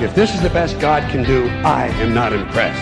If 0.00 0.16
this 0.16 0.34
is 0.34 0.40
the 0.40 0.50
best 0.50 0.80
God 0.80 1.08
can 1.12 1.22
do, 1.22 1.46
I 1.64 1.86
am 1.86 2.12
not 2.12 2.32
impressed. 2.32 2.80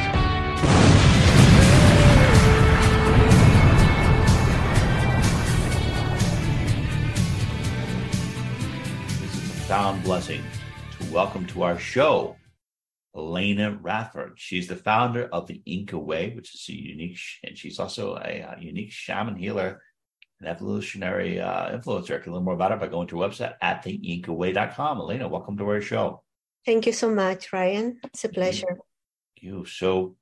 This 9.20 9.34
is 9.34 9.50
a 9.50 9.52
profound 9.52 10.02
blessing 10.02 10.42
to 10.98 11.12
welcome 11.12 11.46
to 11.48 11.62
our 11.62 11.78
show 11.78 12.36
Elena 13.14 13.78
Radford. 13.82 14.34
She's 14.36 14.68
the 14.68 14.76
founder 14.76 15.24
of 15.26 15.46
the 15.46 15.60
Inca 15.66 15.98
Way, 15.98 16.32
which 16.34 16.54
is 16.54 16.66
a 16.70 16.72
unique, 16.72 17.18
and 17.44 17.58
she's 17.58 17.78
also 17.78 18.14
a, 18.16 18.40
a 18.40 18.56
unique 18.60 18.92
shaman 18.92 19.36
healer 19.36 19.82
and 20.40 20.48
evolutionary 20.48 21.38
uh, 21.38 21.76
influencer. 21.76 22.10
You 22.10 22.20
can 22.20 22.32
learn 22.32 22.44
more 22.44 22.54
about 22.54 22.70
her 22.70 22.78
by 22.78 22.86
going 22.86 23.08
to 23.08 23.22
our 23.22 23.28
website 23.28 23.56
at 23.60 23.84
theincaway.com. 23.84 24.98
Elena, 25.00 25.28
welcome 25.28 25.58
to 25.58 25.68
our 25.68 25.82
show. 25.82 26.22
Thank 26.66 26.86
you 26.86 26.92
so 26.92 27.10
much, 27.10 27.52
Ryan. 27.52 28.00
It's 28.04 28.24
a 28.24 28.28
pleasure. 28.28 28.66
Thank 28.66 28.80
you. 29.40 29.64
So, 29.64 30.16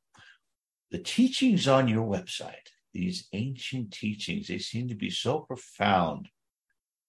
the 0.91 0.98
teachings 0.98 1.69
on 1.69 1.89
your 1.89 2.06
website, 2.06 2.69
these 2.95 3.28
ancient 3.33 3.92
teachings, 3.92 4.48
they 4.48 4.58
seem 4.58 4.89
to 4.89 4.95
be 4.95 5.11
so 5.11 5.41
profound. 5.41 6.28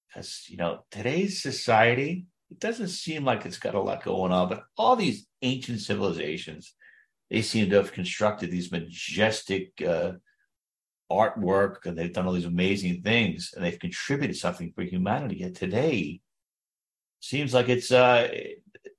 Because, 0.08 0.46
you 0.50 0.58
know, 0.58 0.84
today's 0.92 1.42
society, 1.42 2.26
it 2.50 2.60
doesn't 2.60 2.90
seem 2.90 3.24
like 3.24 3.46
it's 3.46 3.60
got 3.60 3.76
a 3.76 3.80
lot 3.80 4.04
going 4.04 4.32
on, 4.32 4.50
but 4.50 4.64
all 4.76 4.96
these 4.96 5.28
ancient 5.44 5.82
civilizations, 5.82 6.74
they 7.30 7.44
seem 7.44 7.70
to 7.70 7.76
have 7.76 7.94
constructed 7.94 8.50
these 8.50 8.72
majestic 8.72 9.72
uh, 9.88 10.14
artwork 11.12 11.86
and 11.86 11.98
they've 11.98 12.14
done 12.14 12.26
all 12.26 12.34
these 12.34 12.46
amazing 12.46 13.02
things 13.02 13.54
and 13.56 13.64
they've 13.64 13.80
contributed 13.80 14.36
something 14.36 14.72
for 14.74 14.84
humanity. 14.84 15.38
Yet 15.38 15.56
today, 15.56 16.22
seems 17.20 17.54
like 17.54 17.70
it's 17.70 17.92
uh, 17.92 18.30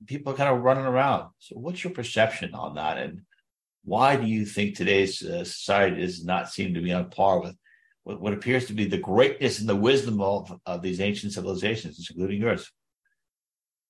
people 0.05 0.33
are 0.33 0.35
kind 0.35 0.53
of 0.53 0.63
running 0.63 0.85
around. 0.85 1.29
So, 1.39 1.57
what's 1.57 1.83
your 1.83 1.93
perception 1.93 2.53
on 2.53 2.75
that, 2.75 2.97
and 2.97 3.21
why 3.83 4.15
do 4.15 4.27
you 4.27 4.45
think 4.45 4.75
today's 4.75 5.23
uh, 5.23 5.43
society 5.43 6.01
does 6.01 6.23
not 6.23 6.49
seem 6.49 6.73
to 6.73 6.81
be 6.81 6.93
on 6.93 7.09
par 7.09 7.41
with 7.41 7.55
what 8.03 8.33
appears 8.33 8.65
to 8.65 8.73
be 8.73 8.85
the 8.85 8.97
greatness 8.97 9.59
and 9.59 9.69
the 9.69 9.75
wisdom 9.75 10.21
of, 10.21 10.51
of 10.65 10.81
these 10.81 10.99
ancient 10.99 11.33
civilizations, 11.33 12.07
including 12.09 12.41
yours? 12.41 12.71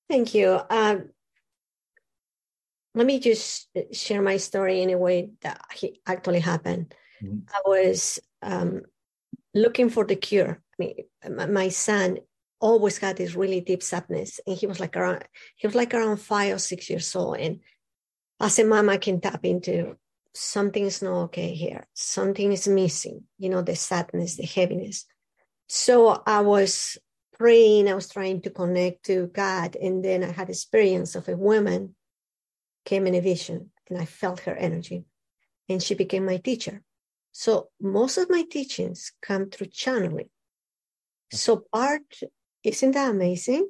Thank 0.08 0.34
you. 0.34 0.60
Um, 0.68 1.10
let 2.94 3.06
me 3.06 3.20
just 3.20 3.68
share 3.92 4.20
my 4.20 4.36
story 4.36 4.82
in 4.82 4.90
a 4.90 4.98
way 4.98 5.30
that 5.40 5.64
actually 6.06 6.40
happened. 6.40 6.94
Mm-hmm. 7.22 7.38
I 7.48 7.60
was 7.64 8.20
um, 8.42 8.82
looking 9.54 9.88
for 9.88 10.04
the 10.04 10.16
cure. 10.16 10.62
I 10.78 11.28
mean, 11.28 11.52
my 11.54 11.68
son 11.70 12.18
always 12.62 12.96
had 12.98 13.16
this 13.16 13.34
really 13.34 13.60
deep 13.60 13.82
sadness. 13.82 14.40
And 14.46 14.56
he 14.56 14.66
was 14.66 14.80
like 14.80 14.96
around, 14.96 15.24
he 15.56 15.66
was 15.66 15.74
like 15.74 15.92
around 15.92 16.16
five 16.18 16.54
or 16.54 16.58
six 16.58 16.88
years 16.88 17.14
old. 17.14 17.36
And 17.36 17.60
as 18.40 18.58
a 18.58 18.64
mom, 18.64 18.88
I 18.88 18.96
can 18.96 19.20
tap 19.20 19.44
into 19.44 19.96
something 20.34 20.84
is 20.84 21.02
not 21.02 21.24
okay 21.24 21.54
here. 21.54 21.86
Something 21.92 22.52
is 22.52 22.66
missing, 22.68 23.24
you 23.38 23.50
know, 23.50 23.62
the 23.62 23.76
sadness, 23.76 24.36
the 24.36 24.46
heaviness. 24.46 25.04
So 25.68 26.22
I 26.26 26.40
was 26.40 26.96
praying, 27.34 27.88
I 27.88 27.94
was 27.94 28.08
trying 28.08 28.40
to 28.42 28.50
connect 28.50 29.04
to 29.06 29.26
God. 29.26 29.76
And 29.76 30.04
then 30.04 30.22
I 30.22 30.30
had 30.32 30.48
experience 30.48 31.14
of 31.16 31.28
a 31.28 31.36
woman 31.36 31.94
came 32.84 33.06
in 33.06 33.14
a 33.14 33.20
vision 33.20 33.70
and 33.90 33.98
I 34.00 34.04
felt 34.04 34.40
her 34.40 34.54
energy 34.54 35.04
and 35.68 35.82
she 35.82 35.94
became 35.94 36.24
my 36.24 36.38
teacher. 36.38 36.82
So 37.32 37.68
most 37.80 38.18
of 38.18 38.30
my 38.30 38.44
teachings 38.48 39.12
come 39.22 39.50
through 39.50 39.68
channeling. 39.68 40.30
Mm. 41.32 41.36
So 41.36 41.64
part 41.72 42.20
isn't 42.64 42.92
that 42.92 43.10
amazing? 43.10 43.68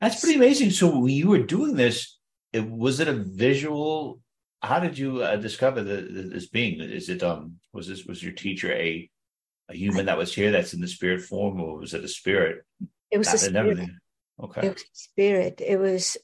That's 0.00 0.20
pretty 0.20 0.36
amazing. 0.36 0.70
So 0.70 0.98
when 0.98 1.12
you 1.12 1.28
were 1.28 1.42
doing 1.42 1.76
this, 1.76 2.18
it, 2.52 2.68
was 2.68 3.00
it 3.00 3.08
a 3.08 3.12
visual? 3.12 4.20
How 4.60 4.80
did 4.80 4.98
you 4.98 5.22
uh, 5.22 5.36
discover 5.36 5.82
the, 5.82 6.02
the, 6.02 6.22
this 6.22 6.48
being? 6.48 6.80
Is 6.80 7.08
it 7.08 7.22
um 7.22 7.56
was 7.72 7.88
this 7.88 8.04
was 8.04 8.22
your 8.22 8.32
teacher 8.32 8.72
a 8.72 9.08
a 9.68 9.74
human 9.74 10.06
that 10.06 10.18
was 10.18 10.34
here 10.34 10.50
that's 10.50 10.74
in 10.74 10.80
the 10.80 10.88
spirit 10.88 11.22
form, 11.22 11.60
or 11.60 11.78
was 11.78 11.94
it 11.94 12.04
a 12.04 12.08
spirit? 12.08 12.64
It 13.10 13.18
was 13.18 13.32
a 13.32 13.38
spirit. 13.38 13.90
Okay. 14.42 14.66
It 14.66 14.74
was 14.74 14.84
spirit. 14.92 15.60
It 15.64 15.78
was 15.78 16.16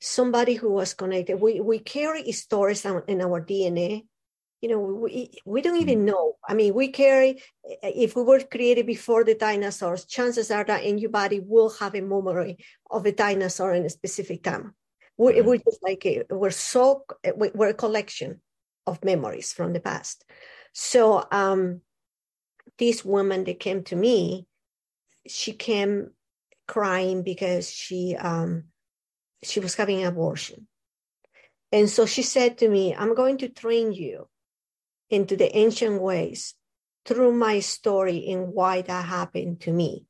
somebody 0.00 0.54
who 0.54 0.70
was 0.70 0.94
connected. 0.94 1.40
We 1.40 1.60
we 1.60 1.78
carry 1.78 2.30
stories 2.32 2.84
in 2.84 3.20
our 3.20 3.40
DNA 3.44 4.04
you 4.60 4.68
know 4.68 4.80
we, 4.80 5.30
we 5.44 5.62
don't 5.62 5.80
even 5.80 6.00
mm. 6.00 6.06
know 6.06 6.36
i 6.48 6.54
mean 6.54 6.74
we 6.74 6.88
carry 6.88 7.42
if 7.82 8.16
we 8.16 8.22
were 8.22 8.40
created 8.40 8.86
before 8.86 9.24
the 9.24 9.34
dinosaurs 9.34 10.04
chances 10.04 10.50
are 10.50 10.64
that 10.64 10.84
in 10.84 10.98
your 10.98 11.10
body 11.10 11.40
will 11.40 11.70
have 11.70 11.94
a 11.94 12.00
memory 12.00 12.58
of 12.90 13.06
a 13.06 13.12
dinosaur 13.12 13.74
in 13.74 13.84
a 13.84 13.90
specific 13.90 14.42
time 14.42 14.74
we're, 15.16 15.32
mm-hmm. 15.32 15.46
we're 15.46 15.56
just 15.58 15.82
like 15.82 16.04
a, 16.06 16.22
we're 16.30 16.50
so 16.50 17.04
we're 17.36 17.68
a 17.68 17.74
collection 17.74 18.40
of 18.86 19.04
memories 19.04 19.52
from 19.52 19.72
the 19.72 19.80
past 19.80 20.24
so 20.72 21.24
um 21.30 21.80
this 22.78 23.04
woman 23.04 23.44
that 23.44 23.60
came 23.60 23.82
to 23.84 23.96
me 23.96 24.46
she 25.26 25.52
came 25.52 26.10
crying 26.66 27.22
because 27.22 27.70
she 27.70 28.16
um 28.16 28.64
she 29.42 29.60
was 29.60 29.74
having 29.76 30.02
an 30.02 30.08
abortion 30.08 30.66
and 31.70 31.88
so 31.88 32.06
she 32.06 32.22
said 32.22 32.58
to 32.58 32.68
me 32.68 32.94
i'm 32.94 33.14
going 33.14 33.38
to 33.38 33.48
train 33.48 33.92
you 33.92 34.26
into 35.10 35.36
the 35.36 35.56
ancient 35.56 36.00
ways 36.00 36.54
through 37.04 37.32
my 37.32 37.60
story 37.60 38.28
and 38.28 38.52
why 38.52 38.82
that 38.82 39.06
happened 39.06 39.60
to 39.62 39.72
me. 39.72 40.04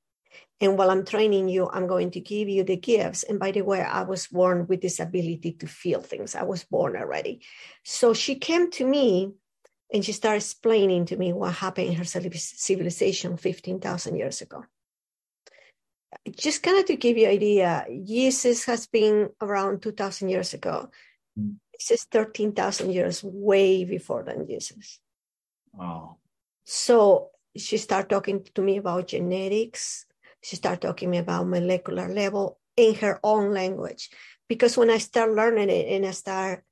And 0.61 0.77
while 0.77 0.91
I'm 0.91 1.05
training 1.05 1.49
you, 1.49 1.69
I'm 1.73 1.87
going 1.87 2.11
to 2.13 2.21
give 2.21 2.49
you 2.49 2.65
the 2.65 2.77
gifts. 2.77 3.23
And 3.23 3.39
by 3.39 3.53
the 3.53 3.63
way, 3.63 3.81
I 3.81 4.03
was 4.03 4.27
born 4.27 4.67
with 4.67 4.81
this 4.81 4.99
ability 4.99 5.53
to 5.61 5.67
feel 5.69 6.01
things. 6.01 6.35
I 6.35 6.43
was 6.43 6.65
born 6.65 6.97
already. 6.97 7.43
So 7.85 8.13
she 8.13 8.35
came 8.35 8.71
to 8.73 8.85
me 8.85 9.33
and 9.93 10.05
she 10.05 10.13
started 10.13 10.39
explaining 10.39 11.07
to 11.07 11.17
me 11.17 11.33
what 11.33 11.55
happened 11.55 11.89
in 11.89 11.95
her 11.95 12.05
civilization 12.05 13.37
15,000 13.37 14.17
years 14.17 14.41
ago. 14.41 14.65
Just 16.37 16.63
kind 16.63 16.79
of 16.79 16.87
to 16.87 16.97
give 16.97 17.17
you 17.17 17.27
an 17.27 17.33
idea, 17.33 17.87
Jesus 18.05 18.65
has 18.65 18.89
been 18.89 19.31
around 19.41 19.83
2,000 19.83 20.29
years 20.29 20.55
ago. 20.55 20.91
Mm. 21.39 21.57
This 21.79 21.91
is 21.93 22.05
13,000 22.05 22.93
years 22.93 23.23
way 23.23 23.85
before 23.85 24.25
than 24.25 24.47
Jesus. 24.47 25.01
Wow. 25.73 26.17
So 26.65 27.31
she 27.57 27.77
started 27.79 28.11
talking 28.11 28.45
to 28.55 28.63
me 28.63 28.79
about 28.79 29.09
genetics. 29.09 30.07
She 30.43 30.57
started 30.57 30.83
talking 30.83 31.17
about 31.17 31.47
molecular 31.47 32.13
level 32.13 32.59
in 32.77 32.95
her 32.97 33.21
own 33.23 33.53
language. 33.53 34.11
Because 34.49 34.77
when 34.77 34.91
I 34.91 34.99
start 34.99 35.33
learning 35.33 35.71
it 35.71 35.89
and 35.89 36.07
I 36.07 36.13
start 36.13 36.65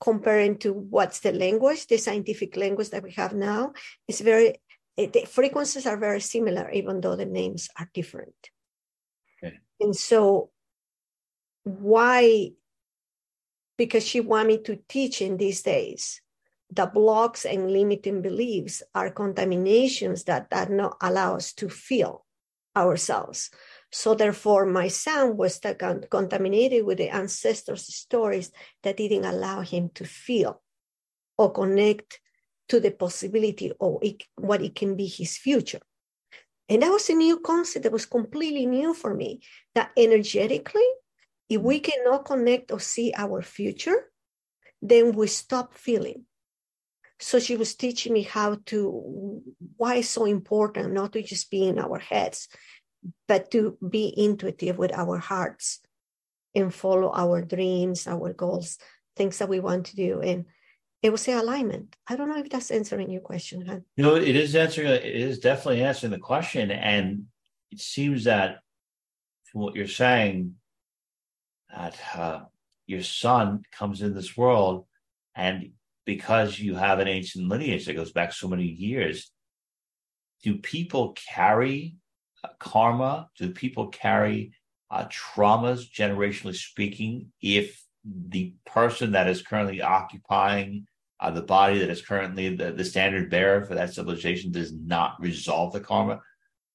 comparing 0.00 0.58
to 0.58 0.72
what's 0.72 1.20
the 1.20 1.32
language, 1.32 1.86
the 1.86 1.98
scientific 1.98 2.56
language 2.56 2.90
that 2.90 3.02
we 3.02 3.12
have 3.12 3.34
now, 3.34 3.72
it's 4.06 4.20
very, 4.20 4.60
the 4.96 5.26
frequencies 5.28 5.86
are 5.86 5.96
very 5.96 6.20
similar, 6.20 6.70
even 6.70 7.00
though 7.00 7.16
the 7.16 7.26
names 7.26 7.68
are 7.78 7.90
different. 7.92 8.34
Okay. 9.42 9.58
And 9.80 9.94
so, 9.94 10.50
why 11.64 12.52
because 13.78 14.04
she 14.04 14.20
wanted 14.20 14.48
me 14.48 14.58
to 14.64 14.78
teach 14.88 15.22
in 15.22 15.38
these 15.38 15.62
days. 15.62 16.20
The 16.70 16.84
blocks 16.84 17.46
and 17.46 17.70
limiting 17.70 18.20
beliefs 18.20 18.82
are 18.94 19.10
contaminations 19.10 20.24
that, 20.24 20.50
do 20.50 20.74
not 20.74 20.98
allow 21.00 21.36
us 21.36 21.54
to 21.54 21.70
feel 21.70 22.26
ourselves. 22.76 23.50
So 23.90 24.14
therefore, 24.14 24.66
my 24.66 24.88
son 24.88 25.38
was 25.38 25.58
contaminated 26.10 26.84
with 26.84 26.98
the 26.98 27.08
ancestors' 27.08 27.94
stories 27.94 28.52
that 28.82 28.98
didn't 28.98 29.24
allow 29.24 29.62
him 29.62 29.90
to 29.94 30.04
feel 30.04 30.60
or 31.38 31.52
connect 31.52 32.20
to 32.68 32.80
the 32.80 32.90
possibility 32.90 33.72
of 33.80 34.02
what 34.36 34.60
it 34.60 34.74
can 34.74 34.94
be 34.94 35.06
his 35.06 35.38
future. 35.38 35.80
And 36.68 36.82
that 36.82 36.90
was 36.90 37.08
a 37.08 37.14
new 37.14 37.40
concept 37.40 37.84
that 37.84 37.92
was 37.92 38.04
completely 38.04 38.66
new 38.66 38.92
for 38.92 39.14
me. 39.14 39.40
That 39.74 39.90
energetically, 39.96 40.86
if 41.48 41.60
we 41.60 41.80
mm-hmm. 41.80 41.90
cannot 41.90 42.24
connect 42.24 42.72
or 42.72 42.80
see 42.80 43.12
our 43.16 43.42
future, 43.42 44.10
then 44.82 45.12
we 45.12 45.26
stop 45.26 45.74
feeling. 45.74 46.24
So 47.20 47.40
she 47.40 47.56
was 47.56 47.74
teaching 47.74 48.12
me 48.12 48.22
how 48.22 48.58
to, 48.66 49.42
why 49.76 49.96
it's 49.96 50.08
so 50.08 50.24
important 50.24 50.92
not 50.92 51.12
to 51.14 51.22
just 51.22 51.50
be 51.50 51.66
in 51.66 51.78
our 51.78 51.98
heads, 51.98 52.48
but 53.26 53.50
to 53.50 53.76
be 53.86 54.12
intuitive 54.16 54.78
with 54.78 54.92
our 54.92 55.18
hearts 55.18 55.80
and 56.54 56.72
follow 56.72 57.12
our 57.12 57.42
dreams, 57.42 58.06
our 58.06 58.32
goals. 58.32 58.78
things 59.18 59.38
that 59.38 59.50
we 59.50 59.60
want 59.60 59.86
to 59.86 59.96
do. 59.96 60.20
And 60.20 60.46
it 61.02 61.10
will 61.10 61.18
say 61.18 61.34
alignment. 61.34 61.94
I 62.06 62.16
don't 62.16 62.28
know 62.28 62.38
if 62.38 62.48
that's 62.48 62.70
answering 62.70 63.10
your 63.10 63.20
question. 63.20 63.66
Huh? 63.66 63.80
You 63.96 64.04
know, 64.04 64.14
it 64.14 64.34
is 64.34 64.56
answering. 64.56 64.88
It 64.88 65.04
is 65.04 65.40
definitely 65.40 65.82
answering 65.82 66.12
the 66.12 66.18
question, 66.18 66.70
and 66.70 67.24
it 67.70 67.80
seems 67.80 68.24
that 68.24 68.60
from 69.44 69.60
what 69.60 69.74
you're 69.74 69.86
saying, 69.86 70.54
that 71.70 71.98
uh, 72.14 72.40
your 72.86 73.02
son 73.02 73.62
comes 73.72 74.02
in 74.02 74.14
this 74.14 74.36
world, 74.36 74.86
and 75.34 75.70
because 76.04 76.58
you 76.58 76.74
have 76.74 77.00
an 77.00 77.08
ancient 77.08 77.48
lineage 77.48 77.86
that 77.86 77.96
goes 77.96 78.12
back 78.12 78.32
so 78.32 78.48
many 78.48 78.64
years, 78.64 79.30
do 80.42 80.56
people 80.56 81.16
carry 81.32 81.96
uh, 82.44 82.48
karma? 82.58 83.28
Do 83.36 83.50
people 83.50 83.88
carry 83.88 84.52
uh, 84.90 85.06
traumas, 85.06 85.90
generationally 85.90 86.54
speaking, 86.54 87.32
if 87.42 87.82
the 88.04 88.54
person 88.64 89.12
that 89.12 89.28
is 89.28 89.42
currently 89.42 89.82
occupying 89.82 90.86
uh, 91.20 91.30
the 91.30 91.42
body 91.42 91.78
that 91.80 91.90
is 91.90 92.00
currently 92.00 92.54
the, 92.54 92.72
the 92.72 92.84
standard 92.84 93.28
bearer 93.28 93.64
for 93.64 93.74
that 93.74 93.92
civilization 93.92 94.52
does 94.52 94.72
not 94.72 95.20
resolve 95.20 95.72
the 95.72 95.80
karma. 95.80 96.20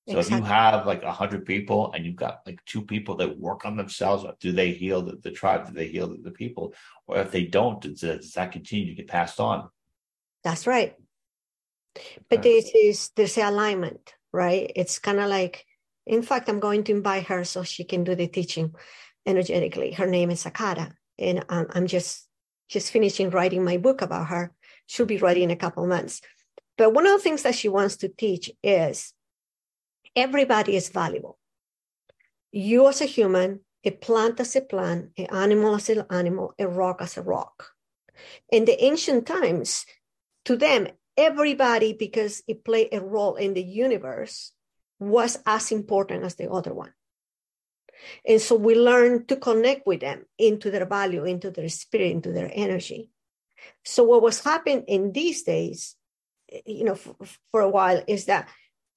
So 0.08 0.18
exactly. 0.18 0.38
if 0.38 0.44
you 0.44 0.50
have 0.50 0.86
like 0.86 1.04
a 1.04 1.12
hundred 1.12 1.46
people 1.46 1.94
and 1.94 2.06
you've 2.06 2.18
got 2.18 2.42
like 2.46 2.60
two 2.66 2.82
people 2.82 3.16
that 3.18 3.40
work 3.40 3.66
on 3.66 3.78
themselves, 3.78 4.26
do 4.42 4.52
they 4.52 4.72
heal 4.72 5.02
the, 5.02 5.16
the 5.16 5.32
tribe? 5.32 5.68
Do 5.68 5.74
they 5.74 5.88
heal 5.88 6.10
the, 6.10 6.18
the, 6.18 6.32
people? 6.32 6.74
Or 7.08 7.20
if 7.20 7.32
they 7.32 7.46
don't, 7.46 7.80
does, 7.80 8.02
does, 8.02 8.34
that 8.34 8.52
continue 8.52 8.88
to 8.88 8.96
get 8.96 9.08
passed 9.08 9.40
on? 9.40 9.70
That's 10.44 10.68
right. 10.68 10.96
But 12.30 12.40
okay. 12.40 12.60
this 12.60 12.72
is 12.76 13.12
there's 13.16 13.38
an 13.38 13.46
alignment, 13.46 14.14
right? 14.34 14.70
It's 14.76 15.00
kind 15.00 15.20
of 15.20 15.30
like, 15.30 15.66
in 16.06 16.22
fact, 16.22 16.50
I'm 16.50 16.60
going 16.60 16.84
to 16.86 16.92
invite 16.92 17.28
her 17.28 17.46
so 17.46 17.64
she 17.64 17.86
can 17.86 18.04
do 18.04 18.14
the 18.14 18.28
teaching 18.28 18.76
energetically. 19.26 19.94
Her 19.94 20.08
name 20.08 20.32
is 20.32 20.44
Sakara, 20.44 20.92
and 21.18 21.46
um, 21.48 21.68
I'm 21.70 21.88
just 21.88 22.28
just 22.68 22.92
finishing 22.92 23.30
writing 23.30 23.64
my 23.64 23.78
book 23.78 24.02
about 24.02 24.28
her. 24.28 24.54
She'll 24.88 25.06
be 25.06 25.18
ready 25.18 25.44
in 25.44 25.52
a 25.52 25.56
couple 25.56 25.88
months. 25.88 26.20
But 26.78 26.94
one 26.94 27.06
of 27.06 27.14
the 27.14 27.20
things 27.20 27.44
that 27.44 27.56
she 27.56 27.70
wants 27.70 27.98
to 27.98 28.10
teach 28.10 28.52
is 28.64 29.14
everybody 30.16 30.76
is 30.76 30.90
valuable. 30.90 31.38
You 32.52 32.88
as 32.88 33.02
a 33.02 33.06
human, 33.06 33.62
a 33.84 33.92
plant 33.92 34.40
as 34.40 34.56
a 34.56 34.62
plant, 34.62 35.12
an 35.18 35.28
animal 35.32 35.76
as 35.76 35.90
an 35.90 36.06
animal, 36.10 36.54
a 36.60 36.68
rock 36.68 37.02
as 37.02 37.18
a 37.18 37.22
rock. 37.22 37.72
In 38.52 38.66
the 38.66 38.82
ancient 38.84 39.26
times, 39.26 39.86
to 40.46 40.56
them, 40.56 40.88
everybody, 41.18 41.94
because 41.94 42.44
it 42.48 42.64
played 42.64 42.90
a 42.92 43.02
role 43.02 43.36
in 43.36 43.54
the 43.54 43.64
universe, 43.64 44.52
was 45.00 45.40
as 45.46 45.72
important 45.72 46.24
as 46.24 46.36
the 46.36 46.50
other 46.50 46.74
one. 46.74 46.94
And 48.28 48.42
so 48.42 48.56
we 48.56 48.76
learn 48.76 49.26
to 49.28 49.36
connect 49.36 49.88
with 49.88 50.02
them 50.02 50.26
into 50.38 50.72
their 50.72 50.86
value, 50.86 51.26
into 51.26 51.52
their 51.52 51.70
spirit, 51.70 52.12
into 52.12 52.32
their 52.32 52.52
energy. 52.54 53.10
So 53.86 54.04
what 54.04 54.22
was 54.22 54.44
happening 54.44 54.84
in 54.88 55.12
these 55.12 55.44
days, 55.44 55.96
you 56.66 56.84
know, 56.84 56.96
for, 56.96 57.16
for 57.52 57.62
a 57.62 57.70
while 57.70 58.04
is 58.08 58.26
that 58.26 58.50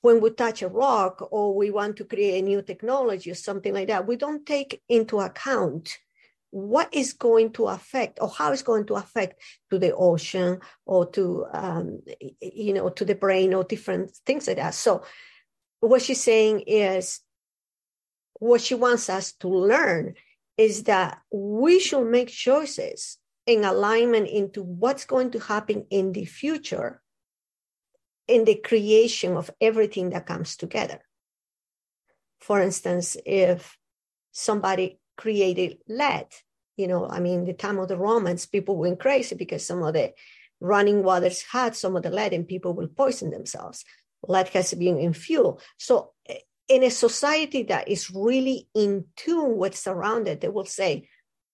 when 0.03 0.21
we 0.21 0.31
touch 0.31 0.63
a 0.63 0.69
rock 0.69 1.27
or 1.31 1.55
we 1.55 1.71
want 1.71 1.97
to 1.97 2.05
create 2.05 2.39
a 2.39 2.43
new 2.43 2.63
technology 2.63 3.31
or 3.31 3.35
something 3.35 3.75
like 3.75 3.89
that, 3.89 4.07
we 4.07 4.17
don't 4.17 4.47
take 4.47 4.83
into 4.89 5.19
account 5.19 5.99
what 6.51 6.89
is 6.95 7.13
going 7.13 7.53
to 7.53 7.67
affect 7.67 8.19
or 8.21 8.29
how 8.29 8.53
it's 8.53 8.63
going 8.63 8.87
to 8.87 8.95
affect 8.95 9.43
to 9.71 9.79
the 9.79 9.95
ocean 9.95 10.61
or 10.87 11.07
to 11.07 11.45
um, 11.53 12.01
you 12.41 12.73
know 12.73 12.89
to 12.89 13.05
the 13.05 13.15
brain 13.15 13.53
or 13.53 13.65
different 13.65 14.11
things 14.25 14.47
like 14.47 14.57
that. 14.57 14.75
So 14.75 15.03
what 15.81 16.03
she's 16.03 16.23
saying 16.23 16.61
is 16.67 17.21
what 18.39 18.61
she 18.61 18.75
wants 18.75 19.11
us 19.11 19.33
to 19.33 19.49
learn 19.49 20.15
is 20.57 20.85
that 20.85 21.19
we 21.31 21.79
should 21.81 22.05
make 22.05 22.29
choices 22.29 23.19
in 23.47 23.65
alignment 23.65 24.29
into 24.29 24.63
what's 24.63 25.05
going 25.05 25.31
to 25.33 25.39
happen 25.39 25.87
in 25.91 26.13
the 26.13 26.25
future 26.25 27.03
in 28.29 28.45
the 28.45 28.57
creation 28.57 29.37
of 29.37 29.51
everything 29.61 30.11
that 30.11 30.27
comes 30.27 30.57
together. 30.57 31.01
For 32.41 32.61
instance, 32.61 33.17
if 33.25 33.77
somebody 34.33 34.99
created 35.17 35.79
lead, 35.89 36.27
you 36.77 36.89
know, 36.89 37.09
I 37.09 37.21
mean, 37.21 37.45
the 37.45 37.55
time 37.55 37.79
of 37.79 37.89
the 37.89 37.97
Romans, 37.97 38.47
people 38.47 38.77
went 38.77 39.01
crazy 39.01 39.35
because 39.35 39.67
some 39.67 39.83
of 39.83 39.95
the 39.95 40.13
running 40.61 41.03
waters 41.03 41.43
had 41.51 41.77
some 41.77 41.97
of 41.97 42.03
the 42.03 42.11
lead 42.11 42.33
and 42.33 42.47
people 42.49 42.75
will 42.75 42.89
poison 42.89 43.31
themselves. 43.31 43.85
Lead 44.27 44.49
has 44.49 44.75
been 44.75 44.99
in 44.99 45.13
fuel. 45.13 45.61
So 45.79 46.13
in 46.69 46.83
a 46.83 46.91
society 46.91 47.63
that 47.65 47.89
is 47.89 48.11
really 48.11 48.69
in 48.75 49.07
tune 49.17 49.57
with 49.57 49.77
surrounded, 49.77 50.41
they 50.41 50.49
will 50.49 50.65
say, 50.65 51.09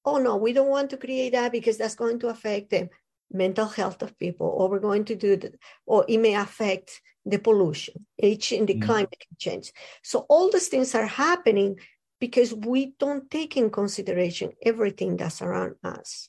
oh 0.05 0.19
no, 0.19 0.37
we 0.37 0.53
don't 0.53 0.69
want 0.69 0.91
to 0.91 0.97
create 0.97 1.33
that 1.33 1.53
because 1.53 1.79
that's 1.79 1.95
going 1.95 2.19
to 2.21 2.29
affect 2.29 2.71
the 2.71 2.89
mental 3.33 3.67
health 3.67 4.03
of 4.03 4.19
people, 4.19 4.47
or 4.47 4.69
we're 4.69 4.79
going 4.79 5.05
to 5.07 5.15
do 5.15 5.37
that, 5.37 5.55
or 5.87 6.05
it 6.09 6.19
may 6.19 6.35
affect 6.35 7.01
the 7.25 7.39
pollution, 7.39 8.07
each 8.19 8.53
in 8.53 8.67
the 8.67 8.75
mm 8.75 8.83
climate 8.83 9.25
change. 9.39 9.73
So 10.03 10.27
all 10.29 10.51
these 10.51 10.69
things 10.69 10.95
are 10.95 11.07
happening 11.07 11.79
because 12.21 12.55
we 12.55 12.95
don't 12.99 13.31
take 13.31 13.57
in 13.57 13.71
consideration 13.71 14.53
everything 14.65 15.17
that's 15.17 15.43
around 15.43 15.75
us. 15.83 16.29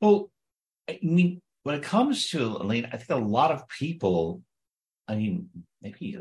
Well, 0.00 0.30
I 0.88 0.98
mean, 1.02 1.40
when 1.62 1.76
it 1.76 1.82
comes 1.82 2.28
to 2.30 2.58
Elena, 2.60 2.88
I 2.92 2.96
think 2.96 3.10
a 3.10 3.16
lot 3.16 3.50
of 3.50 3.68
people, 3.68 4.42
I 5.06 5.16
mean, 5.16 5.48
maybe 5.82 6.18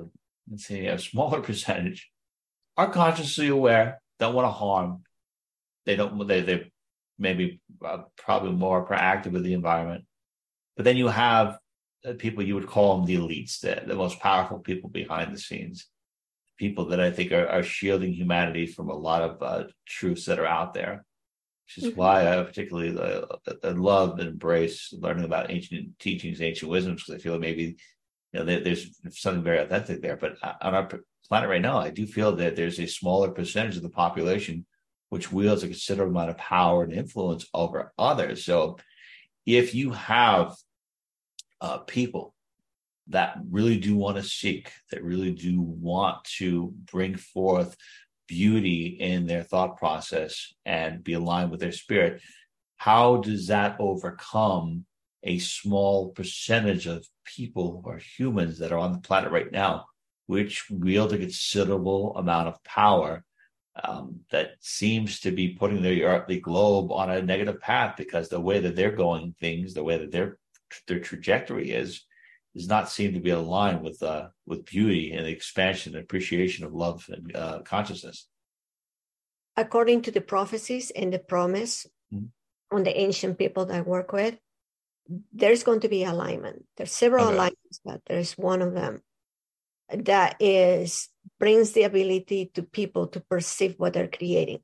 let's 0.50 0.66
say 0.66 0.88
a 0.88 1.00
smaller 1.00 1.42
percentage, 1.50 2.10
are 2.76 2.92
consciously 2.92 3.48
aware, 3.48 4.02
don't 4.20 4.36
want 4.36 4.46
to 4.46 4.52
harm. 4.52 5.04
They 5.86 5.96
don't. 5.96 6.28
They 6.28 6.42
they 6.42 6.72
maybe 7.20 7.60
uh, 7.84 8.00
probably 8.18 8.52
more 8.52 8.88
proactive 8.88 9.32
with 9.32 9.44
the 9.44 9.54
environment. 9.54 10.06
But 10.76 10.86
then 10.86 10.98
you 10.98 11.08
have 11.08 11.58
uh, 12.06 12.14
people 12.18 12.44
you 12.44 12.56
would 12.56 12.68
call 12.68 12.98
them 12.98 13.06
the 13.06 13.16
elites, 13.16 13.60
the, 13.60 13.82
the 13.86 13.96
most 13.96 14.20
powerful 14.20 14.60
people 14.60 14.90
behind 14.90 15.34
the 15.34 15.40
scenes, 15.40 15.88
people 16.58 16.86
that 16.86 17.00
I 17.00 17.12
think 17.12 17.32
are, 17.32 17.48
are 17.48 17.64
shielding 17.64 18.14
humanity 18.14 18.68
from 18.68 18.90
a 18.90 18.96
lot 18.96 19.24
of 19.24 19.42
uh, 19.42 19.64
truths 19.86 20.26
that 20.26 20.40
are 20.40 20.46
out 20.46 20.74
there. 20.74 21.06
Which 21.66 21.84
is 21.84 21.92
mm-hmm. 21.92 22.00
why 22.00 22.28
I 22.28 22.44
particularly 22.44 22.98
uh, 22.98 23.74
love 23.74 24.20
and 24.20 24.30
embrace 24.30 24.94
learning 24.94 25.26
about 25.26 25.52
ancient 25.52 26.00
teachings, 26.00 26.42
ancient 26.42 26.72
wisdoms, 26.72 27.04
because 27.04 27.20
I 27.20 27.24
feel 27.24 27.40
maybe 27.40 27.76
you 28.32 28.40
know, 28.40 28.46
there, 28.46 28.62
there's 28.62 28.90
something 29.10 29.44
very 29.44 29.60
authentic 29.60 30.02
there. 30.02 30.16
But 30.16 30.38
on 30.62 30.76
our 30.76 30.90
planet 31.28 31.50
right 31.50 31.62
now, 31.62 31.78
I 31.78 31.90
do 31.90 32.06
feel 32.06 32.36
that 32.38 32.56
there's 32.56 32.80
a 32.80 32.88
smaller 32.88 33.32
percentage 33.32 33.76
of 33.76 33.84
the 33.84 33.90
population 33.90 34.66
which 35.10 35.32
wields 35.32 35.64
a 35.64 35.68
considerable 35.68 36.12
amount 36.12 36.30
of 36.30 36.38
power 36.38 36.84
and 36.84 36.94
influence 36.94 37.48
over 37.54 37.94
others. 37.98 38.46
So, 38.46 38.78
if 39.46 39.74
you 39.74 39.92
have 39.92 40.54
uh, 41.62 41.80
people 41.80 42.34
that 43.08 43.38
really 43.50 43.78
do 43.78 43.96
want 43.96 44.18
to 44.18 44.24
seek, 44.24 44.72
that 44.92 45.04
really 45.04 45.32
do 45.32 45.62
want 45.62 46.24
to 46.38 46.74
bring 46.92 47.16
forth 47.16 47.78
beauty 48.28 48.98
in 49.00 49.26
their 49.26 49.44
thought 49.44 49.78
process 49.78 50.54
and 50.66 51.04
be 51.04 51.14
aligned 51.14 51.50
with 51.50 51.62
their 51.62 51.72
spirit, 51.72 52.22
how 52.76 53.18
does 53.18 53.48
that 53.48 53.78
overcome 53.80 54.86
a 55.24 55.40
small 55.40 56.10
percentage 56.10 56.86
of 56.86 57.08
people 57.26 57.82
or 57.86 57.98
humans 57.98 58.60
that 58.60 58.72
are 58.72 58.78
on 58.78 58.94
the 58.94 59.00
planet 59.00 59.32
right 59.32 59.52
now, 59.52 59.86
which 60.28 60.70
wield 60.70 61.14
a 61.14 61.18
considerable 61.18 62.16
amount 62.18 62.48
of 62.48 62.64
power 62.64 63.24
um, 63.84 64.22
that 64.32 64.52
seems 64.60 65.20
to 65.22 65.32
be 65.32 65.50
putting 65.50 65.82
the, 65.82 66.24
the 66.28 66.40
globe 66.40 66.92
on 66.92 67.10
a 67.10 67.22
negative 67.22 67.60
path 67.62 67.96
because 67.98 68.30
the 68.30 68.40
way 68.40 68.60
that 68.60 68.76
they're 68.76 68.96
going 68.96 69.36
things, 69.40 69.74
the 69.74 69.84
way 69.84 69.98
that 69.98 70.12
their 70.12 70.38
their 70.86 71.00
trajectory 71.00 71.72
is, 71.72 72.04
does 72.54 72.68
not 72.68 72.90
seem 72.90 73.14
to 73.14 73.20
be 73.20 73.30
aligned 73.30 73.82
with 73.82 74.02
uh, 74.04 74.28
with 74.46 74.66
beauty 74.66 75.14
and 75.14 75.26
expansion 75.28 75.96
and 75.96 76.04
appreciation 76.04 76.66
of 76.66 76.74
love 76.74 77.06
and 77.10 77.36
uh, 77.36 77.60
consciousness. 77.64 78.28
According 79.56 80.04
to 80.04 80.12
the 80.12 80.22
prophecies 80.22 80.92
and 80.92 81.12
the 81.12 81.20
promise 81.20 81.88
mm-hmm. 82.14 82.76
on 82.76 82.84
the 82.84 83.00
ancient 83.00 83.38
people 83.38 83.66
that 83.66 83.76
I 83.76 83.82
work 83.82 84.12
with, 84.12 84.38
there's 85.34 85.64
going 85.64 85.80
to 85.82 85.90
be 85.90 86.04
alignment. 86.04 86.66
There's 86.76 86.92
several 86.92 87.26
okay. 87.26 87.36
alignments, 87.36 87.80
but 87.84 88.02
there's 88.06 88.34
one 88.34 88.62
of 88.62 88.74
them 88.74 89.02
that 89.90 90.36
is 90.40 91.10
brings 91.40 91.72
the 91.74 91.84
ability 91.84 92.52
to 92.54 92.64
people 92.64 93.08
to 93.08 93.20
perceive 93.20 93.76
what 93.78 93.94
they're 93.94 94.08
creating. 94.08 94.60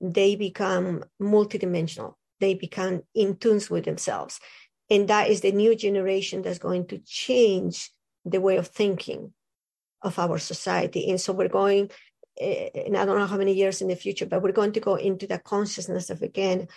They 0.00 0.36
become 0.36 1.04
multidimensional. 1.20 2.14
They 2.40 2.54
become 2.54 3.02
in 3.14 3.36
tune 3.36 3.60
with 3.70 3.84
themselves. 3.84 4.40
And 4.90 5.08
that 5.08 5.30
is 5.30 5.40
the 5.40 5.52
new 5.52 5.74
generation 5.74 6.42
that's 6.42 6.58
going 6.58 6.86
to 6.88 6.98
change 6.98 7.90
the 8.24 8.40
way 8.40 8.56
of 8.56 8.68
thinking 8.68 9.32
of 10.02 10.18
our 10.18 10.38
society. 10.38 11.10
And 11.10 11.20
so 11.20 11.32
we're 11.32 11.48
going, 11.48 11.90
eh, 12.38 12.68
and 12.86 12.96
I 12.96 13.04
don't 13.04 13.18
know 13.18 13.26
how 13.26 13.38
many 13.38 13.54
years 13.54 13.80
in 13.80 13.88
the 13.88 13.96
future, 13.96 14.26
but 14.26 14.42
we're 14.42 14.52
going 14.52 14.72
to 14.72 14.80
go 14.80 14.94
into 14.94 15.26
the 15.26 15.38
consciousness 15.38 16.10
of 16.10 16.22
again 16.22 16.68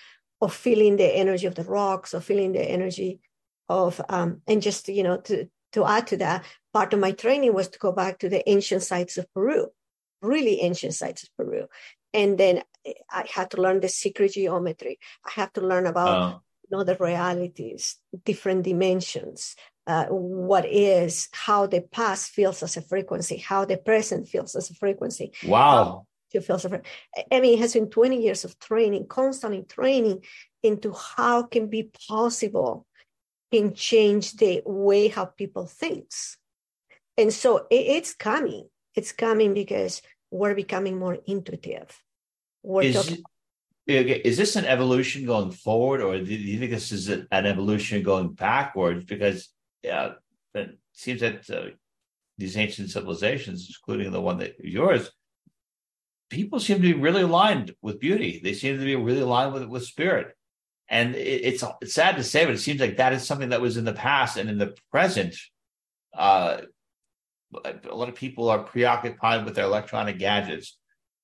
of 0.41 0.53
feeling 0.53 0.96
the 0.96 1.05
energy 1.05 1.48
of 1.48 1.55
the 1.55 1.63
rocks, 1.63 2.13
of 2.13 2.24
feeling 2.24 2.53
the 2.53 2.63
energy 2.63 3.19
of 3.67 4.01
um, 4.10 4.41
and 4.48 4.62
just 4.62 4.88
you 4.88 5.03
know 5.03 5.17
to 5.17 5.50
to 5.74 5.86
add 5.86 6.08
to 6.08 6.17
that, 6.17 6.43
part 6.73 6.93
of 6.93 6.99
my 6.99 7.11
training 7.11 7.53
was 7.53 7.69
to 7.69 7.79
go 7.79 7.91
back 7.91 8.19
to 8.19 8.29
the 8.29 8.47
ancient 8.49 8.83
sites 8.83 9.17
of 9.17 9.31
Peru, 9.33 9.67
really 10.21 10.61
ancient 10.61 10.93
sites 10.93 11.23
of 11.23 11.29
Peru. 11.38 11.67
And 12.13 12.38
then 12.38 12.63
I 13.11 13.25
had 13.31 13.51
to 13.51 13.61
learn 13.61 13.79
the 13.79 13.89
sacred 13.89 14.33
geometry. 14.33 14.99
I 15.25 15.31
had 15.31 15.53
to 15.55 15.61
learn 15.61 15.85
about 15.85 16.41
other 16.73 16.97
realities, 16.99 17.97
different 18.25 18.63
dimensions. 18.63 19.55
Uh, 19.88 20.05
what 20.05 20.65
is 20.65 21.29
how 21.31 21.65
the 21.65 21.81
past 21.81 22.31
feels 22.31 22.61
as 22.61 22.77
a 22.77 22.81
frequency, 22.81 23.38
how 23.38 23.65
the 23.65 23.77
present 23.77 24.27
feels 24.27 24.55
as 24.55 24.69
a 24.69 24.75
frequency. 24.75 25.31
Wow. 25.45 26.05
To 26.31 26.41
feel 26.41 26.59
so, 26.59 26.69
I 27.31 27.39
mean, 27.39 27.55
it 27.55 27.59
has 27.59 27.73
been 27.73 27.89
20 27.89 28.21
years 28.21 28.45
of 28.45 28.59
training, 28.59 29.07
constantly 29.07 29.63
training 29.63 30.23
into 30.61 30.93
how 30.93 31.43
can 31.43 31.67
be 31.67 31.89
possible 32.07 32.85
can 33.51 33.73
change 33.73 34.33
the 34.33 34.61
way 34.65 35.07
how 35.07 35.25
people 35.25 35.65
thinks. 35.65 36.38
And 37.19 37.33
so 37.33 37.67
it, 37.69 37.85
it's 37.97 38.13
coming. 38.13 38.69
It's 38.95 39.11
coming 39.11 39.53
because 39.53 40.01
we're 40.31 40.55
becoming 40.55 40.97
more 40.97 41.17
intuitive. 41.27 41.89
We're 42.63 42.83
Is, 42.83 42.95
talking, 42.95 43.23
is 43.88 44.38
this 44.38 44.55
an 44.55 44.65
evolution 44.65 45.25
going 45.25 45.51
forward, 45.51 46.01
or 46.01 46.17
do 46.17 46.33
you 46.33 46.59
think 46.59 46.71
this 46.71 46.91
is 46.91 47.09
an 47.09 47.27
evolution 47.31 48.03
going 48.03 48.33
backwards? 48.33 49.03
Because 49.03 49.49
yeah, 49.83 50.13
it 50.53 50.77
seems 50.93 51.21
that 51.21 51.49
uh, 51.49 51.71
these 52.38 52.55
ancient 52.55 52.89
civilizations, 52.89 53.67
including 53.69 54.11
the 54.11 54.21
one 54.21 54.38
that 54.38 54.59
yours, 54.59 55.11
people 56.29 56.59
seem 56.59 56.77
to 56.77 56.81
be 56.81 56.93
really 56.93 57.23
aligned 57.23 57.73
with 57.81 57.99
beauty. 57.99 58.39
They 58.41 58.53
seem 58.53 58.77
to 58.77 58.85
be 58.85 58.95
really 58.95 59.21
aligned 59.21 59.53
with 59.53 59.65
with 59.65 59.83
spirit. 59.83 60.35
And 60.88 61.15
it, 61.15 61.41
it's, 61.45 61.63
it's 61.81 61.93
sad 61.93 62.15
to 62.15 62.23
say, 62.23 62.45
but 62.45 62.55
it 62.55 62.59
seems 62.59 62.79
like 62.79 62.97
that 62.97 63.13
is 63.13 63.25
something 63.25 63.49
that 63.49 63.61
was 63.61 63.77
in 63.77 63.85
the 63.85 63.93
past 63.93 64.38
and 64.38 64.49
in 64.49 64.57
the 64.57 64.75
present. 64.91 65.35
Uh, 66.13 66.61
a 67.65 67.96
lot 67.96 68.10
of 68.10 68.15
people 68.15 68.50
are 68.50 68.63
preoccupied 68.63 69.46
with 69.46 69.56
their 69.56 69.65
electronic 69.65 70.20
gadgets, 70.20 70.77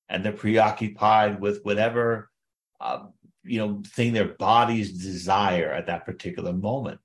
and 0.10 0.24
they're 0.24 0.32
preoccupied 0.32 1.39
with 1.39 1.62
whatever 1.63 2.29
uh, 2.82 3.05
you 3.44 3.60
know 3.60 3.82
thing 3.86 4.13
their 4.13 4.34
bodies 4.34 4.91
desire 5.03 5.72
at 5.72 5.88
that 5.88 6.05
particular 6.05 6.53
moment. 6.53 7.00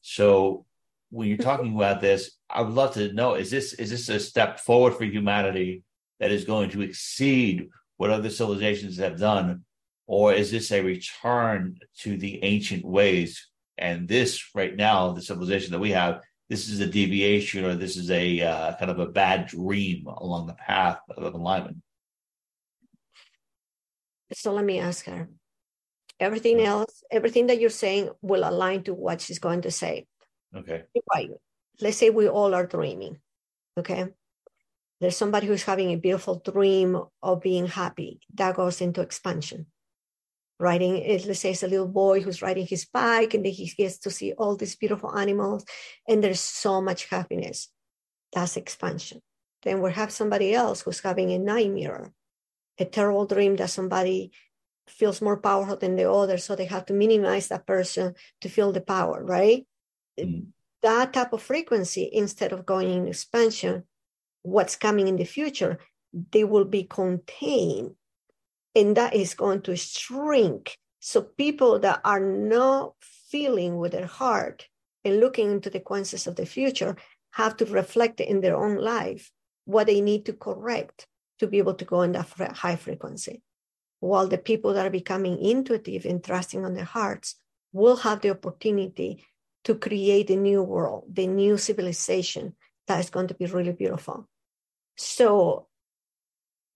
So 0.00 0.66
when 1.10 1.28
you're 1.28 1.38
talking 1.38 1.74
about 1.74 2.00
this, 2.00 2.32
I 2.48 2.62
would 2.62 2.74
love 2.74 2.94
to 2.94 3.12
know: 3.12 3.34
is 3.34 3.50
this 3.50 3.72
is 3.74 3.90
this 3.90 4.08
a 4.08 4.18
step 4.18 4.60
forward 4.60 4.94
for 4.94 5.04
humanity 5.04 5.84
that 6.18 6.32
is 6.32 6.44
going 6.44 6.70
to 6.70 6.82
exceed 6.82 7.68
what 7.96 8.10
other 8.10 8.30
civilizations 8.30 8.98
have 8.98 9.18
done, 9.18 9.64
or 10.06 10.32
is 10.32 10.50
this 10.50 10.72
a 10.72 10.82
return 10.82 11.78
to 11.98 12.16
the 12.16 12.42
ancient 12.42 12.84
ways? 12.84 13.46
And 13.78 14.06
this 14.06 14.54
right 14.54 14.76
now, 14.76 15.12
the 15.12 15.22
civilization 15.22 15.72
that 15.72 15.78
we 15.78 15.92
have, 15.92 16.20
this 16.50 16.68
is 16.68 16.80
a 16.80 16.86
deviation, 16.86 17.64
or 17.64 17.76
this 17.76 17.96
is 17.96 18.10
a 18.10 18.40
uh, 18.40 18.74
kind 18.74 18.90
of 18.90 18.98
a 18.98 19.06
bad 19.06 19.46
dream 19.46 20.06
along 20.06 20.48
the 20.48 20.54
path 20.54 20.98
of 21.16 21.32
alignment. 21.32 21.78
so 24.32 24.52
let 24.52 24.64
me 24.64 24.80
ask 24.80 25.06
her. 25.06 25.28
Everything 26.18 26.60
else, 26.60 27.04
everything 27.10 27.46
that 27.46 27.60
you're 27.60 27.70
saying 27.70 28.10
will 28.20 28.42
align 28.46 28.82
to 28.82 28.92
what 28.92 29.20
she's 29.20 29.38
going 29.38 29.62
to 29.62 29.70
say. 29.70 30.06
Okay. 30.54 30.82
Right. 31.14 31.30
Let's 31.80 31.96
say 31.96 32.10
we 32.10 32.28
all 32.28 32.52
are 32.52 32.66
dreaming. 32.66 33.18
Okay. 33.78 34.08
There's 35.00 35.16
somebody 35.16 35.46
who's 35.46 35.62
having 35.62 35.92
a 35.92 35.96
beautiful 35.96 36.42
dream 36.44 37.00
of 37.22 37.40
being 37.40 37.68
happy. 37.68 38.20
That 38.34 38.56
goes 38.56 38.80
into 38.80 39.00
expansion. 39.00 39.66
Riding, 40.60 40.98
it, 40.98 41.24
let's 41.24 41.40
say 41.40 41.52
it's 41.52 41.62
a 41.62 41.68
little 41.68 41.88
boy 41.88 42.20
who's 42.20 42.42
riding 42.42 42.66
his 42.66 42.84
bike 42.84 43.32
and 43.32 43.44
then 43.44 43.52
he 43.52 43.66
gets 43.66 43.98
to 44.00 44.10
see 44.10 44.34
all 44.34 44.56
these 44.56 44.76
beautiful 44.76 45.16
animals 45.16 45.64
and 46.06 46.22
there's 46.22 46.40
so 46.40 46.82
much 46.82 47.06
happiness. 47.06 47.68
That's 48.34 48.58
expansion. 48.58 49.22
Then 49.62 49.80
we 49.80 49.90
have 49.92 50.12
somebody 50.12 50.52
else 50.54 50.82
who's 50.82 51.00
having 51.00 51.32
a 51.32 51.38
nightmare, 51.38 52.12
a 52.78 52.84
terrible 52.84 53.24
dream 53.24 53.56
that 53.56 53.70
somebody 53.70 54.32
feels 54.86 55.22
more 55.22 55.38
powerful 55.38 55.76
than 55.76 55.96
the 55.96 56.10
other. 56.10 56.36
So 56.36 56.54
they 56.54 56.66
have 56.66 56.86
to 56.86 56.92
minimize 56.92 57.48
that 57.48 57.66
person 57.66 58.14
to 58.42 58.48
feel 58.48 58.72
the 58.72 58.80
power, 58.80 59.24
right? 59.24 59.66
Mm. 60.18 60.48
That 60.82 61.12
type 61.12 61.32
of 61.32 61.42
frequency, 61.42 62.08
instead 62.12 62.52
of 62.52 62.66
going 62.66 62.90
in 62.90 63.08
expansion, 63.08 63.84
what's 64.42 64.76
coming 64.76 65.08
in 65.08 65.16
the 65.16 65.24
future, 65.24 65.78
they 66.32 66.44
will 66.44 66.64
be 66.64 66.84
contained. 66.84 67.94
And 68.74 68.96
that 68.96 69.14
is 69.14 69.34
going 69.34 69.62
to 69.62 69.76
shrink. 69.76 70.76
So 71.00 71.22
people 71.22 71.78
that 71.80 72.00
are 72.04 72.20
not 72.20 72.94
feeling 73.00 73.78
with 73.78 73.92
their 73.92 74.06
heart 74.06 74.68
and 75.04 75.20
looking 75.20 75.50
into 75.50 75.70
the 75.70 75.80
consequences 75.80 76.26
of 76.26 76.36
the 76.36 76.46
future 76.46 76.96
have 77.32 77.56
to 77.56 77.64
reflect 77.66 78.20
in 78.20 78.40
their 78.40 78.56
own 78.56 78.76
life 78.76 79.30
what 79.64 79.86
they 79.86 80.00
need 80.00 80.26
to 80.26 80.32
correct 80.32 81.06
to 81.38 81.46
be 81.46 81.58
able 81.58 81.74
to 81.74 81.84
go 81.84 82.02
in 82.02 82.12
that 82.12 82.26
high 82.56 82.76
frequency. 82.76 83.42
While 84.00 84.28
the 84.28 84.38
people 84.38 84.74
that 84.74 84.86
are 84.86 84.90
becoming 84.90 85.38
intuitive 85.38 86.04
and 86.04 86.22
trusting 86.22 86.64
on 86.64 86.74
their 86.74 86.84
hearts 86.84 87.36
will 87.72 87.96
have 87.96 88.20
the 88.20 88.30
opportunity 88.30 89.24
to 89.64 89.74
create 89.74 90.30
a 90.30 90.36
new 90.36 90.62
world, 90.62 91.04
the 91.10 91.26
new 91.26 91.56
civilization 91.56 92.54
that 92.86 93.00
is 93.00 93.10
going 93.10 93.28
to 93.28 93.34
be 93.34 93.46
really 93.46 93.72
beautiful. 93.72 94.28
So, 94.96 95.68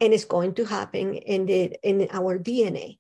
and 0.01 0.13
it's 0.13 0.25
going 0.25 0.55
to 0.55 0.65
happen 0.65 1.15
in 1.15 1.47
the 1.47 1.77
in 1.83 2.09
our 2.13 2.39
DNA. 2.39 2.99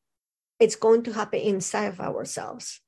It's 0.60 0.76
going 0.76 1.02
to 1.04 1.12
happen 1.12 1.40
inside 1.40 1.86
of 1.86 2.00
ourselves. 2.00 2.80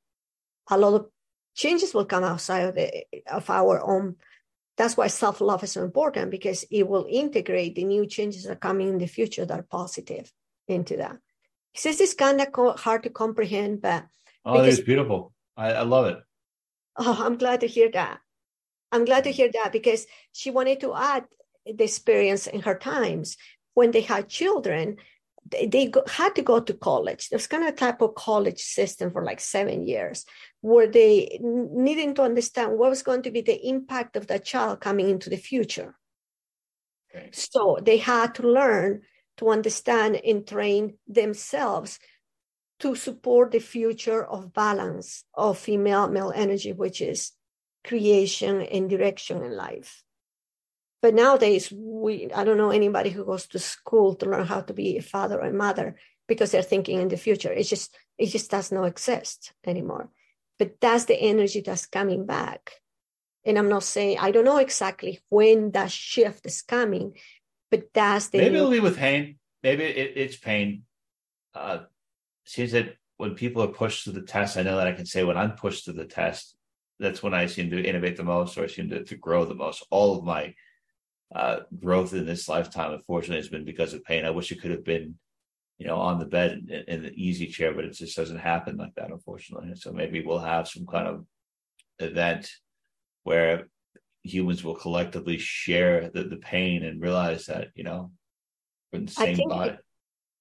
A 0.71 0.79
lot 0.79 0.95
of 0.95 1.07
changes 1.55 1.95
will 1.95 2.05
come 2.05 2.23
outside 2.23 2.61
of, 2.61 2.75
the, 2.75 3.05
of 3.31 3.51
our 3.51 3.83
own. 3.83 4.17
That's 4.77 4.97
why 4.97 5.09
self 5.09 5.41
love 5.41 5.65
is 5.65 5.73
so 5.73 5.83
important 5.83 6.31
because 6.31 6.65
it 6.71 6.87
will 6.87 7.07
integrate 7.09 7.75
the 7.75 7.85
new 7.85 8.07
changes 8.07 8.45
that 8.45 8.53
are 8.53 8.57
coming 8.57 8.89
in 8.89 8.99
the 8.99 9.07
future 9.07 9.45
that 9.45 9.59
are 9.59 9.67
positive 9.71 10.31
into 10.69 10.97
that. 10.99 11.19
This 11.83 12.01
is 12.01 12.15
kind 12.15 12.41
of 12.41 12.81
hard 12.81 13.03
to 13.03 13.11
comprehend, 13.11 13.83
but 13.83 14.07
oh, 14.45 14.63
it's 14.63 14.81
beautiful. 14.81 15.33
I, 15.57 15.73
I 15.73 15.83
love 15.83 16.07
it. 16.07 16.19
Oh, 16.97 17.23
I'm 17.25 17.37
glad 17.37 17.61
to 17.61 17.67
hear 17.67 17.91
that. 17.93 18.21
I'm 18.93 19.05
glad 19.05 19.25
to 19.25 19.31
hear 19.31 19.51
that 19.53 19.73
because 19.73 20.07
she 20.33 20.51
wanted 20.51 20.81
to 20.81 20.95
add 20.95 21.25
the 21.67 21.85
experience 21.85 22.47
in 22.47 22.61
her 22.61 22.79
times 22.79 23.37
when 23.77 23.91
they 23.91 24.01
had 24.01 24.29
children. 24.29 24.97
They, 25.49 25.67
they 25.67 25.87
go, 25.87 26.03
had 26.09 26.35
to 26.37 26.43
go 26.43 26.59
to 26.59 26.75
college. 26.75 27.29
There's 27.29 27.47
kind 27.47 27.63
of 27.63 27.69
a 27.69 27.77
type 27.77 28.01
of 28.01 28.17
college 28.17 28.61
system 28.61 29.13
for 29.13 29.23
like 29.23 29.39
seven 29.39 29.87
years 29.87 30.25
where 30.61 30.89
they 30.89 31.39
needing 31.41 32.15
to 32.15 32.23
understand 32.23 32.77
what 32.77 32.91
was 32.91 33.05
going 33.05 33.23
to 33.23 33.31
be 33.31 33.43
the 33.43 33.69
impact 33.69 34.17
of 34.17 34.27
that 34.27 34.45
child 34.45 34.81
coming 34.81 35.09
into 35.09 35.31
the 35.31 35.37
future. 35.37 35.95
Okay. 37.15 37.29
So 37.33 37.79
they 37.81 37.99
had 37.99 38.35
to 38.37 38.49
learn 38.49 39.03
to 39.37 39.51
understand 39.51 40.17
and 40.17 40.45
train 40.45 40.95
themselves 41.07 42.01
to 42.81 42.97
support 42.97 43.53
the 43.53 43.61
future 43.61 44.25
of 44.25 44.53
balance 44.53 45.25
of 45.35 45.59
female 45.59 46.09
male 46.09 46.33
energy, 46.35 46.73
which 46.73 47.01
is 47.01 47.33
creation 47.85 48.63
and 48.63 48.91
direction 48.91 49.45
in 49.45 49.55
life. 49.55 50.03
But 51.03 51.15
nowadays, 51.15 51.73
we 51.73 52.31
I 52.33 52.45
don't 52.45 52.57
know 52.57 52.71
anybody 52.71 53.11
who 53.11 53.25
goes 53.25 53.47
to 53.49 53.59
school 53.59 54.15
to 54.17 54.27
learn 54.27 54.47
how 54.47 54.63
to 54.63 54.73
be 54.73 54.97
a 54.97 55.03
father 55.03 55.41
or 55.41 55.49
a 55.49 55.53
mother 55.53 55.97
because 56.27 56.51
they're 56.51 56.63
thinking 56.63 57.01
in 57.01 57.09
the 57.09 57.17
future. 57.17 57.53
It 57.53 57.65
just 57.65 57.97
it 58.19 58.27
just 58.27 58.51
does 58.51 58.73
not 58.73 58.85
exist 58.85 59.53
anymore. 59.65 60.11
But 60.59 60.81
that's 60.81 61.05
the 61.05 61.17
energy 61.17 61.61
that's 61.61 61.87
coming 61.87 62.25
back. 62.25 62.73
And 63.45 63.59
I'm 63.59 63.69
not 63.69 63.85
saying 63.85 64.19
I 64.19 64.31
don't 64.31 64.45
know 64.45 64.57
exactly 64.57 65.21
when 65.29 65.71
that 65.73 65.91
shift 65.91 66.47
is 66.47 66.63
coming, 66.63 67.17
but 67.71 67.93
that's 67.93 68.29
the 68.29 68.39
maybe 68.39 68.57
it'll 68.57 68.71
be 68.71 68.81
with 68.81 68.97
pain. 68.97 69.39
Maybe 69.63 69.85
it, 69.85 70.13
it's 70.17 70.37
pain. 70.37 70.85
Uh, 71.55 71.81
seems 72.45 72.73
that 72.73 72.97
when 73.19 73.35
people 73.35 73.63
are 73.63 73.69
pushed 73.69 74.05
to 74.05 74.13
the 74.13 74.23
test, 74.23 74.57
I 74.57 74.63
know 74.63 74.77
that 74.77 74.87
I 74.87 74.93
can 74.93 75.07
say 75.07 75.25
when 75.25 75.37
I'm 75.37 75.53
pushed 75.53 75.87
to 75.87 75.93
the 75.93 76.05
test, 76.05 76.57
that's 76.99 77.23
when 77.23 77.35
I 77.35 77.47
seem 77.47 77.71
to 77.71 77.83
innovate 77.83 78.17
the 78.17 78.25
most 78.25 78.57
or 78.57 78.65
I 78.65 78.67
seem 78.67 78.91
to, 78.91 79.05
to 79.05 79.17
grow 79.17 79.45
the 79.45 79.55
most. 79.55 79.85
All 79.91 80.17
of 80.17 80.25
my 80.25 80.55
uh, 81.35 81.61
growth 81.83 82.15
in 82.15 82.27
this 82.27 82.49
lifetime, 82.49 82.93
unfortunately, 82.93 83.39
has 83.43 83.49
been 83.49 83.65
because 83.65 83.95
of 83.95 84.05
pain. 84.05 84.25
I 84.25 84.31
wish 84.31 84.53
it 84.53 84.61
could 84.61 84.71
have 84.71 84.85
been, 84.85 85.17
you 85.79 85.87
know, 85.87 85.97
on 85.97 86.19
the 86.19 86.27
bed 86.27 86.67
in, 86.69 86.85
in 86.87 87.03
the 87.03 87.13
easy 87.15 87.47
chair, 87.49 87.75
but 87.75 87.85
it 87.85 87.93
just 87.93 88.17
doesn't 88.17 88.39
happen 88.39 88.77
like 88.77 88.95
that, 88.97 89.11
unfortunately. 89.11 89.73
So 89.75 89.93
maybe 89.93 90.23
we'll 90.23 90.39
have 90.39 90.69
some 90.69 90.87
kind 90.87 91.09
of 91.09 91.25
event 91.99 92.51
where 93.25 93.69
humans 94.23 94.63
will 94.63 94.75
collectively 94.75 95.39
share 95.39 96.11
the, 96.11 96.25
the 96.25 96.37
pain 96.37 96.85
and 96.85 97.03
realize 97.03 97.47
that, 97.47 97.69
you 97.75 97.85
know, 97.85 98.11
we're 98.93 99.01
in 99.01 99.07
the 99.07 99.13
same 99.13 99.37
body. 99.49 99.77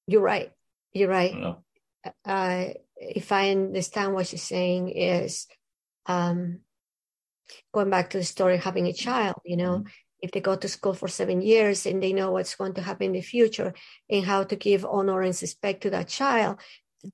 You're 0.08 0.22
right. 0.22 0.52
You're 0.94 1.10
right. 1.10 1.56
Uh, 2.24 2.66
if 2.96 3.32
I 3.32 3.50
understand 3.50 4.14
what 4.14 4.28
she's 4.28 4.44
saying 4.44 4.90
is 4.90 5.48
um, 6.06 6.60
going 7.74 7.90
back 7.90 8.12
to 8.12 8.20
the 8.20 8.24
story 8.24 8.56
of 8.56 8.64
having 8.64 8.88
a 8.88 8.94
child, 8.94 9.36
you 9.44 9.58
know, 9.58 9.80
mm-hmm. 9.80 9.88
If 10.26 10.32
they 10.32 10.42
go 10.42 10.56
to 10.56 10.68
school 10.68 10.94
for 10.94 11.08
seven 11.08 11.42
years 11.42 11.86
and 11.86 12.02
they 12.02 12.12
know 12.12 12.32
what's 12.32 12.56
going 12.56 12.74
to 12.74 12.82
happen 12.82 13.08
in 13.08 13.14
the 13.14 13.22
future 13.22 13.74
and 14.10 14.26
how 14.26 14.44
to 14.44 14.56
give 14.56 14.84
honor 14.86 15.22
and 15.22 15.40
respect 15.40 15.82
to 15.82 15.90
that 15.92 16.08
child, 16.08 16.58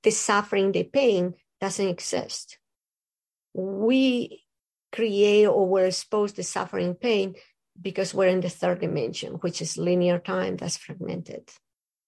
the 0.04 0.12
suffering, 0.12 0.72
the 0.72 0.84
pain 0.84 1.34
doesn't 1.60 1.88
exist. 1.88 2.58
We 3.54 4.46
create 4.92 5.46
or 5.46 5.68
we're 5.68 5.88
exposed 5.88 6.38
to 6.38 6.44
suffering 6.44 6.96
pain 6.96 7.36
because 7.80 8.14
we're 8.14 8.30
in 8.30 8.42
the 8.42 8.50
third 8.50 8.80
dimension, 8.80 9.34
which 9.34 9.62
is 9.62 9.78
linear 9.78 10.20
time 10.20 10.56
that's 10.56 10.78
fragmented. 10.78 11.50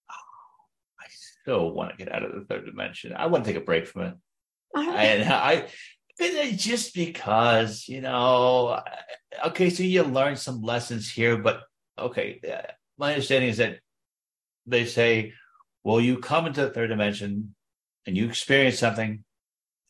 Oh, 0.10 1.02
I 1.02 1.08
still 1.10 1.72
want 1.72 1.92
to 1.92 1.98
get 1.98 2.14
out 2.14 2.24
of 2.24 2.34
the 2.34 2.46
third 2.46 2.66
dimension. 2.66 3.14
I 3.14 3.28
want 3.28 3.44
to 3.44 3.52
take 3.52 3.62
a 3.62 3.66
break 3.66 3.88
from 3.88 4.02
it. 4.04 4.16
Right. 4.76 4.96
And 4.96 5.32
I, 5.32 5.68
just 6.20 6.94
because, 6.94 7.88
you 7.88 8.02
know, 8.02 8.80
okay, 9.48 9.70
so 9.70 9.84
you 9.84 10.04
learn 10.04 10.36
some 10.36 10.62
lessons 10.62 11.12
here, 11.12 11.38
but 11.38 11.62
okay, 11.98 12.40
my 12.98 13.14
understanding 13.14 13.50
is 13.50 13.58
that 13.58 13.80
they 14.66 14.86
say, 14.86 15.34
well, 15.84 16.00
you 16.00 16.20
come 16.20 16.46
into 16.46 16.62
the 16.62 16.70
third 16.70 16.88
dimension 16.88 17.56
and 18.06 18.16
you 18.16 18.28
experience 18.28 18.80
something 18.80 19.24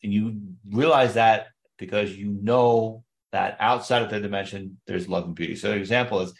and 0.02 0.12
you 0.12 0.40
realize 0.70 1.14
that 1.14 1.48
because 1.78 2.16
you 2.16 2.36
know 2.42 3.04
that 3.32 3.56
outside 3.60 4.02
of 4.02 4.10
the 4.10 4.20
dimension, 4.20 4.78
there's 4.86 5.08
love 5.08 5.24
and 5.24 5.34
beauty. 5.34 5.56
So, 5.56 5.72
an 5.72 5.78
example 5.78 6.20
is 6.20 6.32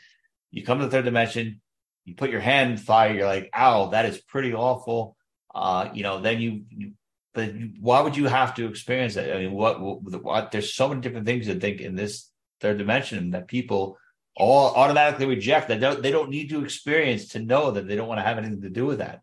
you 0.50 0.64
come 0.64 0.79
to 0.79 0.85
the 0.85 0.91
third 0.91 1.05
dimension, 1.05 1.61
you 2.05 2.14
put 2.14 2.31
your 2.31 2.41
hand 2.41 2.73
in 2.73 2.76
fire, 2.76 3.14
you're 3.14 3.26
like, 3.26 3.50
ow, 3.55 3.88
that 3.88 4.05
is 4.05 4.21
pretty 4.21 4.55
awful. 4.55 5.17
Uh, 5.55 5.88
you 5.93 6.03
know, 6.03 6.21
then 6.21 6.41
you, 6.41 6.62
you 6.69 6.93
but 7.35 7.53
why 7.81 8.00
would 8.00 8.17
you 8.17 8.26
have 8.26 8.55
to 8.55 8.69
experience 8.69 9.14
that? 9.14 9.35
I 9.35 9.41
mean, 9.41 9.53
what, 9.53 9.81
what, 9.81 10.23
what, 10.23 10.50
there's 10.53 10.73
so 10.73 10.88
many 10.88 11.00
different 11.00 11.26
things 11.26 11.49
I 11.49 11.59
think 11.59 11.81
in 11.81 11.97
this 11.97 12.31
third 12.61 12.79
dimension 12.79 13.33
that 13.33 13.49
people 13.49 13.99
all 14.37 14.75
automatically 14.75 15.26
reject 15.26 15.69
that 15.69 15.81
don't, 15.81 16.00
they 16.00 16.12
don't 16.12 16.31
need 16.31 16.49
to 16.50 16.62
experience 16.62 17.29
to 17.29 17.41
know 17.41 17.73
that 17.73 17.87
they 17.87 17.97
don't 17.97 18.09
want 18.09 18.19
to 18.19 18.25
have 18.25 18.38
anything 18.38 18.62
to 18.62 18.71
do 18.71 18.87
with 18.87 18.99
that. 18.99 19.21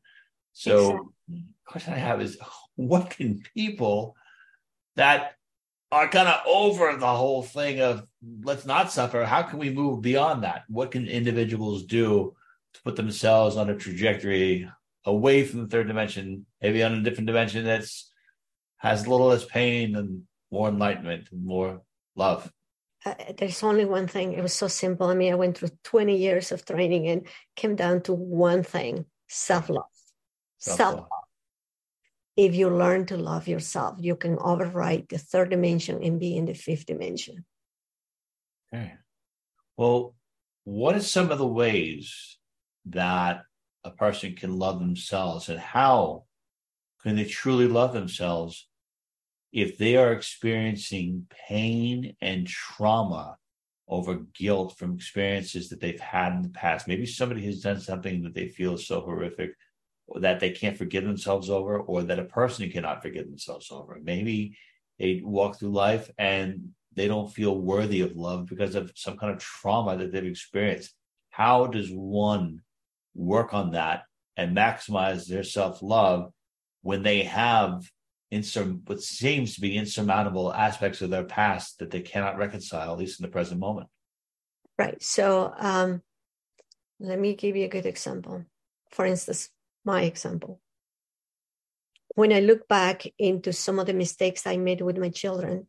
So, 0.54 0.90
exactly. 1.30 1.46
question 1.66 1.94
I 1.94 1.98
have 1.98 2.22
is, 2.22 2.38
what 2.76 3.10
can 3.12 3.42
people 3.56 4.16
that 4.98 5.36
are 5.92 6.08
kind 6.08 6.28
of 6.28 6.42
over 6.46 6.96
the 6.96 7.08
whole 7.08 7.44
thing 7.44 7.82
of 7.82 8.06
let's 8.44 8.66
not 8.66 8.92
suffer? 8.92 9.24
How 9.24 9.44
can 9.44 9.60
we 9.60 9.70
move 9.70 10.02
beyond 10.02 10.44
that? 10.44 10.64
What 10.68 10.92
can 10.92 11.08
individuals 11.08 11.86
do 11.86 12.36
to 12.74 12.82
put 12.84 12.96
themselves 12.96 13.58
on 13.58 13.70
a 13.70 13.76
trajectory 13.76 14.70
away 15.06 15.44
from 15.46 15.62
the 15.62 15.68
third 15.68 15.88
dimension, 15.88 16.46
maybe 16.62 16.84
on 16.84 16.94
a 16.94 17.02
different 17.02 17.28
dimension 17.28 17.66
that's 17.66 18.12
has 18.78 19.06
a 19.06 19.10
little 19.10 19.28
less 19.28 19.46
pain 19.46 19.96
and 19.96 20.24
more 20.52 20.70
enlightenment 20.70 21.28
and 21.32 21.46
more 21.46 21.82
love. 22.16 22.52
Uh, 23.06 23.14
there's 23.38 23.64
only 23.64 23.86
one 23.86 24.08
thing. 24.08 24.34
It 24.34 24.42
was 24.42 24.54
so 24.54 24.68
simple. 24.68 25.08
I 25.08 25.14
mean, 25.14 25.32
I 25.32 25.36
went 25.36 25.58
through 25.58 25.70
20 25.84 26.18
years 26.18 26.52
of 26.52 26.66
training 26.66 27.08
and 27.08 27.28
came 27.56 27.76
down 27.76 28.02
to 28.04 28.14
one 28.14 28.64
thing 28.64 29.06
self 29.28 29.70
love. 29.70 29.86
Self 30.60 30.96
love. 30.96 31.08
If 32.38 32.56
you 32.56 32.70
learn 32.70 33.06
to 33.08 33.18
love 33.18 33.48
yourself, 33.48 33.98
you 34.00 34.16
can 34.16 34.38
override 34.40 35.08
the 35.10 35.18
third 35.18 35.50
dimension 35.50 36.04
and 36.04 36.20
be 36.20 36.36
in 36.36 36.46
the 36.46 36.54
fifth 36.54 36.86
dimension. 36.86 37.46
Okay. 38.74 38.94
Well, 39.78 40.16
what 40.64 40.96
are 40.96 41.02
some 41.02 41.32
of 41.32 41.38
the 41.38 41.48
ways 41.48 42.38
that 42.86 43.44
a 43.84 43.92
person 43.92 44.36
can 44.36 44.58
love 44.58 44.80
themselves 44.80 45.50
and 45.50 45.60
how 45.60 46.26
can 47.02 47.16
they 47.16 47.26
truly 47.26 47.68
love 47.68 47.94
themselves 47.94 48.68
if 49.52 49.78
they 49.78 49.98
are 49.98 50.14
experiencing 50.14 51.26
pain 51.48 52.16
and 52.22 52.48
trauma 52.48 53.38
over 53.88 54.22
guilt 54.34 54.78
from 54.78 54.96
experiences 54.96 55.70
that 55.70 55.82
they've 55.82 56.00
had 56.00 56.34
in 56.34 56.42
the 56.42 56.50
past. 56.50 56.88
Maybe 56.88 57.06
somebody 57.06 57.46
has 57.46 57.60
done 57.60 57.82
something 57.82 58.24
that 58.24 58.34
they 58.34 58.48
feel 58.48 58.76
is 58.76 58.88
so 58.88 59.02
horrific 59.02 59.52
that 60.20 60.40
they 60.40 60.52
can't 60.52 60.78
forgive 60.78 61.04
themselves 61.04 61.50
over, 61.50 61.80
or 61.80 62.04
that 62.04 62.20
a 62.20 62.26
person 62.26 62.70
cannot 62.70 63.02
forgive 63.02 63.26
themselves 63.26 63.72
over. 63.72 64.00
Maybe 64.04 64.58
they 65.00 65.22
walk 65.24 65.58
through 65.58 65.72
life 65.72 66.10
and 66.18 66.70
they 66.94 67.08
don't 67.08 67.34
feel 67.34 67.58
worthy 67.58 68.02
of 68.02 68.16
love 68.16 68.46
because 68.46 68.76
of 68.76 68.92
some 68.96 69.18
kind 69.18 69.32
of 69.32 69.40
trauma 69.40 69.98
that 69.98 70.12
they've 70.12 70.26
experienced. 70.26 70.94
How 71.30 71.68
does 71.68 71.90
one 71.90 72.62
work 73.14 73.54
on 73.54 73.72
that 73.72 74.04
and 74.38 74.56
maximize 74.56 75.28
their 75.28 75.44
self 75.44 75.82
love 75.82 76.32
when 76.82 77.04
they 77.04 77.24
have 77.24 77.84
insur- 78.32 78.88
what 78.88 79.02
seems 79.02 79.56
to 79.56 79.62
be 79.62 79.78
insurmountable 79.78 80.54
aspects 80.54 81.02
of 81.02 81.10
their 81.10 81.24
past 81.24 81.80
that 81.80 81.92
they 81.92 82.02
cannot 82.02 82.38
reconcile, 82.38 82.92
at 82.92 83.00
least 83.00 83.20
in 83.20 83.26
the 83.26 83.32
present 83.32 83.60
moment. 83.60 83.88
Right. 84.78 85.02
So 85.02 85.54
um, 85.58 86.02
let 87.00 87.20
me 87.20 87.36
give 87.36 87.56
you 87.56 87.66
a 87.66 87.70
good 87.70 87.86
example. 87.86 88.46
For 88.90 89.06
instance, 89.06 89.50
my 89.86 90.04
example. 90.04 90.60
When 92.16 92.34
I 92.34 92.40
look 92.40 92.68
back 92.68 93.06
into 93.18 93.54
some 93.54 93.80
of 93.80 93.86
the 93.86 93.94
mistakes 93.94 94.46
I 94.46 94.58
made 94.58 94.82
with 94.82 94.98
my 94.98 95.10
children, 95.10 95.68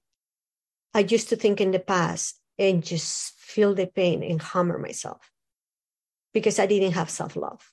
I 0.95 1.01
used 1.01 1.29
to 1.29 1.37
think 1.37 1.61
in 1.61 1.71
the 1.71 1.79
past 1.79 2.40
and 2.59 2.85
just 2.85 3.38
feel 3.38 3.75
the 3.75 3.87
pain 3.87 4.23
and 4.23 4.43
hammer 4.43 4.79
myself 4.79 5.32
because 6.33 6.59
I 6.59 6.66
didn't 6.66 6.92
have 6.92 7.11
self 7.11 7.37
love. 7.37 7.73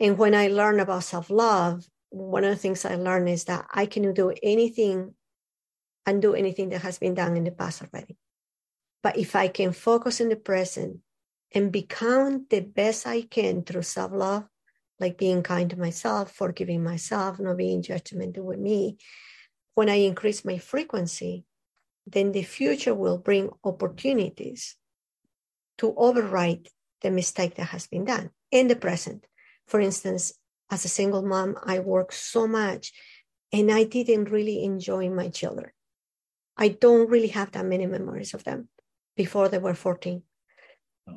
And 0.00 0.18
when 0.18 0.34
I 0.34 0.48
learned 0.48 0.80
about 0.80 1.04
self 1.04 1.30
love, 1.30 1.84
one 2.10 2.44
of 2.44 2.50
the 2.50 2.56
things 2.56 2.84
I 2.84 2.96
learned 2.96 3.28
is 3.28 3.44
that 3.44 3.66
I 3.72 3.86
can 3.86 4.12
do 4.14 4.32
anything 4.42 5.14
and 6.06 6.22
do 6.22 6.34
anything 6.34 6.70
that 6.70 6.82
has 6.82 6.98
been 6.98 7.14
done 7.14 7.36
in 7.36 7.44
the 7.44 7.50
past 7.50 7.82
already. 7.82 8.16
But 9.02 9.16
if 9.16 9.36
I 9.36 9.48
can 9.48 9.72
focus 9.72 10.20
in 10.20 10.28
the 10.28 10.36
present 10.36 10.98
and 11.52 11.72
become 11.72 12.46
the 12.50 12.60
best 12.60 13.06
I 13.06 13.22
can 13.22 13.62
through 13.62 13.82
self 13.82 14.12
love, 14.12 14.44
like 14.98 15.18
being 15.18 15.42
kind 15.42 15.70
to 15.70 15.78
myself, 15.78 16.32
forgiving 16.32 16.82
myself, 16.82 17.38
not 17.38 17.56
being 17.56 17.82
judgmental 17.82 18.44
with 18.44 18.58
me, 18.58 18.98
when 19.74 19.88
I 19.88 19.96
increase 19.96 20.44
my 20.44 20.58
frequency, 20.58 21.44
then 22.06 22.32
the 22.32 22.42
future 22.42 22.94
will 22.94 23.18
bring 23.18 23.50
opportunities 23.64 24.76
to 25.78 25.94
override 25.96 26.68
the 27.02 27.10
mistake 27.10 27.54
that 27.56 27.68
has 27.68 27.86
been 27.86 28.04
done 28.04 28.30
in 28.50 28.68
the 28.68 28.76
present. 28.76 29.26
For 29.66 29.80
instance, 29.80 30.32
as 30.70 30.84
a 30.84 30.88
single 30.88 31.22
mom, 31.22 31.56
I 31.64 31.78
work 31.78 32.12
so 32.12 32.46
much 32.46 32.92
and 33.52 33.70
I 33.70 33.84
didn't 33.84 34.30
really 34.30 34.64
enjoy 34.64 35.10
my 35.10 35.28
children. 35.28 35.70
I 36.56 36.68
don't 36.68 37.08
really 37.08 37.28
have 37.28 37.52
that 37.52 37.64
many 37.64 37.86
memories 37.86 38.34
of 38.34 38.44
them 38.44 38.68
before 39.16 39.48
they 39.48 39.58
were 39.58 39.74
14. 39.74 40.22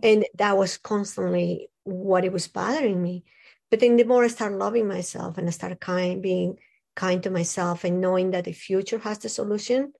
And 0.01 0.25
that 0.35 0.57
was 0.57 0.77
constantly 0.77 1.69
what 1.83 2.25
it 2.25 2.31
was 2.31 2.47
bothering 2.47 3.01
me. 3.01 3.25
But 3.69 3.79
then 3.79 3.97
the 3.97 4.03
more 4.03 4.23
I 4.23 4.27
start 4.27 4.53
loving 4.53 4.87
myself 4.87 5.37
and 5.37 5.47
I 5.47 5.51
start 5.51 5.79
kind, 5.79 6.21
being 6.21 6.57
kind 6.95 7.21
to 7.23 7.29
myself 7.29 7.83
and 7.83 8.01
knowing 8.01 8.31
that 8.31 8.45
the 8.45 8.53
future 8.53 8.99
has 8.99 9.19
the 9.19 9.29
solution 9.29 9.93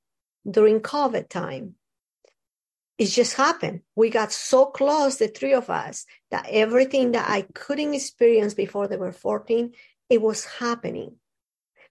during 0.50 0.80
COVID 0.80 1.30
time, 1.30 1.76
it 2.98 3.08
just 3.08 3.36
happened. 3.36 3.82
We 3.96 4.10
got 4.10 4.32
so 4.32 4.68
close, 4.68 5.18
the 5.18 5.28
three 5.28 5.54
of 5.54 5.70
us, 5.70 6.06
that 6.32 6.48
everything 6.50 7.14
that 7.14 7.30
I 7.30 7.44
couldn't 7.54 7.94
experience 7.94 8.54
before 8.54 8.88
they 8.88 8.98
were 8.98 9.12
14, 9.12 9.74
it 10.10 10.22
was 10.22 10.46
happening 10.46 11.16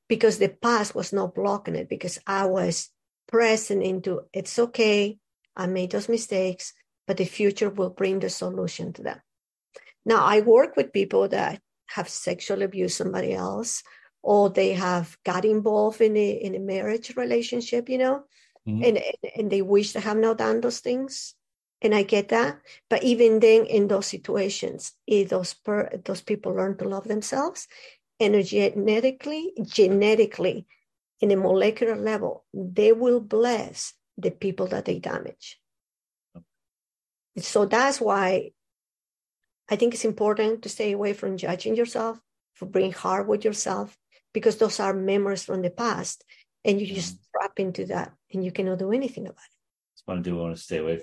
because 0.08 0.38
the 0.38 0.48
past 0.48 0.94
was 0.94 1.12
not 1.12 1.34
blocking 1.34 1.74
it 1.74 1.88
because 1.88 2.18
I 2.26 2.46
was 2.46 2.90
present 3.26 3.82
into 3.82 4.22
it's 4.32 4.58
okay. 4.58 5.18
I 5.56 5.66
made 5.66 5.90
those 5.90 6.08
mistakes, 6.08 6.72
but 7.06 7.16
the 7.16 7.24
future 7.24 7.70
will 7.70 7.90
bring 7.90 8.20
the 8.20 8.30
solution 8.30 8.92
to 8.94 9.02
them. 9.02 9.20
Now 10.04 10.24
I 10.24 10.40
work 10.40 10.76
with 10.76 10.92
people 10.92 11.28
that 11.28 11.60
have 11.86 12.08
sexually 12.08 12.64
abused 12.64 12.96
somebody 12.96 13.34
else 13.34 13.82
or 14.22 14.50
they 14.50 14.72
have 14.72 15.16
got 15.24 15.44
involved 15.44 16.00
in 16.00 16.16
a 16.16 16.30
in 16.30 16.54
a 16.54 16.60
marriage 16.60 17.16
relationship, 17.16 17.88
you 17.88 17.98
know, 17.98 18.24
mm-hmm. 18.66 18.85
and, 18.85 19.03
and 19.37 19.51
they 19.51 19.62
wish 19.62 19.92
they 19.92 20.01
have 20.01 20.16
not 20.16 20.38
done 20.38 20.61
those 20.61 20.81
things. 20.81 21.35
And 21.81 21.94
i 21.94 22.05
get 22.05 22.29
that. 22.29 22.61
But 22.88 23.03
even 23.03 23.40
then 23.40 23.66
in 23.66 23.88
those 23.88 24.07
situations 24.07 24.92
if 25.07 25.31
those 25.31 25.55
per, 25.55 25.90
those 26.05 26.22
people 26.22 26.55
learn 26.55 26.77
to 26.79 26.88
love 26.88 27.09
themselves 27.09 27.66
energetically 28.20 29.53
genetically 29.62 30.66
in 31.20 31.33
a 31.33 31.37
molecular 31.37 31.96
level. 31.96 32.44
They 32.55 32.92
will 32.92 33.20
bless 33.20 33.94
the 34.16 34.31
people 34.31 34.68
that 34.68 34.85
they 34.85 35.01
damage. 35.01 35.59
So 37.38 37.66
that's 37.66 38.01
why 38.01 38.53
i 39.70 39.77
think 39.77 39.94
it's 39.94 40.05
important 40.05 40.62
to 40.62 40.68
stay 40.68 40.92
away 40.92 41.12
from 41.12 41.37
judging 41.37 41.75
yourself 41.77 42.20
for 42.55 42.66
being 42.66 42.92
hard 42.92 43.27
with 43.27 43.44
yourself 43.44 43.96
because 44.35 44.57
those 44.57 44.81
are 44.81 44.94
memories 44.94 45.44
from 45.44 45.62
the 45.62 45.70
past 45.70 46.25
and 46.64 46.81
you 46.81 46.87
just 46.87 47.18
drop 47.33 47.59
into 47.59 47.87
that 47.87 48.12
and 48.33 48.44
you 48.44 48.53
cannot 48.53 48.79
do 48.79 48.92
anything 48.92 49.25
about 49.25 49.37
it. 49.37 49.57
That's 49.94 50.03
what 50.05 50.18
I 50.18 50.20
do. 50.20 50.38
I 50.38 50.42
want 50.42 50.57
to 50.57 50.62
stay 50.62 50.79
away, 50.79 51.01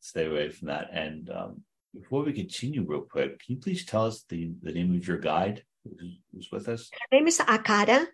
stay 0.00 0.26
away 0.26 0.50
from 0.50 0.68
that. 0.68 0.88
And 0.92 1.30
um, 1.30 1.62
before 1.94 2.24
we 2.24 2.32
continue, 2.32 2.84
real 2.86 3.02
quick, 3.02 3.40
can 3.40 3.54
you 3.54 3.60
please 3.60 3.84
tell 3.84 4.06
us 4.06 4.24
the 4.28 4.50
the 4.62 4.72
name 4.72 4.94
of 4.94 5.06
your 5.06 5.18
guide 5.18 5.62
who's, 5.84 6.48
with 6.50 6.68
us? 6.68 6.90
Her 6.92 7.16
name 7.16 7.26
is 7.26 7.38
Akata. 7.38 8.06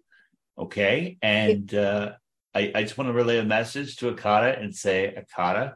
Okay, 0.56 1.18
and 1.20 1.74
uh, 1.74 2.12
I, 2.54 2.70
I 2.74 2.82
just 2.82 2.96
want 2.96 3.08
to 3.08 3.12
relay 3.12 3.38
a 3.38 3.44
message 3.44 3.96
to 3.96 4.12
Akata 4.12 4.62
and 4.62 4.72
say, 4.74 5.12
Akata, 5.18 5.74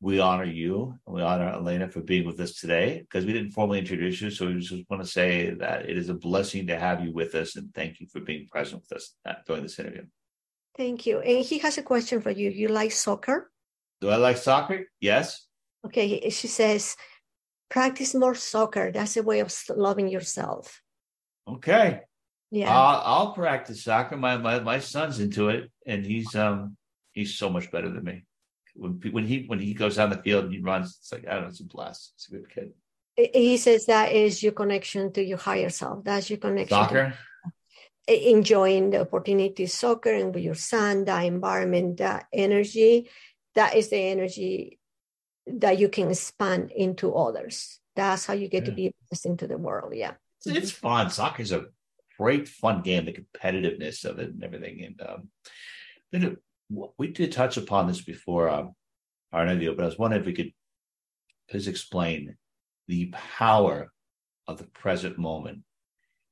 we 0.00 0.20
honor 0.20 0.44
you 0.44 0.94
and 1.06 1.14
we 1.14 1.22
honor 1.22 1.48
Elena 1.48 1.88
for 1.88 2.00
being 2.00 2.26
with 2.26 2.40
us 2.40 2.54
today 2.54 3.00
because 3.00 3.26
we 3.26 3.32
didn't 3.32 3.50
formally 3.50 3.78
introduce 3.78 4.20
you. 4.20 4.30
So 4.30 4.46
we 4.46 4.60
just 4.60 4.88
want 4.90 5.02
to 5.02 5.08
say 5.08 5.50
that 5.54 5.88
it 5.88 5.96
is 5.96 6.08
a 6.08 6.14
blessing 6.14 6.66
to 6.68 6.78
have 6.78 7.04
you 7.04 7.12
with 7.12 7.34
us 7.34 7.56
and 7.56 7.72
thank 7.74 8.00
you 8.00 8.06
for 8.06 8.20
being 8.20 8.46
present 8.46 8.82
with 8.82 8.98
us 8.98 9.14
during 9.46 9.62
this 9.62 9.78
interview. 9.78 10.04
Thank 10.76 11.06
you. 11.06 11.20
And 11.20 11.44
he 11.44 11.58
has 11.58 11.78
a 11.78 11.82
question 11.82 12.20
for 12.20 12.30
you. 12.30 12.50
You 12.50 12.68
like 12.68 12.92
soccer? 12.92 13.50
Do 14.00 14.10
I 14.10 14.16
like 14.16 14.36
soccer? 14.36 14.84
Yes. 15.00 15.46
Okay. 15.84 16.28
She 16.30 16.48
says, 16.48 16.96
practice 17.70 18.14
more 18.14 18.34
soccer. 18.34 18.92
That's 18.92 19.16
a 19.16 19.22
way 19.22 19.40
of 19.40 19.54
loving 19.74 20.08
yourself. 20.08 20.82
Okay. 21.48 22.00
Yeah. 22.50 22.70
I'll, 22.76 23.02
I'll 23.04 23.32
practice 23.32 23.84
soccer. 23.84 24.16
My, 24.16 24.36
my 24.36 24.60
my 24.60 24.78
son's 24.78 25.18
into 25.20 25.48
it, 25.48 25.70
and 25.86 26.04
he's 26.04 26.34
um 26.34 26.76
he's 27.12 27.36
so 27.36 27.50
much 27.50 27.70
better 27.70 27.90
than 27.90 28.04
me. 28.04 28.24
When 28.74 29.00
when 29.10 29.26
he 29.26 29.44
when 29.46 29.58
he 29.58 29.74
goes 29.74 29.98
on 29.98 30.10
the 30.10 30.22
field 30.22 30.44
and 30.44 30.52
he 30.54 30.60
runs, 30.60 30.98
it's 31.00 31.10
like 31.12 31.26
I 31.26 31.34
don't 31.34 31.42
know, 31.42 31.48
it's 31.48 31.60
a 31.60 31.64
blast. 31.64 32.12
It's 32.14 32.28
a 32.28 32.30
good 32.32 32.50
kid. 32.50 32.72
he 33.16 33.56
says 33.56 33.86
that 33.86 34.12
is 34.12 34.42
your 34.42 34.52
connection 34.52 35.12
to 35.14 35.24
your 35.24 35.38
higher 35.38 35.70
self. 35.70 36.04
That's 36.04 36.28
your 36.30 36.38
connection. 36.38 36.76
to- 36.78 36.84
Soccer. 36.84 37.14
Enjoying 38.06 38.90
the 38.90 39.00
opportunity 39.00 39.66
soccer 39.66 40.12
and 40.12 40.34
with 40.34 40.44
your 40.44 40.54
son, 40.54 41.04
that 41.04 41.24
environment, 41.24 41.98
that 41.98 42.26
energy, 42.32 43.10
that 43.54 43.74
is 43.74 43.88
the 43.88 43.98
energy 43.98 44.78
that 45.46 45.78
you 45.78 45.88
can 45.88 46.10
expand 46.10 46.70
into 46.70 47.14
others. 47.14 47.80
That's 47.94 48.26
how 48.26 48.34
you 48.34 48.48
get 48.48 48.66
to 48.66 48.72
be 48.72 48.88
a 48.88 48.92
blessing 49.08 49.36
to 49.38 49.46
the 49.46 49.56
world. 49.56 49.94
Yeah. 49.94 50.14
It's, 50.44 50.56
it's 50.56 50.70
fun. 50.70 51.10
is 51.38 51.52
a 51.52 51.66
great 52.18 52.48
fun 52.48 52.82
game. 52.82 53.06
The 53.06 53.12
competitiveness 53.12 54.04
of 54.04 54.18
it 54.18 54.30
and 54.30 54.44
everything. 54.44 54.84
And 54.84 55.08
um, 55.08 55.28
then 56.12 56.36
we 56.98 57.08
did 57.08 57.32
touch 57.32 57.56
upon 57.56 57.86
this 57.86 58.02
before 58.02 58.48
um, 58.48 58.74
our 59.32 59.44
interview, 59.44 59.74
but 59.74 59.82
I 59.82 59.86
was 59.86 59.98
wondering 59.98 60.20
if 60.20 60.26
we 60.26 60.34
could 60.34 60.52
please 61.48 61.68
explain 61.68 62.36
the 62.88 63.12
power 63.38 63.92
of 64.46 64.58
the 64.58 64.64
present 64.64 65.18
moment 65.18 65.60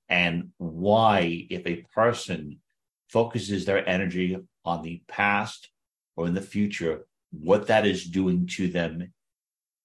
and 0.09 0.51
why, 0.59 1.47
if 1.51 1.67
a 1.67 1.85
person 1.95 2.61
focuses 3.09 3.65
their 3.65 3.87
energy 3.89 4.37
on 4.65 4.83
the 4.83 5.03
past 5.09 5.71
or 6.17 6.27
in 6.27 6.35
the 6.35 6.43
future, 6.43 7.07
what 7.31 7.67
that 7.69 7.87
is 7.87 8.05
doing 8.05 8.47
to 8.47 8.69
them 8.69 9.13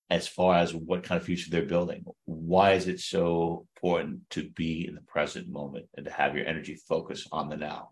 as 0.10 0.28
far 0.28 0.56
as 0.56 0.74
what 0.74 1.04
kind 1.04 1.20
of 1.20 1.26
future 1.26 1.50
they're 1.52 1.64
building. 1.64 2.04
Why 2.26 2.74
is 2.74 2.88
it 2.88 3.00
so 3.00 3.68
important 3.76 4.30
to 4.32 4.50
be 4.50 4.88
in 4.88 4.96
the 4.96 5.02
present 5.02 5.48
moment 5.48 5.86
and 5.96 6.06
to 6.06 6.12
have 6.12 6.36
your 6.36 6.48
energy 6.48 6.76
focus 6.76 7.28
on 7.32 7.50
the 7.50 7.58
now? 7.58 7.90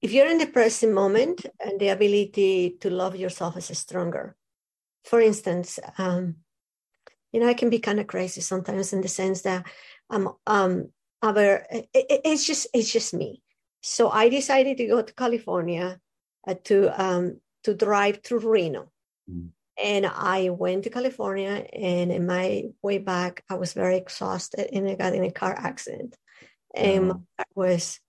If 0.00 0.12
you're 0.12 0.28
in 0.28 0.38
the 0.38 0.46
present 0.46 0.92
moment 0.92 1.44
and 1.60 1.78
the 1.78 1.88
ability 1.88 2.76
to 2.80 2.90
love 2.90 3.16
yourself 3.16 3.56
is 3.56 3.66
stronger. 3.78 4.36
For 5.04 5.20
instance, 5.20 5.78
um, 5.98 6.36
you 7.32 7.40
know, 7.40 7.48
I 7.48 7.54
can 7.54 7.70
be 7.70 7.78
kind 7.78 8.00
of 8.00 8.06
crazy 8.06 8.40
sometimes 8.40 8.92
in 8.92 9.02
the 9.02 9.08
sense 9.08 9.42
that 9.42 9.66
um 10.08 10.34
um 10.46 10.92
our 11.26 11.66
it, 11.70 11.88
it- 11.94 12.20
it's 12.24 12.46
just 12.46 12.68
it's 12.72 12.92
just 12.92 13.14
me. 13.14 13.42
So 13.82 14.10
I 14.10 14.28
decided 14.28 14.76
to 14.78 14.86
go 14.86 15.02
to 15.02 15.14
California 15.14 15.98
uh, 16.46 16.54
to 16.64 16.76
um 17.02 17.40
to 17.64 17.74
drive 17.74 18.22
through 18.22 18.40
Reno. 18.50 18.90
Mm. 19.30 19.50
And 19.82 20.06
I 20.06 20.48
went 20.48 20.84
to 20.84 20.90
California, 20.90 21.66
and 21.72 22.10
in 22.10 22.26
my 22.26 22.64
way 22.82 22.96
back, 22.98 23.44
I 23.50 23.56
was 23.56 23.74
very 23.74 23.96
exhausted, 23.98 24.70
and 24.72 24.88
I 24.88 24.94
got 24.94 25.14
in 25.14 25.24
a 25.24 25.30
car 25.30 25.52
accident, 25.52 26.16
and 26.74 27.12
Oh. 27.12 27.22
was 27.54 28.00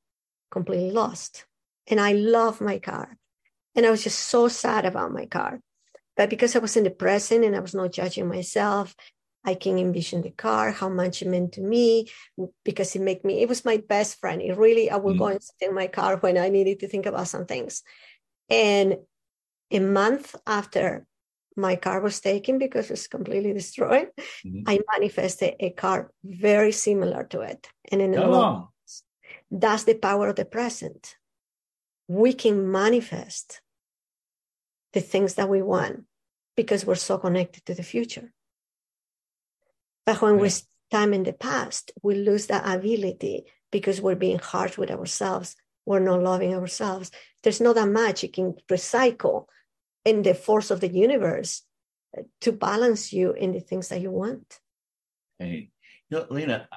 completely 0.49 0.91
lost. 0.91 1.45
And 1.89 1.99
I 1.99 2.13
love 2.13 2.61
my 2.61 2.79
car, 2.79 3.17
and 3.75 3.85
I 3.85 3.91
was 3.91 4.03
just 4.03 4.19
so 4.19 4.47
sad 4.47 4.85
about 4.85 5.11
my 5.11 5.25
car. 5.25 5.59
But 6.15 6.29
because 6.29 6.55
I 6.55 6.59
was 6.59 6.77
in 6.77 6.83
the 6.83 6.89
present 7.05 7.43
and 7.45 7.55
I 7.55 7.59
was 7.59 7.75
not 7.75 7.91
judging 7.91 8.27
myself, 8.27 8.95
I 9.47 9.55
can 9.55 9.79
envision 9.79 10.21
the 10.21 10.31
car, 10.31 10.71
how 10.71 10.89
much 10.89 11.21
it 11.21 11.29
meant 11.29 11.53
to 11.53 11.61
me, 11.61 12.09
because 12.65 12.93
it 12.97 13.01
made 13.01 13.23
me, 13.23 13.41
it 13.41 13.47
was 13.47 13.63
my 13.63 13.77
best 13.77 14.19
friend. 14.19 14.41
It 14.41 14.57
really, 14.57 14.91
I 14.91 14.97
would 14.97 15.17
go 15.17 15.25
Mm. 15.25 15.31
and 15.31 15.41
sit 15.41 15.69
in 15.69 15.73
my 15.73 15.87
car 15.87 16.17
when 16.17 16.37
I 16.37 16.49
needed 16.49 16.81
to 16.81 16.89
think 16.89 17.05
about 17.05 17.29
some 17.29 17.45
things. 17.45 17.81
And 18.49 18.97
a 19.71 19.79
month 19.79 20.35
after 20.45 21.07
my 21.55 21.77
car 21.77 22.01
was 22.01 22.19
taken 22.19 22.59
because 22.59 22.85
it 22.87 22.91
was 22.99 23.07
completely 23.07 23.53
destroyed, 23.53 24.09
Mhm. 24.45 24.63
I 24.67 24.79
manifested 24.93 25.55
a 25.61 25.69
car 25.69 26.11
very 26.25 26.73
similar 26.73 27.23
to 27.31 27.39
it. 27.41 27.69
And 27.89 28.01
in 28.01 28.15
a 28.15 28.27
long? 28.27 28.67
that's 29.49 29.85
the 29.85 29.95
power 29.95 30.27
of 30.27 30.35
the 30.35 30.45
present. 30.45 31.15
We 32.09 32.33
can 32.33 32.69
manifest 32.69 33.61
the 34.91 35.01
things 35.01 35.35
that 35.35 35.47
we 35.47 35.61
want 35.61 36.03
because 36.57 36.85
we're 36.85 36.95
so 37.09 37.17
connected 37.17 37.65
to 37.65 37.73
the 37.73 37.83
future. 37.83 38.33
But 40.07 40.21
when 40.21 40.39
we 40.39 40.47
Yeah. 40.47 40.53
spend 40.53 40.89
time 40.89 41.13
in 41.13 41.23
the 41.23 41.33
past, 41.33 41.91
we 42.01 42.15
lose 42.15 42.47
that 42.47 42.65
ability 42.65 43.45
because 43.71 43.99
we're 44.01 44.15
being 44.15 44.39
harsh 44.39 44.77
with 44.77 44.89
ourselves. 44.89 45.57
We're 45.85 45.99
not 45.99 46.23
loving 46.23 46.55
ourselves. 46.55 47.11
There's 47.43 47.59
not 47.59 47.75
that 47.75 47.89
much 47.89 48.23
you 48.23 48.29
can 48.29 48.53
recycle 48.69 49.47
in 50.05 50.23
the 50.23 50.33
force 50.33 50.71
of 50.71 50.79
the 50.79 50.87
universe 50.87 51.63
uh, 52.17 52.21
to 52.39 52.53
balance 52.53 53.11
you 53.11 53.33
in 53.33 53.51
the 53.51 53.59
things 53.59 53.89
that 53.89 53.99
you 53.99 54.09
want. 54.09 54.61
Hey, 55.39 55.71
you 56.09 56.17
know, 56.17 56.25
Lena, 56.29 56.69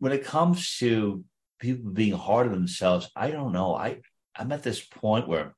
when 0.00 0.10
it 0.10 0.24
comes 0.24 0.78
to 0.78 1.24
people 1.60 1.92
being 1.92 2.14
hard 2.14 2.48
on 2.48 2.54
themselves, 2.54 3.08
I 3.14 3.30
don't 3.30 3.52
know. 3.52 3.76
I 3.76 4.00
I'm 4.34 4.50
at 4.50 4.64
this 4.64 4.84
point 4.84 5.28
where, 5.28 5.54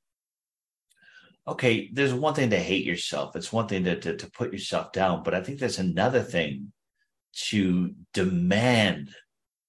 okay, 1.47 1.89
there's 1.95 2.13
one 2.13 2.35
thing 2.35 2.51
to 2.51 2.59
hate 2.59 2.85
yourself. 2.85 3.37
It's 3.37 3.53
one 3.53 3.69
thing 3.69 3.85
to, 3.85 3.99
to 4.01 4.17
to 4.19 4.31
put 4.31 4.53
yourself 4.53 4.93
down, 4.93 5.23
but 5.23 5.33
I 5.33 5.43
think 5.43 5.59
there's 5.59 5.79
another 5.79 6.23
thing 6.23 6.73
to 7.33 7.95
demand 8.13 9.11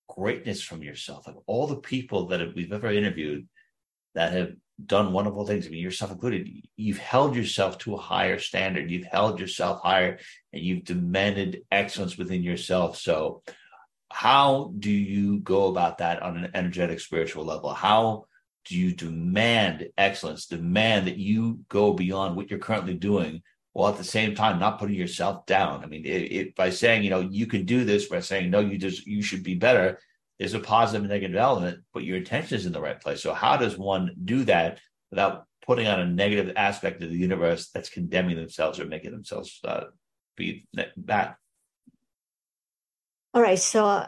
greatness 0.08 0.62
from 0.62 0.84
yourself. 0.84 1.28
Like 1.28 1.36
all 1.45 1.67
the 1.67 1.78
people 1.78 2.28
that 2.28 2.56
we've 2.56 2.74
ever 2.74 2.91
interviewed 2.91 3.47
that 4.15 4.34
have 4.34 4.54
done 4.86 5.13
wonderful 5.13 5.45
things. 5.45 5.65
I 5.65 5.69
mean, 5.69 5.82
yourself 5.82 6.12
included. 6.12 6.50
You've 6.76 6.97
held 6.97 7.36
yourself 7.36 7.78
to 7.80 7.95
a 7.95 8.00
higher 8.00 8.39
standard. 8.39 8.89
You've 8.89 9.06
held 9.06 9.39
yourself 9.39 9.82
higher, 9.82 10.19
and 10.54 10.62
you've 10.62 10.86
demanded 10.86 11.63
excellence 11.71 12.17
within 12.17 12.43
yourself. 12.43 12.97
So, 12.97 13.43
how 14.12 14.74
do 14.78 14.91
you 14.91 15.39
go 15.39 15.67
about 15.67 16.00
that 16.00 16.21
on 16.21 16.38
an 16.38 16.52
energetic, 16.54 17.00
spiritual 17.00 17.45
level? 17.45 17.74
How 17.74 18.26
do 18.65 18.78
you 18.78 18.93
demand 18.93 19.88
excellence? 19.97 20.47
Demand 20.47 21.08
that 21.08 21.17
you 21.17 21.60
go 21.69 21.93
beyond 21.93 22.36
what 22.36 22.50
you're 22.50 22.60
currently 22.60 22.95
doing, 22.95 23.41
while 23.74 23.92
at 23.92 23.98
the 23.98 24.04
same 24.04 24.36
time 24.36 24.60
not 24.60 24.80
putting 24.80 24.96
yourself 24.96 25.46
down. 25.46 25.84
I 25.84 25.88
mean, 25.88 26.06
it, 26.06 26.32
it, 26.32 26.56
by 26.56 26.70
saying 26.70 27.04
you 27.04 27.10
know 27.10 27.22
you 27.22 27.48
can 27.48 27.66
do 27.66 27.84
this, 27.84 28.08
by 28.08 28.20
saying 28.20 28.50
no, 28.50 28.60
you 28.60 28.78
just 28.78 29.06
you 29.06 29.22
should 29.22 29.44
be 29.44 29.56
better. 29.56 30.00
There's 30.40 30.54
a 30.54 30.60
positive 30.60 31.04
and 31.04 31.12
negative 31.12 31.38
element, 31.38 31.84
but 31.94 32.04
your 32.04 32.18
intention 32.18 32.58
is 32.58 32.66
in 32.66 32.74
the 32.74 32.82
right 32.82 33.00
place. 33.00 33.22
So 33.22 33.34
how 33.34 33.58
does 33.58 33.78
one 33.78 34.16
do 34.26 34.44
that 34.46 34.80
without 35.12 35.46
putting 35.66 35.88
on 35.88 36.00
a 36.00 36.06
negative 36.06 36.54
aspect 36.56 37.04
of 37.04 37.10
the 37.10 37.16
universe 37.16 37.70
that's 37.70 37.90
condemning 37.90 38.38
themselves 38.38 38.80
or 38.80 38.86
making 38.86 39.12
themselves 39.12 39.60
uh, 39.64 39.86
be 40.36 40.68
bad? 40.98 41.36
All 43.34 43.42
right, 43.42 43.60
so 43.60 44.06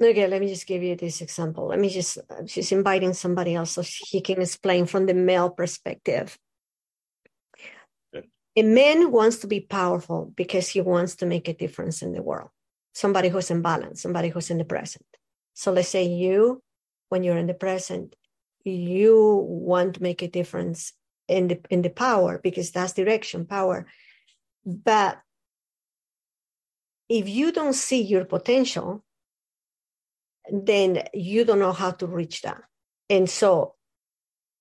okay, 0.00 0.26
let 0.26 0.40
me 0.40 0.48
just 0.48 0.66
give 0.66 0.82
you 0.82 0.96
this 0.96 1.20
example. 1.20 1.68
Let 1.68 1.78
me 1.78 1.88
just 1.88 2.18
she's 2.46 2.72
inviting 2.72 3.12
somebody 3.12 3.54
else 3.54 3.72
so 3.72 3.82
he 3.82 4.20
can 4.20 4.40
explain 4.40 4.86
from 4.86 5.06
the 5.06 5.14
male 5.14 5.50
perspective. 5.50 6.38
A 8.56 8.62
man 8.62 9.12
wants 9.12 9.38
to 9.38 9.46
be 9.46 9.60
powerful 9.60 10.32
because 10.36 10.68
he 10.68 10.80
wants 10.80 11.16
to 11.16 11.26
make 11.26 11.48
a 11.48 11.54
difference 11.54 12.02
in 12.02 12.12
the 12.12 12.22
world. 12.22 12.50
Somebody 12.94 13.28
who's 13.28 13.50
in 13.50 13.62
balance, 13.62 14.02
somebody 14.02 14.28
who's 14.28 14.50
in 14.50 14.58
the 14.58 14.64
present. 14.64 15.04
So 15.54 15.72
let's 15.72 15.88
say 15.88 16.04
you, 16.04 16.62
when 17.10 17.22
you're 17.22 17.38
in 17.38 17.46
the 17.46 17.54
present, 17.54 18.16
you 18.64 19.44
want 19.48 19.94
to 19.94 20.02
make 20.02 20.22
a 20.22 20.28
difference 20.28 20.92
in 21.28 21.48
the 21.48 21.60
in 21.70 21.82
the 21.82 21.90
power 21.90 22.40
because 22.42 22.70
that's 22.70 22.92
direction, 22.92 23.46
power. 23.46 23.86
But 24.66 25.20
if 27.08 27.28
you 27.28 27.52
don't 27.52 27.74
see 27.74 28.02
your 28.02 28.24
potential, 28.24 29.04
then 30.52 31.02
you 31.14 31.44
don't 31.44 31.58
know 31.58 31.72
how 31.72 31.92
to 31.92 32.06
reach 32.06 32.42
that. 32.42 32.62
And 33.08 33.28
so 33.28 33.76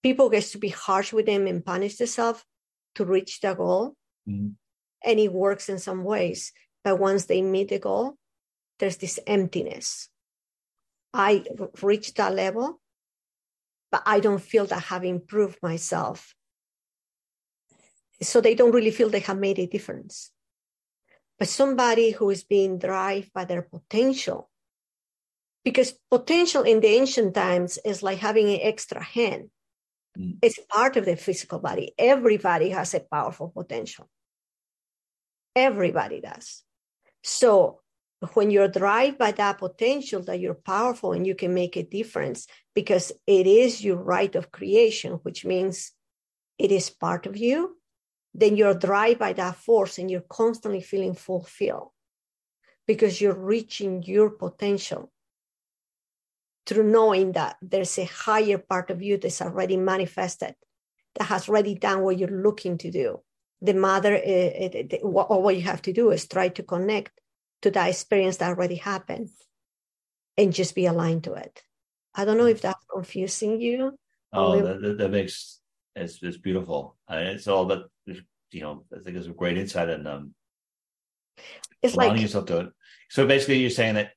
people 0.03 0.29
get 0.29 0.43
to 0.43 0.57
be 0.57 0.69
harsh 0.69 1.13
with 1.13 1.25
them 1.25 1.47
and 1.47 1.65
punish 1.65 1.97
themselves 1.97 2.43
to 2.95 3.05
reach 3.05 3.41
the 3.41 3.53
goal. 3.53 3.95
Mhm. 4.27 4.55
And 5.03 5.19
it 5.19 5.31
works 5.31 5.69
in 5.69 5.79
some 5.79 6.03
ways. 6.03 6.51
But 6.83 6.99
once 6.99 7.25
they 7.25 7.41
meet 7.41 7.69
the 7.69 7.79
goal, 7.79 8.17
there's 8.79 8.97
this 8.97 9.19
emptiness. 9.27 10.09
I 11.13 11.43
reached 11.81 12.15
that 12.17 12.33
level, 12.33 12.79
but 13.91 14.03
I 14.05 14.19
don't 14.19 14.41
feel 14.41 14.65
that 14.67 14.77
I 14.77 14.79
have 14.79 15.03
improved 15.03 15.59
myself. 15.61 16.35
So 18.21 18.41
they 18.41 18.55
don't 18.55 18.71
really 18.71 18.91
feel 18.91 19.09
they 19.09 19.19
have 19.21 19.39
made 19.39 19.59
a 19.59 19.67
difference. 19.67 20.31
But 21.37 21.47
somebody 21.47 22.11
who 22.11 22.29
is 22.29 22.43
being 22.43 22.77
driven 22.77 23.29
by 23.33 23.45
their 23.45 23.61
potential, 23.61 24.48
because 25.63 25.93
potential 26.09 26.63
in 26.63 26.79
the 26.79 26.87
ancient 26.87 27.33
times 27.33 27.77
is 27.85 28.03
like 28.03 28.19
having 28.19 28.49
an 28.49 28.59
extra 28.61 29.03
hand. 29.03 29.49
Mm. 30.17 30.37
It's 30.41 30.59
part 30.69 30.97
of 30.97 31.05
the 31.05 31.15
physical 31.15 31.59
body. 31.59 31.93
Everybody 31.97 32.69
has 32.69 32.93
a 32.93 32.99
powerful 32.99 33.49
potential. 33.49 34.09
Everybody 35.55 36.21
does. 36.21 36.63
So 37.23 37.81
when 38.33 38.51
you're 38.51 38.67
driven 38.67 39.15
by 39.15 39.31
that 39.33 39.57
potential 39.57 40.21
that 40.23 40.39
you're 40.39 40.53
powerful 40.53 41.13
and 41.13 41.25
you 41.25 41.35
can 41.35 41.53
make 41.53 41.77
a 41.77 41.83
difference 41.83 42.47
because 42.73 43.11
it 43.27 43.47
is 43.47 43.83
your 43.83 43.97
right 43.97 44.35
of 44.35 44.51
creation, 44.51 45.13
which 45.23 45.45
means 45.45 45.91
it 46.57 46.71
is 46.71 46.89
part 46.89 47.25
of 47.25 47.37
you, 47.37 47.77
then 48.33 48.55
you're 48.57 48.73
driven 48.73 49.17
by 49.17 49.33
that 49.33 49.55
force 49.55 49.97
and 49.97 50.09
you're 50.09 50.29
constantly 50.29 50.81
feeling 50.81 51.15
fulfilled. 51.15 51.91
because 52.89 53.21
you're 53.21 53.37
reaching 53.37 54.01
your 54.01 54.31
potential 54.31 55.11
through 56.69 56.83
knowing 56.83 57.31
that 57.31 57.57
there's 57.63 57.97
a 57.97 58.05
higher 58.05 58.59
part 58.59 58.91
of 58.91 59.01
you 59.01 59.17
that's 59.17 59.41
already 59.41 59.75
manifested, 59.75 60.53
that 61.15 61.25
has 61.25 61.49
already 61.49 61.73
done 61.73 62.01
what 62.01 62.19
you're 62.19 62.29
looking 62.29 62.77
to 62.77 62.91
do. 62.91 63.21
The 63.61 63.73
mother, 63.73 64.13
uh, 64.15 64.69
uh, 64.69 65.07
all 65.07 65.41
what 65.41 65.55
you 65.55 65.63
have 65.63 65.81
to 65.81 65.93
do 65.93 66.11
is 66.11 66.27
try 66.27 66.49
to 66.49 66.61
connect 66.61 67.11
to 67.63 67.71
that 67.71 67.89
experience 67.89 68.37
that 68.37 68.49
already 68.49 68.75
happened 68.75 69.29
and 70.37 70.53
just 70.53 70.75
be 70.75 70.85
aligned 70.85 71.23
to 71.23 71.33
it. 71.33 71.63
I 72.13 72.23
don't 72.23 72.37
know 72.37 72.45
if 72.45 72.61
that's 72.61 72.85
confusing 72.93 73.59
you. 73.59 73.97
Oh, 74.31 74.61
that, 74.61 74.81
that, 74.81 74.97
that, 74.99 75.09
makes 75.09 75.59
it's, 75.95 76.21
it's 76.21 76.37
beautiful. 76.37 76.97
it's 77.09 77.47
all 77.47 77.63
about 77.63 77.89
you 78.51 78.61
know. 78.61 78.85
I 78.95 78.99
think 79.03 79.17
it's 79.17 79.27
a 79.27 79.31
great 79.31 79.57
insight 79.57 79.89
and 79.89 80.07
um, 80.07 80.35
it's 81.81 81.95
like 81.95 82.19
yourself 82.21 82.45
to 82.45 82.59
it. 82.59 82.69
So 83.09 83.25
basically, 83.25 83.57
you're 83.57 83.71
saying 83.71 83.95
that 83.95 84.11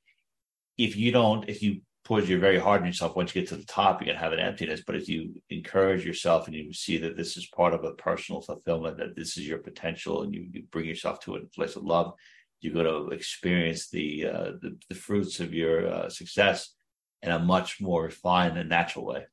if 0.77 0.97
you 0.97 1.13
don't, 1.13 1.49
if 1.49 1.63
you 1.63 1.81
push 2.05 2.29
you 2.29 2.39
very 2.39 2.59
hard 2.59 2.81
on 2.81 2.87
yourself, 2.87 3.15
once 3.15 3.35
you 3.35 3.41
get 3.41 3.49
to 3.51 3.57
the 3.57 3.65
top, 3.65 4.01
you're 4.01 4.07
gonna 4.07 4.19
have 4.19 4.33
an 4.33 4.41
emptiness. 4.41 4.83
But 4.87 4.97
if 4.97 5.09
you 5.09 5.41
encourage 5.51 6.05
yourself 6.05 6.47
and 6.47 6.57
you 6.57 6.73
see 6.73 6.99
that 6.99 7.17
this 7.17 7.37
is 7.37 7.47
part 7.47 7.75
of 7.75 7.85
a 7.85 7.93
personal 7.93 8.41
fulfillment, 8.41 8.99
that 8.99 9.17
this 9.17 9.37
is 9.37 9.47
your 9.47 9.59
potential, 9.59 10.23
and 10.23 10.35
you, 10.35 10.47
you 10.53 10.65
bring 10.71 10.87
yourself 10.87 11.21
to 11.21 11.37
a 11.37 11.41
place 11.41 11.77
of 11.77 11.85
love, 11.85 12.15
you're 12.61 12.75
going 12.75 12.87
to 12.87 13.15
experience 13.15 13.89
the 13.89 14.27
uh, 14.27 14.53
the, 14.61 14.79
the, 14.89 14.95
fruits 14.95 15.41
of 15.41 15.53
your 15.53 15.87
uh, 15.87 16.09
success 16.09 16.75
in 17.21 17.31
a 17.31 17.39
much 17.39 17.81
more 17.81 18.05
refined 18.05 18.57
and 18.57 18.69
natural 18.69 19.05
way. 19.05 19.27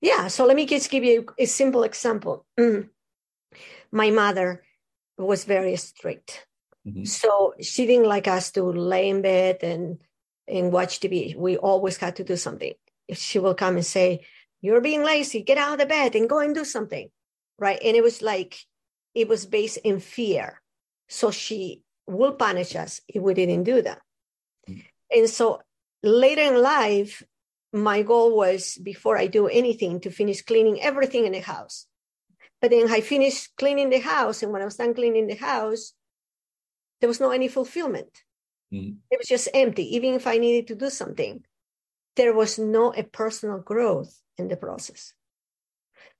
Yeah. 0.00 0.28
So 0.28 0.46
let 0.46 0.56
me 0.56 0.66
just 0.66 0.90
give 0.90 1.04
you 1.04 1.26
a 1.38 1.46
simple 1.46 1.84
example. 1.84 2.46
Mm. 2.58 2.88
My 3.92 4.10
mother 4.10 4.62
was 5.16 5.44
very 5.44 5.76
strict. 5.76 6.46
Mm-hmm. 6.86 7.04
So 7.04 7.54
she 7.60 7.86
didn't 7.86 8.08
like 8.08 8.26
us 8.26 8.50
to 8.52 8.64
lay 8.64 9.08
in 9.08 9.22
bed 9.22 9.58
and 9.62 9.98
and 10.48 10.72
watch 10.72 11.00
TV. 11.00 11.36
We 11.36 11.56
always 11.56 11.96
had 11.96 12.16
to 12.16 12.24
do 12.24 12.36
something. 12.36 12.74
If 13.08 13.18
she 13.18 13.38
will 13.38 13.54
come 13.54 13.76
and 13.76 13.86
say, 13.86 14.26
You're 14.60 14.80
being 14.80 15.02
lazy, 15.02 15.42
get 15.42 15.58
out 15.58 15.74
of 15.74 15.78
the 15.78 15.86
bed 15.86 16.14
and 16.14 16.28
go 16.28 16.38
and 16.38 16.54
do 16.54 16.64
something. 16.64 17.08
Right. 17.58 17.78
And 17.84 17.96
it 17.96 18.02
was 18.02 18.22
like 18.22 18.58
it 19.14 19.28
was 19.28 19.46
based 19.46 19.78
in 19.78 20.00
fear. 20.00 20.60
So 21.08 21.30
she 21.30 21.82
will 22.06 22.32
punish 22.32 22.76
us 22.76 23.00
if 23.08 23.22
we 23.22 23.34
didn't 23.34 23.64
do 23.64 23.82
that. 23.82 24.00
Mm-hmm. 24.68 24.80
And 25.10 25.28
so 25.28 25.60
later 26.02 26.42
in 26.42 26.62
life, 26.62 27.22
my 27.72 28.02
goal 28.02 28.36
was 28.36 28.78
before 28.82 29.16
I 29.16 29.26
do 29.26 29.46
anything 29.46 30.00
to 30.00 30.10
finish 30.10 30.42
cleaning 30.42 30.80
everything 30.80 31.26
in 31.26 31.32
the 31.32 31.40
house. 31.40 31.86
But 32.60 32.70
then 32.70 32.90
I 32.90 33.00
finished 33.00 33.56
cleaning 33.56 33.90
the 33.90 34.00
house, 34.00 34.42
and 34.42 34.52
when 34.52 34.60
I 34.60 34.66
was 34.66 34.76
done 34.76 34.92
cleaning 34.94 35.26
the 35.26 35.34
house, 35.34 35.94
there 37.00 37.08
was 37.08 37.20
no 37.20 37.30
any 37.30 37.48
fulfillment. 37.48 38.22
Mm. 38.72 38.98
It 39.10 39.18
was 39.18 39.28
just 39.28 39.48
empty. 39.52 39.96
Even 39.96 40.14
if 40.14 40.26
I 40.26 40.38
needed 40.38 40.68
to 40.68 40.74
do 40.74 40.90
something, 40.90 41.44
there 42.16 42.34
was 42.34 42.58
no 42.58 42.92
a 42.94 43.02
personal 43.02 43.58
growth 43.58 44.20
in 44.38 44.48
the 44.48 44.56
process. 44.56 45.14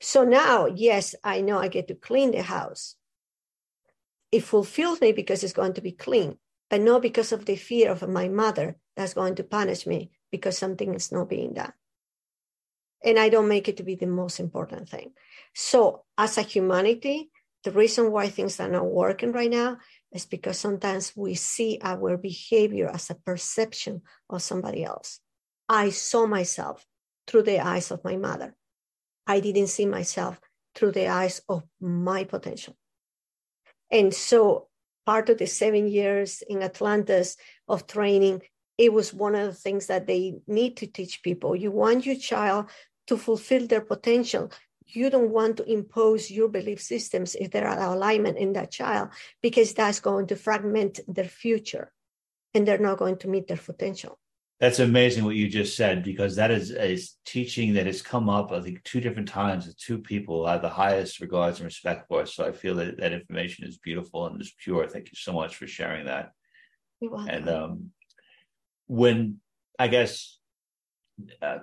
So 0.01 0.25
now, 0.25 0.67
yes, 0.67 1.15
I 1.23 1.41
know 1.41 1.59
I 1.59 1.69
get 1.69 1.89
to 1.89 1.95
clean 1.95 2.31
the 2.31 2.43
house. 2.43 2.97
It 4.33 4.45
fulfills 4.45 5.01
me 5.01 5.13
because 5.13 5.43
it's 5.43 5.53
going 5.53 5.75
to 5.75 5.81
be 5.81 5.93
clean, 5.93 6.39
but 6.69 6.81
not 6.81 7.03
because 7.03 7.33
of 7.33 7.45
the 7.45 7.57
fear 7.57 7.91
of 7.91 8.09
my 8.09 8.29
mother 8.29 8.77
that's 8.97 9.15
going 9.15 9.35
to 9.37 9.45
punish 9.45 9.87
me 9.87 10.11
because 10.31 10.57
something 10.57 10.95
is 10.95 11.13
not 11.13 11.29
being 11.29 11.55
done. 11.55 11.73
And 13.05 13.19
I 13.19 13.29
don't 13.29 13.49
make 13.49 13.69
it 13.69 13.79
to 13.79 13.83
be 13.83 13.95
the 13.95 14.07
most 14.07 14.41
important 14.41 14.89
thing. 14.89 15.13
So, 15.55 16.05
as 16.17 16.39
a 16.39 16.43
humanity, 16.43 17.31
the 17.65 17.73
reason 17.73 18.13
why 18.13 18.29
things 18.29 18.61
are 18.61 18.69
not 18.69 18.87
working 18.87 19.33
right 19.33 19.51
now 19.51 19.79
is 20.13 20.27
because 20.27 20.59
sometimes 20.59 21.13
we 21.17 21.35
see 21.35 21.79
our 21.83 22.17
behavior 22.17 22.89
as 22.89 23.11
a 23.11 23.15
perception 23.15 24.03
of 24.29 24.43
somebody 24.43 24.85
else. 24.85 25.21
I 25.69 25.91
saw 25.91 26.27
myself 26.27 26.85
through 27.27 27.43
the 27.43 27.61
eyes 27.61 27.91
of 27.91 28.05
my 28.05 28.17
mother. 28.17 28.55
I 29.27 29.41
didn't 29.41 29.69
see 29.69 29.87
myself 29.87 30.41
through 30.75 30.93
the 30.93 31.09
eyes 31.09 31.41
of 31.49 31.63
my 31.81 32.25
potential. 32.25 32.77
And 33.91 34.13
so 34.13 34.69
part 35.07 35.29
of 35.29 35.39
the 35.39 35.47
seven 35.47 35.89
years 35.89 36.43
in 36.49 36.63
Atlantis 36.63 37.37
of 37.69 37.87
training, 37.87 38.43
it 38.79 38.93
was 38.93 39.15
one 39.15 39.35
of 39.35 39.47
the 39.47 39.55
things 39.55 39.87
that 39.87 40.07
they 40.07 40.41
need 40.47 40.77
to 40.79 40.87
teach 40.87 41.23
people. 41.23 41.55
You 41.55 41.71
want 41.71 42.07
your 42.07 42.17
child 42.17 42.67
to 43.07 43.17
fulfill 43.17 43.67
their 43.67 43.81
potential 43.81 44.51
you 44.95 45.11
don't 45.11 45.31
want 45.31 45.57
to 45.57 45.65
impose 45.71 46.31
your 46.31 46.49
belief 46.49 46.81
systems 46.81 47.35
if 47.35 47.51
there 47.51 47.67
are 47.67 47.93
alignment 47.93 48.39
in 48.39 48.53
that 48.55 48.71
child 48.71 49.11
because 49.43 49.75
that's 49.75 50.01
going 50.01 50.27
to 50.29 50.37
fragment 50.37 51.01
their 51.09 51.25
future 51.25 51.93
and 52.55 52.67
they're 52.67 52.79
not 52.79 52.99
going 52.99 53.17
to 53.19 53.29
meet 53.29 53.49
their 53.49 53.57
potential. 53.57 54.19
That's 54.61 54.79
amazing 54.79 55.25
what 55.25 55.37
you 55.37 55.49
just 55.49 55.75
said 55.75 56.05
because 56.05 56.37
that 56.37 56.51
is 56.51 56.73
a 56.73 56.99
teaching 57.25 57.73
that 57.75 57.87
has 57.87 58.03
come 58.03 58.29
up 58.29 58.53
i 58.53 58.61
think 58.61 58.85
two 58.85 59.01
different 59.01 59.29
times 59.29 59.67
with 59.67 59.79
two 59.79 59.99
people 59.99 60.45
i 60.45 60.53
have 60.53 60.61
the 60.61 60.69
highest 60.69 61.21
regards 61.21 61.59
and 61.59 61.65
respect 61.65 62.07
for 62.07 62.21
us. 62.21 62.35
so 62.35 62.47
i 62.47 62.53
feel 62.53 62.75
that 62.75 62.99
that 62.99 63.15
information 63.15 63.67
is 63.67 63.79
beautiful 63.79 64.27
and 64.27 64.39
is 64.39 64.53
pure. 64.63 64.87
Thank 64.87 65.07
you 65.07 65.17
so 65.17 65.33
much 65.33 65.57
for 65.57 65.67
sharing 65.67 66.07
that. 66.07 66.33
And 67.27 67.49
um, 67.49 67.91
when 68.87 69.41
i 69.79 69.89
guess 69.89 70.39
uh, 71.41 71.59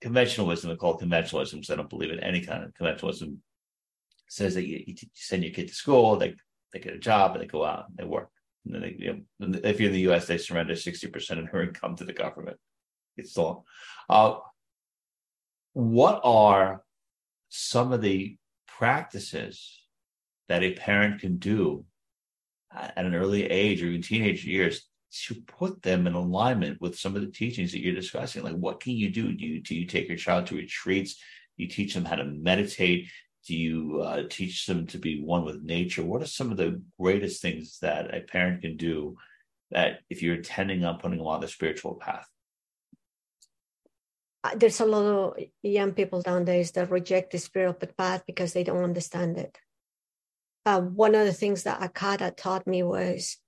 conventional 0.00 0.46
wisdom, 0.46 0.76
called 0.76 1.00
conventionalism, 1.00 1.52
because 1.52 1.70
I 1.70 1.76
don't 1.76 1.90
believe 1.90 2.10
in 2.10 2.20
any 2.20 2.40
kind 2.40 2.64
of 2.64 2.74
conventionalism, 2.74 3.36
says 4.28 4.54
that 4.54 4.66
you, 4.66 4.82
you, 4.86 4.94
send 5.14 5.42
your 5.44 5.52
kid 5.52 5.68
to 5.68 5.74
school, 5.74 6.16
they 6.16 6.34
they 6.72 6.78
get 6.78 6.94
a 6.94 6.98
job, 6.98 7.32
and 7.32 7.42
they 7.42 7.46
go 7.46 7.64
out 7.64 7.86
and 7.88 7.96
they 7.96 8.04
work. 8.04 8.30
And 8.64 8.74
then 8.74 8.82
they, 8.82 8.96
you 8.98 9.24
know, 9.38 9.60
if 9.64 9.80
you're 9.80 9.88
in 9.88 9.94
the 9.94 10.02
U.S., 10.02 10.26
they 10.26 10.38
surrender 10.38 10.74
60% 10.74 11.38
of 11.38 11.50
their 11.50 11.62
income 11.62 11.96
to 11.96 12.04
the 12.04 12.12
government. 12.12 12.58
It's 13.16 13.36
all. 13.36 13.64
Uh, 14.08 14.36
what 15.72 16.20
are 16.22 16.82
some 17.48 17.92
of 17.92 18.02
the 18.02 18.36
practices 18.66 19.82
that 20.48 20.62
a 20.62 20.74
parent 20.74 21.20
can 21.20 21.38
do 21.38 21.84
at 22.72 22.96
an 22.96 23.14
early 23.14 23.44
age 23.44 23.82
or 23.82 23.90
in 23.90 24.02
teenage 24.02 24.44
years 24.44 24.89
to 25.10 25.34
put 25.34 25.82
them 25.82 26.06
in 26.06 26.14
alignment 26.14 26.80
with 26.80 26.98
some 26.98 27.16
of 27.16 27.22
the 27.22 27.30
teachings 27.30 27.72
that 27.72 27.80
you're 27.80 27.94
discussing. 27.94 28.42
Like, 28.42 28.54
what 28.54 28.80
can 28.80 28.92
you 28.92 29.10
do? 29.10 29.32
Do 29.32 29.44
you, 29.44 29.60
do 29.60 29.74
you 29.74 29.86
take 29.86 30.08
your 30.08 30.16
child 30.16 30.46
to 30.46 30.56
retreats? 30.56 31.20
You 31.56 31.66
teach 31.66 31.94
them 31.94 32.04
how 32.04 32.16
to 32.16 32.24
meditate? 32.24 33.08
Do 33.46 33.56
you 33.56 34.02
uh, 34.02 34.22
teach 34.28 34.66
them 34.66 34.86
to 34.88 34.98
be 34.98 35.22
one 35.22 35.44
with 35.44 35.62
nature? 35.62 36.04
What 36.04 36.22
are 36.22 36.26
some 36.26 36.50
of 36.50 36.56
the 36.56 36.80
greatest 36.98 37.42
things 37.42 37.78
that 37.80 38.14
a 38.14 38.20
parent 38.20 38.62
can 38.62 38.76
do 38.76 39.16
that 39.70 40.00
if 40.10 40.22
you're 40.22 40.36
intending 40.36 40.84
on 40.84 40.98
putting 40.98 41.18
them 41.18 41.26
on 41.26 41.40
the 41.40 41.48
spiritual 41.48 41.94
path? 41.94 42.28
Uh, 44.42 44.54
there's 44.56 44.80
a 44.80 44.86
lot 44.86 45.04
of 45.04 45.44
young 45.62 45.92
people 45.92 46.22
nowadays 46.24 46.70
that 46.72 46.90
reject 46.90 47.32
the 47.32 47.38
spiritual 47.38 47.88
path 47.98 48.22
because 48.26 48.52
they 48.52 48.64
don't 48.64 48.84
understand 48.84 49.36
it. 49.38 49.58
Uh, 50.64 50.80
one 50.80 51.14
of 51.14 51.26
the 51.26 51.32
things 51.32 51.64
that 51.64 51.80
Akata 51.80 52.34
taught 52.36 52.66
me 52.66 52.82
was 52.82 53.38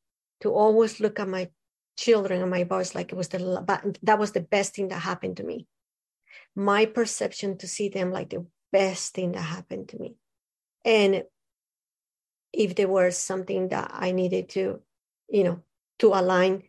to 0.42 0.52
always 0.52 1.00
look 1.00 1.18
at 1.18 1.28
my 1.28 1.50
children 1.96 2.40
and 2.40 2.50
my 2.50 2.64
boys 2.64 2.94
like 2.94 3.12
it 3.12 3.16
was 3.16 3.28
the 3.28 3.98
that 4.02 4.18
was 4.18 4.33
the 4.33 4.40
best 4.40 4.74
thing 4.74 4.88
that 4.88 5.00
happened 5.00 5.38
to 5.38 5.44
me. 5.44 5.66
My 6.55 6.87
perception 6.87 7.59
to 7.59 7.66
see 7.66 7.88
them 7.88 8.12
like 8.12 8.31
the 8.31 8.46
best 8.70 9.14
thing 9.14 9.33
that 9.33 9.40
happened 9.40 9.88
to 9.90 9.98
me. 9.98 10.16
And 10.85 11.24
if 12.52 12.74
there 12.74 12.88
was 12.88 13.16
something 13.16 13.68
that 13.68 13.90
i 13.94 14.12
needed 14.12 14.46
to 14.46 14.81
you 15.31 15.42
know 15.42 15.62
to 15.98 16.09
align 16.09 16.62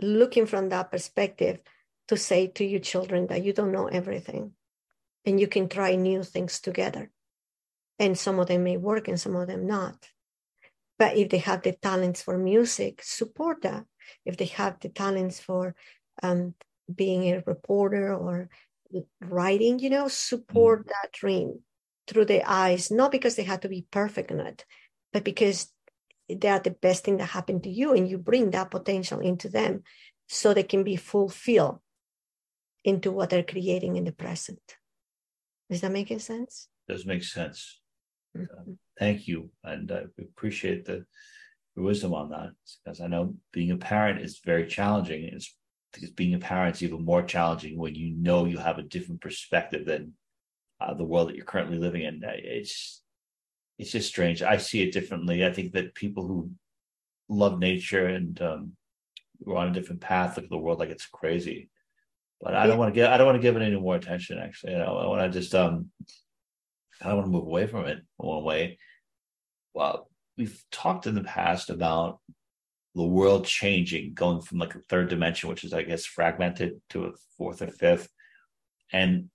looking 0.00 0.46
from 0.46 0.68
that 0.68 0.90
perspective 0.90 1.60
to 2.08 2.16
say 2.16 2.46
to 2.46 2.64
your 2.64 2.80
children 2.80 3.26
that 3.28 3.44
you 3.44 3.52
don't 3.52 3.72
know 3.72 3.86
everything 3.86 4.52
and 5.24 5.38
you 5.38 5.46
can 5.46 5.68
try 5.68 5.94
new 5.94 6.22
things 6.22 6.60
together. 6.60 7.10
And 7.98 8.18
some 8.18 8.38
of 8.38 8.48
them 8.48 8.64
may 8.64 8.76
work 8.76 9.08
and 9.08 9.20
some 9.20 9.36
of 9.36 9.46
them 9.46 9.66
not 9.66 10.08
but 11.00 11.16
if 11.16 11.30
they 11.30 11.38
have 11.38 11.62
the 11.62 11.72
talents 11.72 12.20
for 12.22 12.36
music, 12.36 13.00
support 13.02 13.62
that. 13.62 13.86
If 14.26 14.36
they 14.36 14.44
have 14.60 14.78
the 14.80 14.90
talents 14.90 15.40
for 15.40 15.74
um, 16.22 16.54
being 16.94 17.22
a 17.32 17.42
reporter 17.46 18.14
or 18.14 18.50
writing, 19.18 19.78
you 19.78 19.88
know, 19.88 20.08
support 20.08 20.84
mm. 20.84 20.88
that 20.88 21.12
dream 21.12 21.60
through 22.06 22.26
their 22.26 22.42
eyes, 22.46 22.90
not 22.90 23.12
because 23.12 23.34
they 23.34 23.44
have 23.44 23.60
to 23.60 23.68
be 23.70 23.86
perfect 23.90 24.30
in 24.30 24.40
it, 24.40 24.66
but 25.10 25.24
because 25.24 25.72
they 26.28 26.48
are 26.48 26.60
the 26.60 26.76
best 26.82 27.04
thing 27.04 27.16
that 27.16 27.30
happened 27.30 27.62
to 27.62 27.70
you 27.70 27.94
and 27.94 28.06
you 28.06 28.18
bring 28.18 28.50
that 28.50 28.70
potential 28.70 29.20
into 29.20 29.48
them 29.48 29.82
so 30.28 30.52
they 30.52 30.62
can 30.62 30.84
be 30.84 30.96
fulfilled 30.96 31.78
into 32.84 33.10
what 33.10 33.30
they're 33.30 33.42
creating 33.42 33.96
in 33.96 34.04
the 34.04 34.12
present. 34.12 34.76
Is 35.70 35.80
that 35.80 35.92
making 35.92 36.18
sense? 36.18 36.68
Does 36.86 37.06
make 37.06 37.24
sense. 37.24 37.80
Mm-hmm. 38.36 38.72
Thank 39.00 39.26
you, 39.26 39.50
and 39.64 39.90
I 39.90 40.02
appreciate 40.20 40.84
the, 40.84 41.04
the 41.74 41.82
wisdom 41.82 42.14
on 42.14 42.30
that 42.30 42.50
because 42.84 43.00
I 43.00 43.08
know 43.08 43.34
being 43.50 43.72
a 43.72 43.76
parent 43.76 44.20
is 44.20 44.40
very 44.44 44.66
challenging. 44.66 45.24
It's 45.24 45.56
because 45.92 46.10
being 46.10 46.34
a 46.34 46.38
parent 46.38 46.76
is 46.76 46.82
even 46.84 47.04
more 47.04 47.22
challenging 47.22 47.76
when 47.78 47.96
you 47.96 48.14
know 48.14 48.44
you 48.44 48.58
have 48.58 48.78
a 48.78 48.82
different 48.82 49.22
perspective 49.22 49.86
than 49.86 50.12
uh, 50.80 50.94
the 50.94 51.04
world 51.04 51.28
that 51.28 51.36
you're 51.36 51.44
currently 51.44 51.78
living 51.78 52.02
in. 52.02 52.22
Uh, 52.22 52.32
it's 52.34 53.02
it's 53.78 53.90
just 53.90 54.08
strange. 54.08 54.42
I 54.42 54.58
see 54.58 54.82
it 54.82 54.92
differently. 54.92 55.44
I 55.44 55.52
think 55.52 55.72
that 55.72 55.94
people 55.94 56.26
who 56.26 56.50
love 57.30 57.58
nature 57.58 58.06
and 58.06 58.40
um, 58.42 58.72
we're 59.40 59.56
on 59.56 59.68
a 59.68 59.72
different 59.72 60.02
path. 60.02 60.36
Look 60.36 60.44
at 60.44 60.50
the 60.50 60.58
world 60.58 60.78
like 60.78 60.90
it's 60.90 61.06
crazy. 61.06 61.70
But 62.42 62.54
I 62.54 62.66
don't 62.66 62.78
want 62.78 62.92
to 62.92 62.98
get 62.98 63.10
I 63.10 63.16
don't 63.16 63.26
want 63.26 63.36
to 63.36 63.42
give 63.42 63.56
it 63.56 63.62
any 63.62 63.80
more 63.80 63.96
attention. 63.96 64.38
Actually, 64.38 64.72
you 64.72 64.78
know, 64.78 64.98
I 64.98 65.06
want 65.06 65.32
to 65.32 65.40
just 65.40 65.54
um, 65.54 65.90
I 67.02 67.08
don't 67.08 67.16
want 67.16 67.26
to 67.26 67.32
move 67.32 67.46
away 67.46 67.66
from 67.66 67.86
it 67.86 67.98
one 68.18 68.44
way. 68.44 68.78
Well, 69.74 70.08
we've 70.36 70.62
talked 70.70 71.06
in 71.06 71.14
the 71.14 71.22
past 71.22 71.70
about 71.70 72.20
the 72.94 73.04
world 73.04 73.44
changing, 73.44 74.14
going 74.14 74.40
from 74.40 74.58
like 74.58 74.74
a 74.74 74.80
third 74.88 75.08
dimension, 75.08 75.48
which 75.48 75.64
is 75.64 75.72
I 75.72 75.82
guess 75.82 76.04
fragmented, 76.04 76.80
to 76.90 77.04
a 77.04 77.12
fourth 77.36 77.62
or 77.62 77.68
fifth. 77.68 78.08
And 78.92 79.30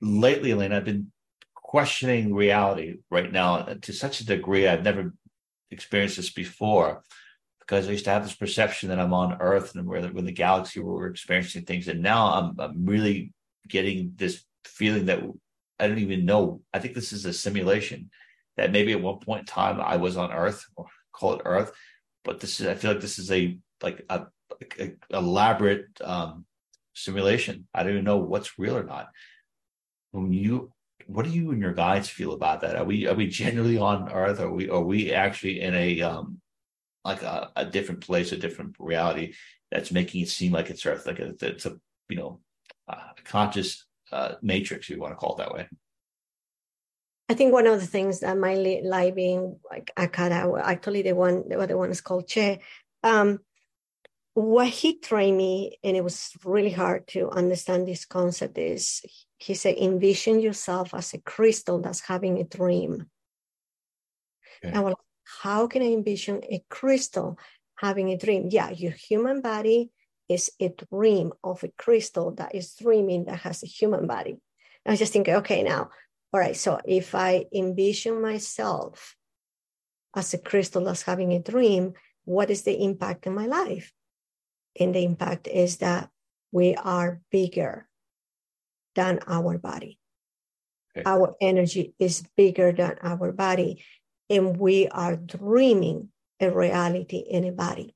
lately, 0.00 0.52
Elena, 0.52 0.76
I've 0.76 0.84
been 0.84 1.12
questioning 1.54 2.34
reality 2.34 2.98
right 3.10 3.32
now 3.32 3.58
uh, 3.58 3.74
to 3.82 3.92
such 3.92 4.20
a 4.20 4.26
degree 4.26 4.66
I've 4.66 4.84
never 4.84 5.14
experienced 5.70 6.16
this 6.16 6.32
before 6.32 7.02
because 7.60 7.86
I 7.88 7.92
used 7.92 8.04
to 8.06 8.10
have 8.10 8.24
this 8.24 8.34
perception 8.34 8.88
that 8.88 8.98
I'm 8.98 9.14
on 9.14 9.40
Earth 9.40 9.76
and 9.76 9.86
we're 9.86 9.98
in 9.98 10.24
the 10.24 10.32
galaxy 10.32 10.80
where 10.80 10.94
we're 10.94 11.06
experiencing 11.06 11.62
things, 11.62 11.88
and 11.88 12.02
now 12.02 12.26
I'm, 12.26 12.60
I'm 12.60 12.84
really 12.84 13.32
getting 13.68 14.12
this 14.16 14.44
feeling 14.64 15.06
that 15.06 15.22
I 15.78 15.88
don't 15.88 15.98
even 15.98 16.26
know. 16.26 16.60
I 16.74 16.80
think 16.80 16.94
this 16.94 17.12
is 17.12 17.24
a 17.24 17.32
simulation 17.32 18.10
that 18.56 18.72
maybe 18.72 18.92
at 18.92 19.00
one 19.00 19.18
point 19.18 19.40
in 19.40 19.46
time 19.46 19.80
I 19.80 19.96
was 19.96 20.16
on 20.16 20.32
Earth, 20.32 20.64
or 20.76 20.86
call 21.12 21.34
it 21.34 21.42
Earth, 21.44 21.72
but 22.24 22.40
this 22.40 22.60
is 22.60 22.66
I 22.66 22.74
feel 22.74 22.92
like 22.92 23.00
this 23.00 23.18
is 23.18 23.30
a 23.30 23.58
like 23.82 24.04
a, 24.08 24.26
a, 24.78 24.92
elaborate 25.10 25.86
um, 26.02 26.44
simulation. 26.94 27.66
I 27.74 27.82
don't 27.82 27.92
even 27.92 28.04
know 28.04 28.18
what's 28.18 28.58
real 28.58 28.76
or 28.76 28.84
not. 28.84 29.08
When 30.12 30.32
you 30.32 30.72
what 31.06 31.24
do 31.24 31.30
you 31.30 31.50
and 31.50 31.60
your 31.60 31.72
guides 31.72 32.08
feel 32.08 32.32
about 32.32 32.60
that? 32.60 32.76
Are 32.76 32.84
we 32.84 33.06
are 33.06 33.14
we 33.14 33.26
generally 33.26 33.78
on 33.78 34.10
Earth? 34.12 34.40
Are 34.40 34.52
we 34.52 34.68
are 34.68 34.82
we 34.82 35.12
actually 35.12 35.60
in 35.60 35.74
a 35.74 36.02
um 36.02 36.40
like 37.04 37.22
a, 37.22 37.50
a 37.56 37.64
different 37.64 38.02
place, 38.02 38.32
a 38.32 38.36
different 38.36 38.76
reality 38.78 39.34
that's 39.70 39.90
making 39.90 40.22
it 40.22 40.28
seem 40.28 40.52
like 40.52 40.70
it's 40.70 40.84
Earth, 40.84 41.06
like 41.06 41.18
it's 41.18 41.66
a 41.66 41.76
you 42.08 42.16
know 42.16 42.40
a 42.88 42.98
conscious 43.24 43.86
uh, 44.12 44.34
matrix, 44.42 44.86
if 44.86 44.96
you 44.96 45.00
want 45.00 45.12
to 45.12 45.16
call 45.16 45.36
it 45.36 45.38
that 45.38 45.54
way. 45.54 45.68
I 47.30 47.34
think 47.34 47.52
one 47.52 47.68
of 47.68 47.78
the 47.78 47.86
things 47.86 48.20
that 48.20 48.36
my 48.36 48.54
life 48.82 49.14
being 49.14 49.60
like 49.70 49.92
Akara, 49.96 50.60
actually 50.64 51.02
the 51.02 51.14
one 51.14 51.48
the 51.48 51.60
other 51.60 51.78
one 51.78 51.92
is 51.92 52.00
called 52.00 52.26
Che. 52.26 52.58
Um, 53.04 53.38
what 54.34 54.66
he 54.66 54.98
trained 54.98 55.36
me, 55.36 55.78
and 55.84 55.96
it 55.96 56.02
was 56.02 56.32
really 56.44 56.72
hard 56.72 57.06
to 57.14 57.30
understand 57.30 57.86
this 57.86 58.04
concept, 58.04 58.58
is 58.58 59.02
he 59.38 59.54
said, 59.54 59.76
envision 59.76 60.40
yourself 60.40 60.92
as 60.92 61.14
a 61.14 61.18
crystal 61.18 61.80
that's 61.80 62.00
having 62.00 62.40
a 62.40 62.44
dream. 62.58 63.06
Okay. 64.64 64.76
And 64.76 64.96
how 65.42 65.68
can 65.68 65.82
I 65.82 65.92
envision 65.92 66.42
a 66.50 66.64
crystal 66.68 67.38
having 67.76 68.10
a 68.10 68.18
dream? 68.18 68.48
Yeah, 68.50 68.70
your 68.70 68.92
human 68.92 69.40
body 69.40 69.90
is 70.28 70.50
a 70.58 70.74
dream 70.90 71.32
of 71.44 71.62
a 71.62 71.68
crystal 71.78 72.32
that 72.32 72.56
is 72.56 72.74
dreaming 72.74 73.26
that 73.26 73.38
has 73.46 73.62
a 73.62 73.66
human 73.66 74.08
body. 74.08 74.36
I 74.84 74.90
was 74.90 74.98
just 74.98 75.12
thinking, 75.12 75.34
okay, 75.36 75.62
now, 75.62 75.90
all 76.32 76.40
right, 76.40 76.56
so 76.56 76.80
if 76.84 77.14
I 77.14 77.46
envision 77.52 78.22
myself 78.22 79.16
as 80.14 80.32
a 80.34 80.38
crystal 80.38 80.84
that's 80.84 81.02
having 81.02 81.32
a 81.32 81.42
dream, 81.42 81.94
what 82.24 82.50
is 82.50 82.62
the 82.62 82.84
impact 82.84 83.26
in 83.26 83.34
my 83.34 83.46
life? 83.46 83.92
And 84.78 84.94
the 84.94 85.04
impact 85.04 85.48
is 85.48 85.78
that 85.78 86.08
we 86.52 86.76
are 86.76 87.20
bigger 87.30 87.88
than 88.94 89.20
our 89.26 89.58
body. 89.58 89.98
Okay. 90.96 91.02
Our 91.04 91.34
energy 91.40 91.94
is 91.98 92.24
bigger 92.36 92.72
than 92.72 92.96
our 93.02 93.32
body 93.32 93.84
and 94.28 94.56
we 94.56 94.86
are 94.88 95.16
dreaming 95.16 96.10
a 96.38 96.50
reality 96.50 97.18
in 97.18 97.44
a 97.44 97.52
body. 97.52 97.94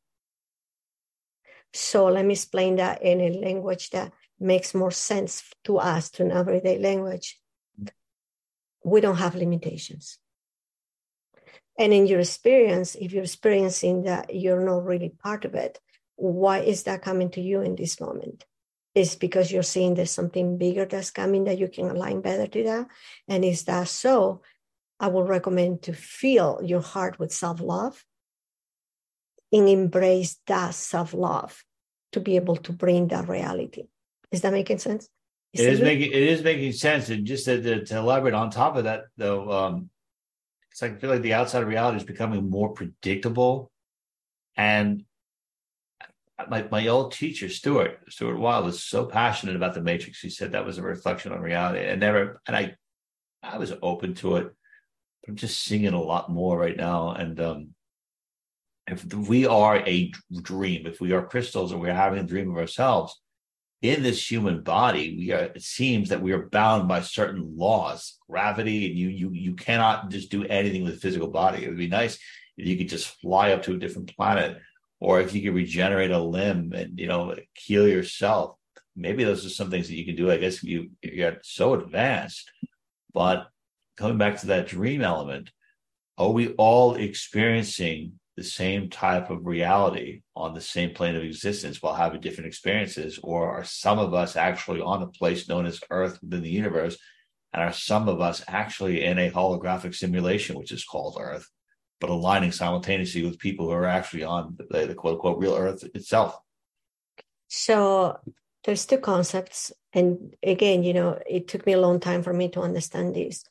So 1.73 2.07
let 2.07 2.25
me 2.25 2.35
explain 2.35 2.77
that 2.77 3.03
in 3.03 3.21
a 3.21 3.39
language 3.39 3.91
that 3.91 4.13
makes 4.39 4.75
more 4.75 4.91
sense 4.91 5.45
to 5.65 5.79
us, 5.79 6.11
to 6.11 6.25
an 6.25 6.33
everyday 6.33 6.79
language. 6.79 7.39
We 8.85 9.01
don't 9.01 9.17
have 9.17 9.35
limitations. 9.35 10.19
And 11.79 11.93
in 11.93 12.07
your 12.07 12.21
experience, 12.21 12.95
if 12.95 13.13
you're 13.13 13.25
experiencing 13.25 14.05
that 14.05 14.35
you're 14.35 14.65
not 14.65 14.85
really 14.85 15.09
part 15.23 15.45
of 15.45 15.55
it, 15.55 15.81
why 16.17 16.61
is 16.61 16.85
that 16.85 17.03
coming 17.03 17.31
to 17.31 17.41
you 17.41 17.63
in 17.63 17.75
this 17.75 18.01
moment? 18.01 18.45
Is 18.95 19.17
because 19.17 19.51
you're 19.51 19.65
seeing 19.65 19.95
there's 19.95 20.13
something 20.13 20.57
bigger 20.57 20.85
that's 20.85 21.11
coming 21.11 21.45
that 21.45 21.59
you 21.59 21.67
can 21.67 21.91
align 21.91 22.21
better 22.21 22.47
to 22.47 22.63
that? 22.65 22.87
And 23.27 23.45
is 23.45 23.65
that 23.65 23.89
so? 23.89 24.43
I 25.01 25.09
will 25.09 25.25
recommend 25.25 25.83
to 25.83 25.93
fill 25.93 26.61
your 26.63 26.81
heart 26.81 27.19
with 27.19 27.33
self 27.33 27.61
love 27.61 28.05
and 29.53 29.69
embrace 29.69 30.39
that 30.47 30.75
self 30.75 31.13
love 31.13 31.65
to 32.13 32.21
be 32.21 32.37
able 32.37 32.57
to 32.57 32.73
bring 32.73 33.09
that 33.09 33.29
reality. 33.29 33.89
Is 34.31 34.43
that 34.43 34.53
making 34.53 34.79
sense? 34.79 35.09
It 35.55 35.73
is 35.73 35.81
making 35.81 36.11
it 36.11 36.23
is 36.23 36.43
making 36.43 36.73
sense, 36.73 37.11
and 37.11 37.25
just 37.25 37.45
to, 37.45 37.85
to, 37.85 37.97
elaborate 37.97 38.35
on 38.35 38.51
top 38.51 38.77
of 38.77 38.85
that, 38.85 39.05
though, 39.17 39.51
um, 39.53 39.91
it's 40.73 40.83
like 40.83 40.97
I 40.97 40.97
feel 40.97 41.11
like 41.11 41.23
the 41.23 41.35
outside 41.35 41.65
reality 41.65 41.99
is 41.99 42.05
becoming 42.05 42.51
more 42.51 42.73
predictable, 42.73 43.71
and 44.57 45.05
my 46.49 46.67
my 46.71 46.89
old 46.89 47.13
teacher 47.13 47.49
Stuart 47.49 48.01
Stuart 48.09 48.39
Wilde 48.39 48.65
was 48.65 48.83
so 48.83 49.07
passionate 49.07 49.55
about 49.55 49.75
the 49.75 49.81
Matrix. 49.81 50.21
He 50.21 50.29
said 50.29 50.53
that 50.53 50.67
was 50.67 50.79
a 50.79 50.83
reflection 50.83 51.33
on 51.33 51.41
reality, 51.41 51.85
and 51.87 52.01
never 52.01 52.41
and 52.49 52.57
I 52.57 52.75
I 53.41 53.59
was 53.59 53.73
open 53.81 54.15
to 54.17 54.37
it 54.37 54.53
But 55.23 55.31
I'm 55.31 55.37
just 55.37 55.63
seeing 55.63 55.85
it 55.85 55.95
a 55.95 55.99
lot 55.99 56.31
more 56.31 56.59
right 56.59 56.77
now. 56.77 57.11
And 57.13 57.39
um, 57.41 57.69
if 58.89 59.05
we 59.15 59.47
are 59.47 59.77
a 59.87 60.11
dream, 60.43 60.87
if 60.87 61.01
we 61.01 61.13
are 61.13 61.27
crystals 61.27 61.71
and 61.71 61.81
we're 61.81 61.95
having 61.95 62.19
a 62.19 62.27
dream 62.27 62.51
of 62.51 62.57
ourselves 62.57 63.21
in 63.83 64.03
this 64.03 64.31
human 64.31 64.63
body, 64.63 65.17
we 65.17 65.33
are. 65.33 65.45
It 65.55 65.63
seems 65.63 66.09
that 66.09 66.23
we 66.23 66.33
are 66.33 66.49
bound 66.49 66.89
by 66.89 67.03
certain 67.03 67.57
laws, 67.57 68.19
gravity, 68.29 68.87
and 68.87 68.99
you 68.99 69.09
you 69.09 69.31
you 69.33 69.55
cannot 69.55 70.11
just 70.11 70.31
do 70.31 70.45
anything 70.45 70.85
with 70.85 71.01
physical 71.03 71.29
body. 71.29 71.65
It 71.65 71.69
would 71.69 71.79
be 71.79 71.89
nice 71.89 72.19
if 72.57 72.67
you 72.67 72.77
could 72.77 72.89
just 72.89 73.21
fly 73.21 73.53
up 73.53 73.63
to 73.65 73.75
a 73.75 73.79
different 73.79 74.17
planet, 74.17 74.59
or 75.01 75.21
if 75.21 75.35
you 75.35 75.43
could 75.43 75.55
regenerate 75.55 76.11
a 76.11 76.19
limb 76.19 76.73
and 76.73 76.99
you 76.99 77.07
know 77.07 77.37
heal 77.55 77.87
yourself. 77.87 78.57
Maybe 78.97 79.25
those 79.25 79.45
are 79.45 79.51
some 79.51 79.71
things 79.71 79.89
that 79.89 79.97
you 79.97 80.07
can 80.07 80.17
do. 80.17 80.31
I 80.31 80.39
guess 80.39 80.63
you 80.63 80.91
you 81.03 81.19
got 81.19 81.45
so 81.45 81.75
advanced, 81.75 82.51
but 83.13 83.49
coming 83.97 84.19
back 84.19 84.41
to 84.41 84.47
that 84.49 84.67
dream 84.67 85.03
element, 85.03 85.51
are 86.17 86.31
we 86.31 86.55
all 86.55 86.95
experiencing 86.95 88.19
the 88.37 88.45
same 88.45 88.91
type 88.91 89.31
of 89.31 89.47
reality 89.47 90.23
on 90.35 90.55
the 90.55 90.61
same 90.61 90.95
plane 90.95 91.17
of 91.17 91.23
existence 91.23 91.81
while 91.81 91.95
having 91.95 92.21
different 92.21 92.49
experiences? 92.49 93.19
Or 93.23 93.51
are 93.51 93.65
some 93.65 93.99
of 93.99 94.15
us 94.15 94.37
actually 94.37 94.81
on 94.81 95.03
a 95.03 95.07
place 95.07 95.49
known 95.49 95.67
as 95.67 95.81
Earth 95.91 96.19
within 96.23 96.43
the 96.43 96.51
universe? 96.51 96.97
And 97.53 97.63
are 97.63 97.73
some 97.73 98.09
of 98.09 98.21
us 98.21 98.43
actually 98.49 99.05
in 99.05 99.19
a 99.19 99.31
holographic 99.31 99.95
simulation, 99.95 100.57
which 100.57 100.73
is 100.73 100.85
called 100.85 101.17
Earth, 101.21 101.49
but 102.01 102.11
aligning 102.11 102.53
simultaneously 102.53 103.25
with 103.25 103.39
people 103.39 103.67
who 103.67 103.73
are 103.73 103.85
actually 103.87 104.25
on 104.25 104.57
the, 104.59 104.87
the 104.87 104.95
quote 104.95 105.15
unquote 105.15 105.39
real 105.39 105.55
Earth 105.55 105.85
itself? 105.95 106.37
So 107.49 108.19
there's 108.65 108.87
two 108.87 108.99
concepts. 108.99 109.73
And 109.93 110.35
again, 110.43 110.83
you 110.83 110.93
know, 110.93 111.21
it 111.29 111.47
took 111.47 111.65
me 111.67 111.75
a 111.75 111.81
long 111.81 112.01
time 112.01 112.23
for 112.23 112.33
me 112.33 112.49
to 112.49 112.61
understand 112.61 113.15
this 113.15 113.45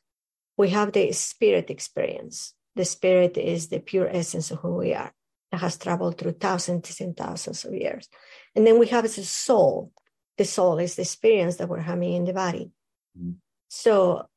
we 0.57 0.69
have 0.69 0.91
the 0.91 1.11
spirit 1.11 1.69
experience. 1.69 2.53
The 2.75 2.85
spirit 2.85 3.37
is 3.37 3.67
the 3.67 3.79
pure 3.79 4.07
essence 4.07 4.51
of 4.51 4.59
who 4.59 4.75
we 4.75 4.93
are 4.93 5.13
that 5.51 5.61
has 5.61 5.77
traveled 5.77 6.17
through 6.17 6.31
thousands 6.33 6.99
and 6.99 7.15
thousands 7.15 7.63
of 7.65 7.73
years. 7.73 8.09
And 8.55 8.65
then 8.65 8.79
we 8.79 8.87
have 8.87 9.03
the 9.03 9.09
soul. 9.09 9.91
The 10.37 10.45
soul 10.45 10.79
is 10.79 10.95
the 10.95 11.03
experience 11.03 11.57
that 11.57 11.69
we're 11.69 11.79
having 11.79 12.13
in 12.13 12.25
the 12.25 12.33
body. 12.33 12.71
Mm-hmm. 13.17 13.33
So 13.69 14.27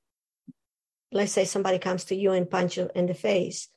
let's 1.13 1.33
say 1.33 1.47
somebody 1.47 1.79
comes 1.79 2.05
to 2.05 2.15
you 2.15 2.33
and 2.33 2.51
punch 2.51 2.77
you 2.77 2.91
in 2.95 3.07
the 3.07 3.15
face. 3.15 3.69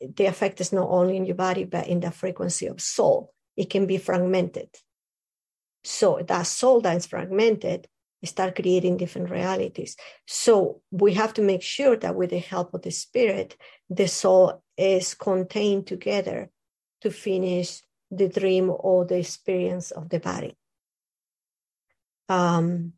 The 0.00 0.26
effect 0.26 0.60
is 0.60 0.72
not 0.72 0.88
only 0.88 1.16
in 1.16 1.26
your 1.26 1.36
body, 1.36 1.64
but 1.64 1.86
in 1.86 2.00
the 2.00 2.10
frequency 2.10 2.66
of 2.66 2.80
soul. 2.80 3.32
It 3.56 3.70
can 3.70 3.86
be 3.86 3.98
fragmented. 3.98 4.70
So 5.84 6.20
that 6.26 6.42
soul 6.48 6.80
that 6.80 6.96
is 6.96 7.06
fragmented 7.06 7.86
start 8.24 8.56
creating 8.56 8.96
different 8.96 9.30
realities. 9.30 9.96
So 10.26 10.80
we 10.90 11.14
have 11.14 11.34
to 11.34 11.42
make 11.42 11.62
sure 11.62 11.96
that 11.96 12.14
with 12.14 12.30
the 12.30 12.38
help 12.38 12.74
of 12.74 12.82
the 12.82 12.90
spirit, 12.90 13.56
the 13.90 14.08
soul 14.08 14.62
is 14.76 15.14
contained 15.14 15.86
together 15.86 16.50
to 17.02 17.10
finish 17.10 17.82
the 18.10 18.28
dream 18.28 18.72
or 18.72 19.04
the 19.04 19.18
experience 19.18 19.90
of 19.90 20.08
the 20.08 20.20
body. 20.20 20.56
Um, 22.28 22.94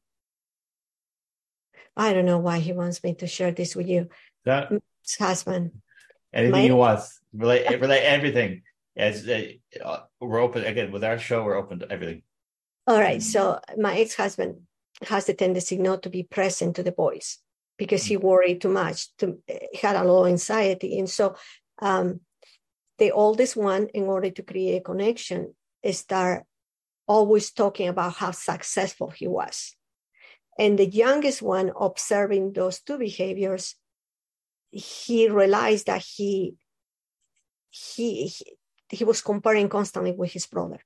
I 1.96 2.12
don't 2.12 2.24
know 2.24 2.38
why 2.38 2.60
he 2.60 2.72
wants 2.72 3.02
me 3.02 3.14
to 3.14 3.26
share 3.26 3.50
this 3.50 3.74
with 3.74 3.88
you. 3.88 4.08
That 4.44 4.70
his 4.70 5.16
husband. 5.18 5.72
Anything 6.32 6.52
My, 6.52 6.62
you 6.62 6.76
want, 6.76 7.00
relate, 7.32 7.80
relate 7.80 8.02
everything. 8.02 8.62
As 8.96 9.28
uh, 9.28 10.00
we're 10.20 10.40
open 10.40 10.64
again 10.64 10.92
with 10.92 11.04
our 11.04 11.18
show, 11.18 11.44
we're 11.44 11.56
open 11.56 11.80
to 11.80 11.90
everything. 11.90 12.22
All 12.86 12.98
right. 12.98 13.22
So 13.22 13.60
my 13.76 13.98
ex-husband 13.98 14.62
has 15.06 15.26
the 15.26 15.34
tendency 15.34 15.78
not 15.78 16.02
to 16.02 16.10
be 16.10 16.22
present 16.22 16.76
to 16.76 16.82
the 16.82 16.92
boys 16.92 17.38
because 17.76 18.04
he 18.04 18.16
worried 18.16 18.60
too 18.60 18.68
much, 18.68 19.16
to, 19.18 19.38
had 19.80 19.96
a 19.96 20.04
low 20.04 20.26
anxiety. 20.26 20.98
And 20.98 21.08
so 21.08 21.36
um, 21.80 22.20
the 22.98 23.12
oldest 23.12 23.56
one, 23.56 23.86
in 23.94 24.04
order 24.04 24.30
to 24.30 24.42
create 24.42 24.78
a 24.78 24.80
connection, 24.80 25.54
start 25.92 26.44
always 27.06 27.52
talking 27.52 27.88
about 27.88 28.14
how 28.14 28.32
successful 28.32 29.10
he 29.10 29.28
was. 29.28 29.76
And 30.58 30.78
the 30.78 30.86
youngest 30.86 31.40
one, 31.40 31.70
observing 31.80 32.52
those 32.52 32.80
two 32.80 32.98
behaviors, 32.98 33.76
he 34.70 35.28
realized 35.28 35.86
that 35.86 36.02
he 36.02 36.56
he 37.70 38.26
he, 38.26 38.56
he 38.90 39.04
was 39.04 39.22
comparing 39.22 39.68
constantly 39.68 40.12
with 40.12 40.32
his 40.32 40.46
brother. 40.46 40.80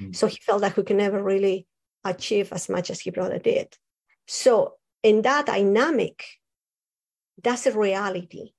Mm. 0.00 0.14
So 0.14 0.26
he 0.26 0.38
felt 0.42 0.62
that 0.62 0.74
he 0.74 0.82
could 0.82 0.96
never 0.96 1.22
really 1.22 1.66
achieve 2.04 2.52
as 2.52 2.68
much 2.68 2.90
as 2.90 3.02
brother 3.02 3.38
did. 3.38 3.76
So 4.26 4.74
in 5.02 5.22
that 5.22 5.46
dynamic, 5.46 6.24
that's 7.42 7.66
a 7.66 7.78
reality. 7.78 8.52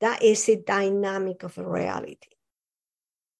That 0.00 0.22
is 0.22 0.48
a 0.48 0.56
dynamic 0.56 1.42
of 1.42 1.58
a 1.58 1.68
reality. 1.68 2.16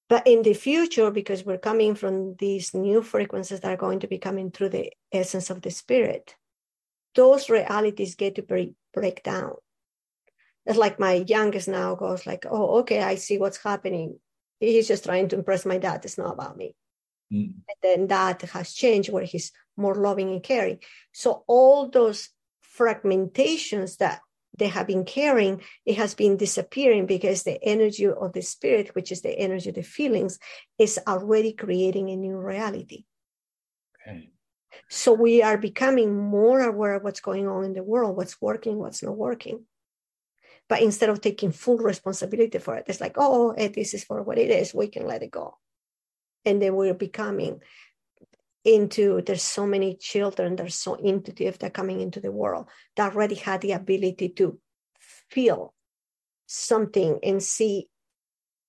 But 0.08 0.26
in 0.26 0.42
the 0.42 0.52
future, 0.52 1.10
because 1.10 1.44
we're 1.44 1.58
coming 1.58 1.94
from 1.94 2.36
these 2.36 2.74
new 2.74 3.02
frequencies 3.02 3.60
that 3.60 3.72
are 3.72 3.76
going 3.76 4.00
to 4.00 4.06
be 4.06 4.18
coming 4.18 4.50
through 4.50 4.68
the 4.68 4.92
essence 5.10 5.48
of 5.48 5.62
the 5.62 5.70
spirit, 5.70 6.36
those 7.14 7.48
realities 7.48 8.14
get 8.14 8.34
to 8.34 8.42
break, 8.42 8.74
break 8.92 9.22
down. 9.22 9.54
It's 10.66 10.78
like 10.78 11.00
my 11.00 11.24
youngest 11.26 11.66
now 11.66 11.94
goes 11.94 12.26
like, 12.26 12.46
oh, 12.48 12.80
okay, 12.80 13.02
I 13.02 13.16
see 13.16 13.38
what's 13.38 13.62
happening. 13.62 14.18
He's 14.60 14.86
just 14.86 15.04
trying 15.04 15.28
to 15.28 15.36
impress 15.36 15.66
my 15.66 15.78
dad. 15.78 16.04
It's 16.04 16.18
not 16.18 16.34
about 16.34 16.56
me. 16.56 16.74
Mm. 17.32 17.54
And 17.68 17.78
then 17.82 18.06
that 18.08 18.42
has 18.42 18.74
changed 18.74 19.10
where 19.10 19.24
he's 19.24 19.52
more 19.76 19.94
loving 19.94 20.30
and 20.30 20.42
caring. 20.42 20.78
So 21.12 21.44
all 21.46 21.88
those 21.88 22.28
fragmentations 22.78 23.98
that 23.98 24.20
they 24.58 24.68
have 24.68 24.86
been 24.86 25.04
carrying, 25.04 25.62
it 25.86 25.96
has 25.96 26.14
been 26.14 26.36
disappearing 26.36 27.06
because 27.06 27.42
the 27.42 27.62
energy 27.62 28.06
of 28.06 28.32
the 28.32 28.42
spirit, 28.42 28.94
which 28.94 29.10
is 29.10 29.22
the 29.22 29.38
energy 29.38 29.70
of 29.70 29.76
the 29.76 29.82
feelings, 29.82 30.38
is 30.78 31.00
already 31.06 31.52
creating 31.52 32.10
a 32.10 32.16
new 32.16 32.36
reality. 32.36 33.04
Okay. 34.06 34.30
So 34.88 35.12
we 35.12 35.42
are 35.42 35.56
becoming 35.56 36.18
more 36.18 36.60
aware 36.60 36.94
of 36.94 37.02
what's 37.02 37.20
going 37.20 37.48
on 37.48 37.64
in 37.64 37.72
the 37.72 37.82
world, 37.82 38.16
what's 38.16 38.40
working, 38.40 38.78
what's 38.78 39.02
not 39.02 39.16
working. 39.16 39.64
But 40.68 40.82
instead 40.82 41.08
of 41.08 41.20
taking 41.20 41.52
full 41.52 41.78
responsibility 41.78 42.58
for 42.58 42.76
it, 42.76 42.86
it's 42.88 43.00
like, 43.00 43.16
oh, 43.16 43.52
eh, 43.52 43.68
this 43.74 43.94
is 43.94 44.04
for 44.04 44.22
what 44.22 44.38
it 44.38 44.50
is, 44.50 44.74
we 44.74 44.88
can 44.88 45.06
let 45.06 45.22
it 45.22 45.30
go. 45.30 45.58
And 46.44 46.60
then 46.60 46.74
we're 46.74 46.94
becoming 46.94 47.60
into 48.64 49.20
there's 49.22 49.42
so 49.42 49.66
many 49.66 49.96
children 49.96 50.56
that 50.56 50.66
are 50.66 50.70
so 50.70 50.94
intuitive 50.94 51.58
that 51.58 51.66
are 51.66 51.70
coming 51.70 52.00
into 52.00 52.20
the 52.20 52.30
world 52.30 52.68
that 52.96 53.12
already 53.12 53.34
had 53.34 53.60
the 53.60 53.72
ability 53.72 54.28
to 54.28 54.58
feel 55.30 55.74
something 56.46 57.18
and 57.22 57.42
see 57.42 57.88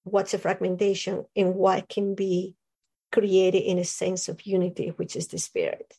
what's 0.04 0.34
a 0.34 0.40
fragmentation 0.40 1.26
and 1.36 1.56
what 1.56 1.88
can 1.90 2.16
be 2.16 2.56
created 3.12 3.60
in 3.60 3.78
a 3.78 3.84
sense 3.84 4.28
of 4.28 4.46
unity, 4.46 4.90
which 4.96 5.16
is 5.16 5.28
the 5.28 5.38
spirit. 5.38 5.94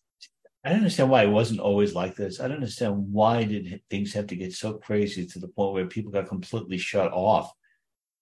I 0.64 0.70
don't 0.70 0.78
understand 0.78 1.10
why 1.10 1.24
it 1.24 1.30
wasn't 1.30 1.60
always 1.60 1.94
like 1.94 2.16
this. 2.16 2.40
I 2.40 2.48
don't 2.48 2.56
understand 2.56 3.12
why 3.12 3.44
did 3.44 3.82
things 3.90 4.14
have 4.14 4.26
to 4.28 4.36
get 4.36 4.54
so 4.54 4.74
crazy 4.74 5.26
to 5.26 5.38
the 5.38 5.48
point 5.48 5.74
where 5.74 5.86
people 5.86 6.10
got 6.10 6.26
completely 6.26 6.78
shut 6.78 7.12
off 7.12 7.52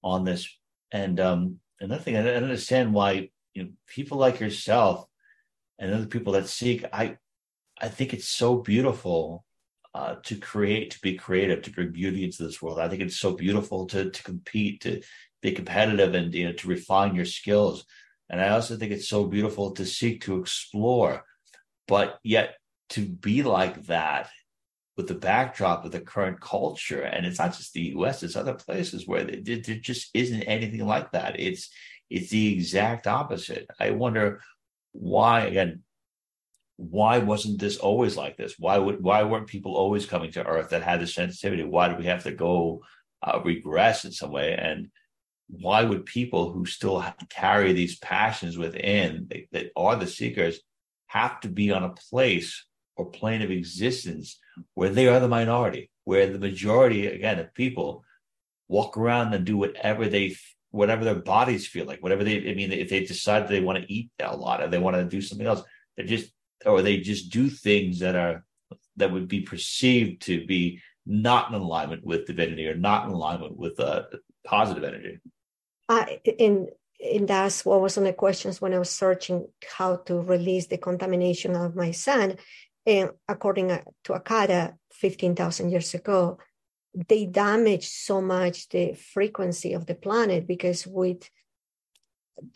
on 0.03 0.24
this. 0.24 0.48
And 0.90 1.20
um, 1.20 1.61
another 1.80 2.03
thing, 2.03 2.16
I 2.16 2.22
don't 2.22 2.42
understand 2.42 2.92
why 2.92 3.30
you 3.55 3.64
know 3.64 3.70
people 3.86 4.18
like 4.18 4.40
yourself 4.40 5.07
and 5.78 5.92
other 5.92 6.07
people 6.07 6.34
that 6.34 6.48
seek. 6.48 6.84
I 6.92 7.16
I 7.80 7.88
think 7.88 8.12
it's 8.14 8.28
so 8.28 8.57
beautiful 8.57 9.44
uh, 9.94 10.16
to 10.24 10.36
create, 10.36 10.92
to 10.92 11.00
be 11.00 11.14
creative, 11.14 11.62
to 11.62 11.70
bring 11.70 11.92
beauty 11.92 12.24
into 12.24 12.42
this 12.42 12.62
world. 12.62 12.78
I 12.78 12.88
think 12.88 13.03
it's 13.03 13.18
so 13.18 13.34
beautiful 13.34 13.86
to 13.88 14.11
to 14.11 14.22
compete, 14.22 14.82
to 14.82 15.03
be 15.40 15.53
competitive, 15.53 16.14
and 16.14 16.34
you 16.34 16.46
know 16.46 16.53
to 16.53 16.68
refine 16.68 17.14
your 17.14 17.24
skills. 17.24 17.84
And 18.30 18.40
I 18.40 18.50
also 18.50 18.76
think 18.76 18.92
it's 18.92 19.09
so 19.09 19.24
beautiful 19.26 19.72
to 19.72 19.84
seek 19.84 20.22
to 20.22 20.38
explore 20.38 21.24
but 21.88 22.18
yet 22.22 22.55
to 22.90 23.07
be 23.07 23.42
like 23.42 23.84
that 23.86 24.30
with 24.96 25.09
the 25.09 25.14
backdrop 25.14 25.84
of 25.84 25.92
the 25.92 26.00
current 26.00 26.40
culture 26.40 27.03
and 27.03 27.24
it's 27.24 27.38
not 27.38 27.57
just 27.57 27.72
the 27.72 27.90
us 27.90 28.22
it's 28.22 28.36
other 28.36 28.55
places 28.55 29.07
where 29.07 29.24
there, 29.24 29.59
there 29.59 29.76
just 29.76 30.11
isn't 30.14 30.42
anything 30.42 30.86
like 30.86 31.12
that 31.12 31.38
it's 31.40 31.70
it's 32.12 32.30
the 32.30 32.52
exact 32.52 33.06
opposite. 33.06 33.66
I 33.80 33.90
wonder 33.90 34.40
why 34.92 35.42
again 35.46 35.82
why 36.76 37.18
wasn't 37.18 37.60
this 37.60 37.76
always 37.76 38.16
like 38.16 38.36
this? 38.36 38.54
Why 38.58 38.78
would 38.78 39.02
why 39.02 39.22
weren't 39.22 39.46
people 39.46 39.76
always 39.76 40.06
coming 40.06 40.32
to 40.32 40.46
earth 40.46 40.70
that 40.70 40.82
had 40.82 41.00
the 41.00 41.06
sensitivity? 41.06 41.62
Why 41.62 41.88
do 41.88 41.96
we 41.96 42.06
have 42.06 42.24
to 42.24 42.32
go 42.32 42.82
uh, 43.22 43.40
regress 43.44 44.04
in 44.04 44.12
some 44.12 44.32
way? 44.32 44.54
And 44.54 44.90
why 45.48 45.84
would 45.84 46.06
people 46.06 46.50
who 46.50 46.64
still 46.66 47.04
carry 47.28 47.72
these 47.72 47.98
passions 47.98 48.56
within 48.56 49.28
that 49.52 49.70
are 49.76 49.96
the 49.96 50.06
seekers 50.06 50.60
have 51.06 51.40
to 51.40 51.48
be 51.48 51.70
on 51.70 51.84
a 51.84 51.94
place 52.10 52.64
or 52.96 53.10
plane 53.10 53.42
of 53.42 53.50
existence 53.50 54.38
where 54.74 54.88
they 54.88 55.08
are 55.08 55.20
the 55.20 55.28
minority, 55.28 55.90
where 56.04 56.26
the 56.26 56.38
majority, 56.38 57.06
again, 57.06 57.38
of 57.38 57.54
people 57.54 58.04
walk 58.68 58.96
around 58.96 59.34
and 59.34 59.44
do 59.44 59.56
whatever 59.56 60.08
they, 60.08 60.34
whatever 60.73 61.05
their 61.05 61.14
bodies 61.14 61.66
feel 61.66 61.87
like, 61.87 62.03
whatever 62.03 62.25
they, 62.25 62.51
I 62.51 62.55
mean, 62.55 62.73
if 62.73 62.89
they 62.91 63.05
decide 63.05 63.47
they 63.47 63.61
want 63.61 63.79
to 63.79 63.93
eat 63.93 64.11
a 64.20 64.37
lot 64.37 64.62
or 64.62 64.68
they 64.68 64.79
want 64.79 64.97
to 64.97 65.05
do 65.05 65.20
something 65.23 65.47
else, 65.47 65.62
they 65.97 66.05
just, 66.05 66.33
or 66.66 66.83
they 66.83 66.99
just 66.99 67.31
do 67.31 67.49
things 67.49 68.01
that 68.01 68.16
are, 68.16 68.45
that 68.97 69.12
would 69.12 69.29
be 69.29 69.43
perceived 69.43 70.23
to 70.23 70.45
be 70.47 70.81
not 71.07 71.49
in 71.49 71.55
alignment 71.55 72.05
with 72.05 72.27
divinity 72.27 72.66
or 72.66 72.75
not 72.75 73.07
in 73.07 73.12
alignment 73.12 73.57
with 73.57 73.79
uh, 73.79 74.03
positive 74.45 74.85
energy. 74.85 75.18
Uh, 75.89 76.07
in 76.39 76.68
and 77.03 77.27
that's 77.27 77.64
what 77.64 77.81
was 77.81 77.99
on 77.99 78.05
the 78.05 78.12
questions 78.12 78.61
when 78.61 78.73
I 78.73 78.79
was 78.79 78.91
searching 78.91 79.47
how 79.77 79.97
to 80.07 80.20
release 80.20 80.68
the 80.68 80.79
contamination 80.79 81.57
of 81.57 81.75
my 81.75 81.91
son. 81.91 82.37
And 82.87 83.11
according 83.29 83.68
to 83.68 84.12
Akata, 84.12 84.75
15,000 84.93 85.70
years 85.70 85.95
ago, 85.95 86.39
they 86.95 87.26
damage 87.26 87.88
so 87.88 88.20
much 88.20 88.68
the 88.68 88.95
frequency 88.95 89.72
of 89.72 89.86
the 89.86 89.95
planet 89.95 90.47
because 90.47 90.86
with 90.86 91.28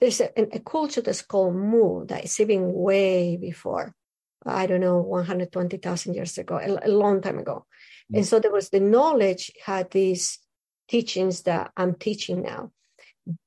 there's 0.01 0.20
a, 0.20 0.30
a 0.37 0.61
culture 0.61 1.01
that's 1.01 1.22
called 1.22 1.55
Mu 1.55 2.07
that 2.07 2.24
is 2.24 2.41
even 2.41 2.72
way 2.72 3.37
before, 3.37 3.95
I 4.45 4.66
don't 4.66 4.80
know, 4.80 4.99
120,000 4.99 6.14
years 6.14 6.39
ago, 6.39 6.57
a, 6.57 6.89
a, 6.89 6.91
long 6.91 7.20
time 7.20 7.39
ago. 7.39 7.66
Mm-hmm. 8.11 8.16
And 8.16 8.26
so 8.26 8.41
there 8.41 8.53
was 8.53 8.70
the 8.70 8.80
knowledge 8.80 9.53
had 9.64 9.91
these 9.91 10.39
teachings 10.89 11.43
that 11.43 11.72
I'm 11.76 11.95
teaching 11.95 12.43
now 12.43 12.72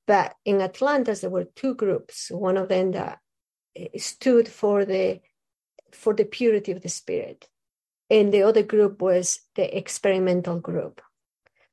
but 0.08 0.36
in 0.46 0.62
Atlantis, 0.62 1.22
there 1.22 1.30
were 1.30 1.46
two 1.56 1.76
groups. 1.76 2.30
One 2.32 2.58
of 2.58 2.68
them 2.68 2.92
that 2.92 3.20
stood 3.98 4.48
for 4.48 4.86
the 4.86 5.22
for 5.92 6.14
the 6.14 6.26
purity 6.26 6.72
of 6.72 6.82
the 6.82 6.90
spirit, 6.90 7.48
and 8.10 8.34
the 8.34 8.44
other 8.44 8.64
group 8.64 9.02
was 9.02 9.42
the 9.56 9.78
experimental 9.78 10.60
group. 10.60 11.02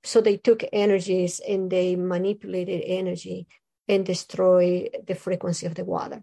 So 0.05 0.21
they 0.21 0.37
took 0.37 0.63
energies 0.73 1.41
and 1.41 1.71
they 1.71 1.97
manipulated 1.97 2.83
energy 2.85 3.49
and 3.89 4.05
destroy 4.05 4.89
the 5.07 5.15
frequency 5.15 5.67
of 5.67 5.75
the 5.75 5.85
water. 5.85 6.23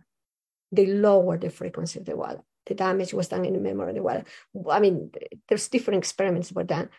They 0.71 0.85
lowered 0.85 1.41
the 1.41 1.49
frequency 1.49 1.99
of 1.99 2.05
the 2.05 2.15
water. 2.15 2.43
The 2.65 2.75
damage 2.75 3.13
was 3.13 3.27
done 3.27 3.45
in 3.45 3.53
the 3.53 3.59
memory 3.59 3.89
of 3.89 3.95
the 3.95 4.03
water. 4.03 4.23
I 4.69 4.79
mean, 4.79 5.11
there's 5.47 5.67
different 5.67 5.97
experiments 5.97 6.51
were 6.51 6.63
done. 6.63 6.89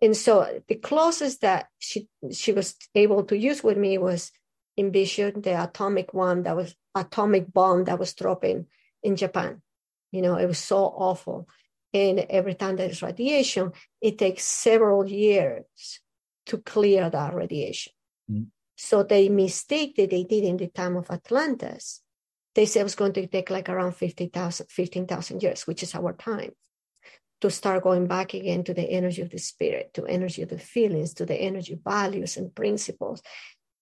And 0.00 0.16
so 0.16 0.60
the 0.66 0.74
closest 0.74 1.42
that 1.42 1.68
she 1.78 2.08
she 2.32 2.52
was 2.52 2.74
able 2.94 3.22
to 3.24 3.38
use 3.38 3.62
with 3.62 3.78
me 3.78 3.98
was 3.98 4.32
envision 4.76 5.42
the 5.42 5.62
atomic 5.62 6.12
one 6.12 6.42
that 6.42 6.56
was 6.56 6.74
atomic 6.94 7.52
bomb 7.52 7.84
that 7.84 8.00
was 8.00 8.14
dropping 8.14 8.66
in 9.04 9.14
Japan. 9.14 9.62
You 10.10 10.22
know, 10.22 10.36
it 10.36 10.46
was 10.46 10.58
so 10.58 10.78
awful. 10.78 11.48
And 11.94 12.20
every 12.30 12.54
time 12.54 12.76
there's 12.76 13.02
radiation, 13.02 13.72
it 14.00 14.18
takes 14.18 14.44
several 14.44 15.06
years 15.06 16.00
to 16.46 16.58
clear 16.58 17.10
that 17.10 17.34
radiation. 17.34 17.92
Mm-hmm. 18.30 18.44
So 18.76 19.02
the 19.02 19.28
mistake 19.28 19.96
that 19.96 20.10
they 20.10 20.24
did 20.24 20.44
in 20.44 20.56
the 20.56 20.68
time 20.68 20.96
of 20.96 21.10
Atlantis, 21.10 22.02
they 22.54 22.66
said 22.66 22.80
it 22.80 22.84
was 22.84 22.94
going 22.94 23.12
to 23.12 23.26
take 23.26 23.50
like 23.50 23.68
around 23.68 23.92
50,000, 23.96 24.66
15,000 24.68 25.42
years, 25.42 25.66
which 25.66 25.82
is 25.82 25.94
our 25.94 26.12
time, 26.14 26.52
to 27.40 27.50
start 27.50 27.82
going 27.82 28.06
back 28.06 28.34
again 28.34 28.64
to 28.64 28.74
the 28.74 28.88
energy 28.90 29.22
of 29.22 29.30
the 29.30 29.38
spirit, 29.38 29.92
to 29.94 30.06
energy 30.06 30.42
of 30.42 30.48
the 30.48 30.58
feelings, 30.58 31.14
to 31.14 31.26
the 31.26 31.36
energy 31.36 31.78
values 31.84 32.36
and 32.36 32.54
principles 32.54 33.22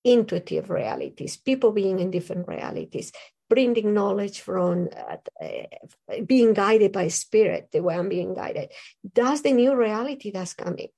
intuitive 0.05 0.71
realities, 0.71 1.37
people 1.37 1.73
being 1.73 1.99
in 2.01 2.11
different 2.11 2.49
realities, 2.49 3.13
bringing 3.51 3.93
knowledge 3.93 4.41
from 4.41 4.89
uh, 4.97 5.17
uh, 5.45 6.23
being 6.25 6.55
guided 6.55 6.93
by 6.93 7.09
spirit, 7.09 7.69
the 7.73 7.83
way 7.83 7.97
I'm 7.97 8.09
being 8.09 8.35
guided. 8.35 8.71
That's 9.13 9.43
the 9.43 9.53
new 9.53 9.75
reality 9.75 10.31
that's 10.31 10.55
coming. 10.55 10.89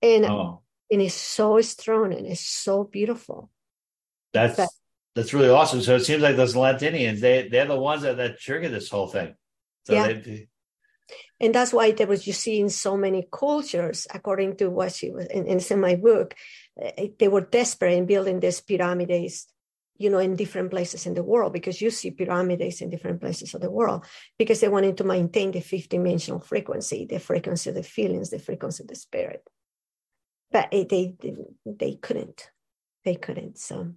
And, 0.00 0.26
oh. 0.26 0.60
and 0.90 1.02
it's 1.02 1.14
so 1.14 1.60
strong 1.62 2.12
and 2.12 2.26
it's 2.26 2.46
so 2.46 2.84
beautiful. 2.84 3.50
That's 4.32 4.56
but, 4.56 4.68
that's 5.16 5.34
really 5.34 5.48
awesome. 5.48 5.80
So 5.80 5.96
it 5.96 6.04
seems 6.04 6.22
like 6.22 6.36
those 6.36 6.54
Atlanteans, 6.54 7.20
they 7.20 7.48
they're 7.48 7.66
the 7.66 7.76
ones 7.76 8.02
that, 8.02 8.18
that 8.18 8.38
trigger 8.38 8.68
this 8.68 8.88
whole 8.88 9.08
thing. 9.08 9.34
So 9.86 9.94
yeah. 9.94 10.12
They, 10.12 10.48
and 11.40 11.54
that's 11.54 11.72
why 11.72 11.90
there 11.90 12.06
was 12.06 12.26
you 12.26 12.32
see 12.32 12.60
in 12.60 12.70
so 12.70 12.96
many 12.96 13.26
cultures, 13.30 14.06
according 14.14 14.56
to 14.58 14.70
what 14.70 14.92
she 14.92 15.10
was, 15.10 15.26
and, 15.26 15.46
and 15.46 15.60
it's 15.60 15.70
in 15.70 15.80
my 15.80 15.96
book, 15.96 16.34
uh, 16.80 16.90
they 17.18 17.28
were 17.28 17.42
desperate 17.42 17.94
in 17.94 18.06
building 18.06 18.40
these 18.40 18.60
pyramids, 18.60 19.51
you 20.02 20.10
know, 20.10 20.18
in 20.18 20.34
different 20.34 20.68
places 20.70 21.06
in 21.06 21.14
the 21.14 21.22
world 21.22 21.52
because 21.52 21.80
you 21.80 21.88
see 21.90 22.10
pyramids 22.10 22.80
in 22.80 22.90
different 22.90 23.20
places 23.20 23.54
of 23.54 23.60
the 23.60 23.70
world 23.70 24.04
because 24.36 24.60
they 24.60 24.68
wanted 24.68 24.96
to 24.96 25.04
maintain 25.04 25.52
the 25.52 25.60
fifth 25.60 25.88
dimensional 25.88 26.40
frequency, 26.40 27.06
the 27.08 27.20
frequency 27.20 27.70
of 27.70 27.76
the 27.76 27.84
feelings, 27.84 28.30
the 28.30 28.40
frequency 28.40 28.82
of 28.82 28.88
the 28.88 28.96
spirit. 28.96 29.42
But 30.50 30.72
it, 30.72 30.88
they, 30.88 31.14
they 31.22 31.34
they 31.64 31.94
couldn't, 31.94 32.50
they 33.04 33.14
couldn't. 33.14 33.58
So, 33.58 33.92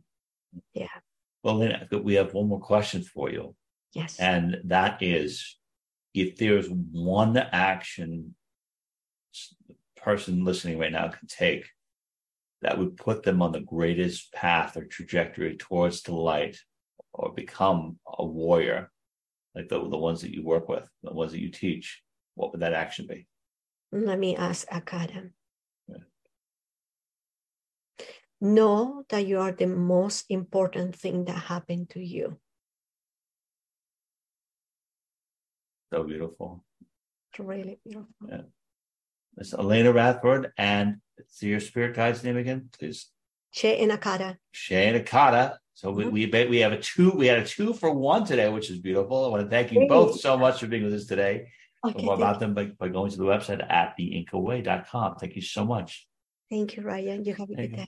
yeah. 0.73 0.95
Well, 1.43 1.57
then 1.57 1.87
we 2.03 2.13
have 2.13 2.35
one 2.35 2.49
more 2.49 2.61
question 2.61 3.01
for 3.01 3.31
you. 3.31 3.55
Yes. 3.93 4.19
And 4.19 4.57
that 4.65 5.01
is 5.01 5.57
if 6.13 6.37
there's 6.37 6.67
one 6.69 7.35
action 7.35 8.35
person 9.97 10.45
listening 10.45 10.77
right 10.77 10.91
now 10.91 11.07
can 11.07 11.27
take 11.27 11.65
that 12.65 12.79
would 12.79 12.97
put 12.97 13.21
them 13.21 13.43
on 13.43 13.51
the 13.51 13.59
greatest 13.59 14.33
path 14.33 14.75
or 14.75 14.85
trajectory 14.85 15.55
towards 15.55 16.01
the 16.01 16.15
light 16.15 16.57
or 17.13 17.31
become 17.31 17.99
a 18.17 18.25
warrior, 18.25 18.91
like 19.53 19.69
the, 19.69 19.77
the 19.77 19.97
ones 19.97 20.21
that 20.21 20.33
you 20.33 20.43
work 20.43 20.67
with, 20.67 20.89
the 21.03 21.13
ones 21.13 21.31
that 21.31 21.41
you 21.41 21.51
teach, 21.51 22.01
what 22.33 22.51
would 22.51 22.61
that 22.61 22.73
action 22.73 23.05
be? 23.05 23.27
Let 23.91 24.17
me 24.17 24.35
ask 24.35 24.67
Akada. 24.69 25.29
Yeah. 25.87 25.97
Know 28.41 29.03
that 29.09 29.27
you 29.27 29.41
are 29.41 29.51
the 29.51 29.67
most 29.67 30.25
important 30.29 30.95
thing 30.95 31.25
that 31.25 31.37
happened 31.37 31.91
to 31.91 31.99
you. 32.03 32.39
So 35.93 36.03
beautiful. 36.03 36.65
It's 37.29 37.39
really 37.39 37.77
beautiful. 37.85 38.27
Yeah. 38.27 38.41
Miss 39.37 39.53
Elena 39.53 39.93
Radford 39.93 40.51
and 40.57 40.95
see 41.27 41.47
your 41.47 41.59
spirit 41.59 41.95
guide's 41.95 42.23
name 42.23 42.37
again, 42.37 42.69
please. 42.77 43.07
Shay 43.51 43.85
Inakata. 43.85 44.37
Shay 44.51 44.91
Inakata. 44.91 45.57
So 45.73 45.91
we, 45.91 46.05
mm-hmm. 46.05 46.13
we 46.13 46.45
we 46.49 46.59
have 46.59 46.71
a 46.71 46.79
two 46.79 47.11
we 47.11 47.27
had 47.27 47.39
a 47.39 47.45
two 47.45 47.73
for 47.73 47.93
one 47.93 48.25
today, 48.25 48.49
which 48.49 48.69
is 48.69 48.79
beautiful. 48.79 49.25
I 49.25 49.27
want 49.29 49.43
to 49.43 49.49
thank 49.49 49.71
you 49.71 49.87
both 49.87 50.19
so 50.19 50.37
much 50.37 50.59
for 50.59 50.67
being 50.67 50.83
with 50.83 50.93
us 50.93 51.05
today. 51.05 51.47
Okay, 51.85 52.03
more 52.03 52.15
about 52.15 52.39
them 52.39 52.53
by, 52.53 52.65
by 52.65 52.87
going 52.87 53.11
to 53.11 53.17
the 53.17 53.25
website 53.25 53.63
at 53.69 53.95
theincaway.com. 53.97 55.17
Thank 55.17 55.35
you 55.35 55.41
so 55.41 55.65
much. 55.65 56.07
Thank 56.49 56.77
you, 56.77 56.83
Ryan. 56.83 57.23
You 57.25 57.33
have 57.35 57.49
a 57.49 57.55
thank 57.55 57.71
good 57.71 57.77
day. 57.77 57.87